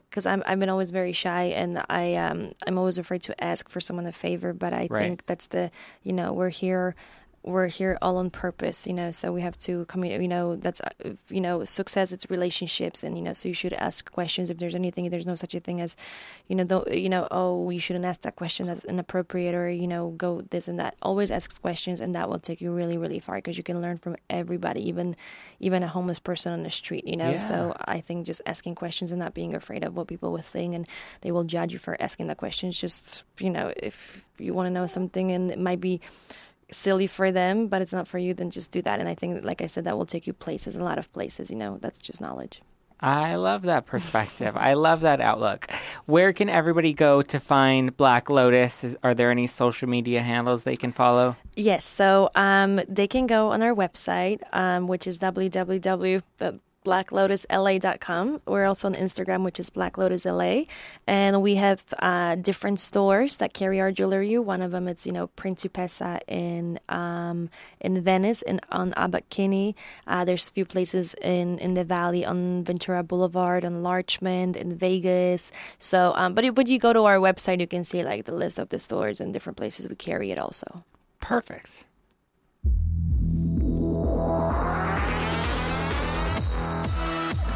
because 0.09 0.27
I'm 0.27 0.43
I've 0.47 0.61
been 0.61 0.69
always 0.71 0.91
very 0.91 1.13
shy 1.13 1.45
and 1.63 1.83
I 1.91 2.15
um 2.15 2.53
I'm 2.67 2.79
always 2.79 2.99
afraid 2.99 3.23
to 3.23 3.45
ask 3.45 3.69
for 3.69 3.81
someone 3.81 4.07
a 4.07 4.13
favor. 4.13 4.53
But 4.53 4.73
I 4.73 4.87
Right. 4.91 5.01
think 5.03 5.27
that's 5.27 5.49
the 5.49 5.71
you 6.03 6.13
know 6.13 6.33
we're 6.33 6.51
here 6.51 6.95
we're 7.43 7.69
here 7.69 7.97
all 8.03 8.19
on 8.19 8.29
purpose 8.29 8.87
you 8.87 8.93
know 8.93 9.11
so 9.11 9.33
we 9.33 9.41
have 9.41 9.57
to 9.57 9.85
communicate 9.87 10.21
you 10.23 10.29
know 10.29 10.57
that's 10.57 10.81
uh, 10.83 11.11
you 11.29 11.41
know 11.41 11.65
success 11.65 12.13
it's 12.13 12.29
relationships 12.31 13.03
and 13.03 13.17
you 13.17 13.23
know 13.23 13.33
so 13.33 13.49
you 13.49 13.55
should 13.55 13.73
ask 13.73 14.11
questions. 14.13 14.51
If 14.51 14.59
there's 14.59 14.75
anything 14.75 15.09
there's 15.11 15.27
no 15.27 15.35
such 15.35 15.55
a 15.55 15.61
thing 15.61 15.81
as 15.81 15.97
you 16.49 16.57
know 16.57 16.65
though 16.65 16.85
you 16.91 17.09
know 17.09 17.27
oh 17.31 17.71
you 17.71 17.81
shouldn't 17.81 18.05
ask 18.05 18.21
that 18.23 18.37
question 18.37 18.67
that's 18.67 18.85
inappropriate 18.85 19.55
or 19.55 19.71
you 19.71 19.89
know 19.89 20.11
go 20.11 20.43
this 20.51 20.69
and 20.69 20.79
that. 20.79 20.97
Always 21.03 21.31
ask 21.31 21.61
questions 21.61 22.01
and 22.01 22.15
that 22.15 22.29
will 22.29 22.39
take 22.39 22.61
you 22.61 22.73
really 22.73 22.99
really 22.99 23.21
far 23.21 23.37
because 23.37 23.57
you 23.57 23.63
can 23.63 23.81
learn 23.81 23.97
from 23.97 24.17
everybody 24.29 24.87
even 24.89 25.17
even 25.61 25.83
a 25.83 25.89
homeless 25.89 26.19
person 26.19 26.53
on 26.53 26.63
the 26.63 26.71
street 26.71 27.07
you 27.07 27.17
know? 27.17 27.31
Yeah. 27.31 27.37
so 27.39 27.77
i 27.85 28.01
think 28.01 28.27
just 28.27 28.43
asking 28.47 28.75
questions 28.75 29.13
and 29.13 29.19
not 29.19 29.35
being 29.35 29.55
afraid 29.55 29.85
of 29.85 29.97
what 29.97 30.09
people 30.09 30.33
will 30.33 30.39
think 30.39 30.75
and 30.75 30.87
they 31.23 31.33
will 31.33 31.45
judge 31.45 31.73
you 31.73 31.79
for 31.79 31.97
asking 32.01 32.27
the 32.27 32.35
questions. 32.35 32.79
Just 32.79 33.25
you 33.39 33.51
know 33.51 33.73
if 33.77 34.25
you 34.39 34.55
want 34.55 34.67
to 34.67 34.71
know 34.71 34.87
something 34.87 35.31
and 35.33 35.51
it 35.51 35.59
might 35.59 35.81
be 35.81 36.01
silly 36.73 37.07
for 37.07 37.33
them, 37.33 37.69
but 37.69 37.83
it's 37.83 37.93
not 37.93 38.09
for 38.09 38.19
you, 38.19 38.35
then 38.35 38.51
just 38.51 38.73
do 38.73 38.83
that. 38.83 39.01
And 39.01 39.09
I 39.09 39.15
think, 39.15 39.45
like 39.45 39.63
I 39.63 39.67
said, 39.67 39.85
that 39.85 39.97
will 39.97 40.07
take 40.07 40.27
you 40.27 40.33
places, 40.33 40.77
a 40.77 40.85
lot 40.85 40.99
of 40.99 41.13
places. 41.13 41.51
You 41.51 41.57
know, 41.57 41.79
that's 41.81 42.01
just 42.01 42.21
knowledge. 42.21 42.63
I 43.03 43.37
love 43.37 43.63
that 43.63 43.87
perspective. 43.87 44.57
I 44.57 44.75
love 44.75 45.01
that 45.03 45.21
outlook. 45.21 45.69
Where 46.05 46.33
can 46.33 46.51
everybody 46.51 46.93
go 46.93 47.23
to 47.23 47.41
find 47.41 47.97
Black 47.97 48.29
Lotus? 48.29 48.85
Is, 48.85 48.97
are 49.03 49.15
there 49.15 49.31
any 49.31 49.47
social 49.47 49.89
media 49.89 50.21
handles 50.21 50.65
they 50.65 50.77
can 50.77 50.93
follow? 50.93 51.37
Yes, 51.57 51.87
so 51.87 52.31
um, 52.35 52.81
they 52.89 53.07
can 53.07 53.27
go 53.27 53.53
on 53.53 53.63
our 53.63 53.75
website, 53.75 54.43
um, 54.53 54.87
which 54.87 55.07
is 55.07 55.21
www.blacklotusla.com. 56.85 58.43
We're 58.47 58.65
also 58.65 58.89
on 58.89 58.95
Instagram, 58.95 59.45
which 59.45 59.61
is 59.61 59.71
Black 59.71 59.99
Lotus 59.99 60.25
LA, 60.25 60.63
and 61.07 61.43
we 61.43 61.57
have 61.57 61.83
uh, 61.99 62.37
different 62.37 62.81
stores 62.81 63.39
that 63.39 63.53
carry 63.55 63.81
our 63.81 63.93
jewelry. 63.93 64.39
One 64.39 64.63
of 64.63 64.71
them 64.71 64.89
is 64.89 65.07
you 65.07 65.13
know 65.13 65.29
Principessa 65.37 66.21
in 66.27 66.79
um, 66.89 67.51
in 67.81 68.01
Venice 68.03 68.43
and 68.43 68.61
on 68.71 68.93
Abbot 68.95 69.29
Kinney. 69.31 69.77
Uh, 70.07 70.25
there's 70.25 70.49
a 70.49 70.53
few 70.53 70.65
places 70.65 71.15
in 71.15 71.59
in 71.59 71.75
the 71.75 71.85
valley 71.85 72.25
on 72.25 72.65
Ventura 72.65 73.03
Boulevard, 73.03 73.65
on 73.65 73.83
Larchmont, 73.83 74.57
in 74.57 74.77
Vegas. 74.77 75.53
So, 75.79 76.13
um, 76.17 76.35
but 76.35 76.45
if, 76.45 76.55
when 76.57 76.67
you 76.67 76.79
go 76.79 76.93
to 76.93 77.05
our 77.05 77.19
website, 77.19 77.61
you 77.61 77.67
can 77.67 77.85
see 77.85 78.03
like 78.05 78.25
the 78.25 78.35
list 78.35 78.59
of 78.59 78.69
the 78.71 78.79
stores 78.79 79.21
and 79.21 79.33
different 79.33 79.57
places 79.57 79.89
we 79.89 79.97
carry 79.97 80.31
it 80.31 80.39
also. 80.39 80.85
Perfect. 81.21 81.85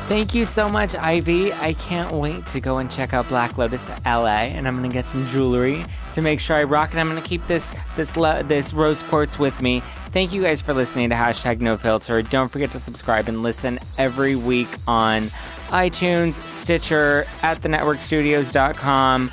Thank 0.06 0.34
you 0.34 0.44
so 0.44 0.68
much, 0.68 0.94
Ivy. 0.94 1.50
I 1.54 1.72
can't 1.72 2.12
wait 2.12 2.46
to 2.48 2.60
go 2.60 2.76
and 2.76 2.90
check 2.90 3.14
out 3.14 3.26
Black 3.28 3.56
Lotus 3.56 3.88
LA, 4.04 4.44
and 4.52 4.68
I'm 4.68 4.76
gonna 4.76 4.90
get 4.90 5.06
some 5.06 5.26
jewelry 5.28 5.82
to 6.12 6.20
make 6.20 6.40
sure 6.40 6.56
I 6.56 6.64
rock 6.64 6.92
it. 6.92 6.98
I'm 6.98 7.08
gonna 7.08 7.22
keep 7.22 7.44
this 7.46 7.74
this 7.96 8.12
this 8.12 8.74
rose 8.74 9.02
quartz 9.02 9.38
with 9.38 9.62
me. 9.62 9.80
Thank 10.12 10.34
you 10.34 10.42
guys 10.42 10.60
for 10.60 10.74
listening 10.74 11.08
to 11.08 11.14
hashtag 11.16 11.60
No 11.60 11.78
Filter. 11.78 12.20
Don't 12.20 12.48
forget 12.50 12.70
to 12.72 12.78
subscribe 12.78 13.28
and 13.28 13.42
listen 13.42 13.78
every 13.96 14.36
week 14.36 14.68
on 14.86 15.22
iTunes, 15.68 16.34
Stitcher, 16.46 17.24
at 17.42 17.58
thenetworkstudios.com. 17.62 19.30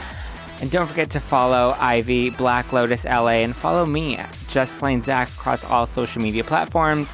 And 0.61 0.71
don't 0.71 0.87
forget 0.87 1.09
to 1.11 1.19
follow 1.19 1.75
Ivy, 1.79 2.29
Black 2.29 2.71
Lotus 2.71 3.03
LA, 3.03 3.43
and 3.43 3.53
follow 3.53 3.85
me, 3.85 4.17
Just 4.47 4.79
Plain 4.79 5.01
Zach, 5.01 5.27
across 5.29 5.69
all 5.69 5.85
social 5.85 6.21
media 6.21 6.45
platforms. 6.45 7.13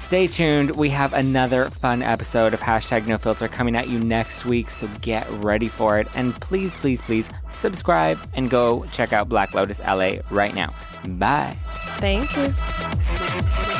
Stay 0.00 0.26
tuned. 0.26 0.72
We 0.72 0.88
have 0.88 1.12
another 1.12 1.66
fun 1.70 2.02
episode 2.02 2.52
of 2.52 2.58
Hashtag 2.58 3.06
No 3.06 3.16
Filter 3.16 3.46
coming 3.46 3.76
at 3.76 3.88
you 3.88 4.00
next 4.00 4.44
week, 4.44 4.68
so 4.68 4.88
get 5.02 5.28
ready 5.30 5.68
for 5.68 6.00
it. 6.00 6.08
And 6.16 6.34
please, 6.40 6.76
please, 6.76 7.00
please 7.00 7.30
subscribe 7.48 8.18
and 8.34 8.50
go 8.50 8.84
check 8.90 9.12
out 9.12 9.28
Black 9.28 9.54
Lotus 9.54 9.78
LA 9.78 10.14
right 10.30 10.54
now. 10.54 10.74
Bye. 11.06 11.56
Thank 12.00 12.34
you. 12.36 13.79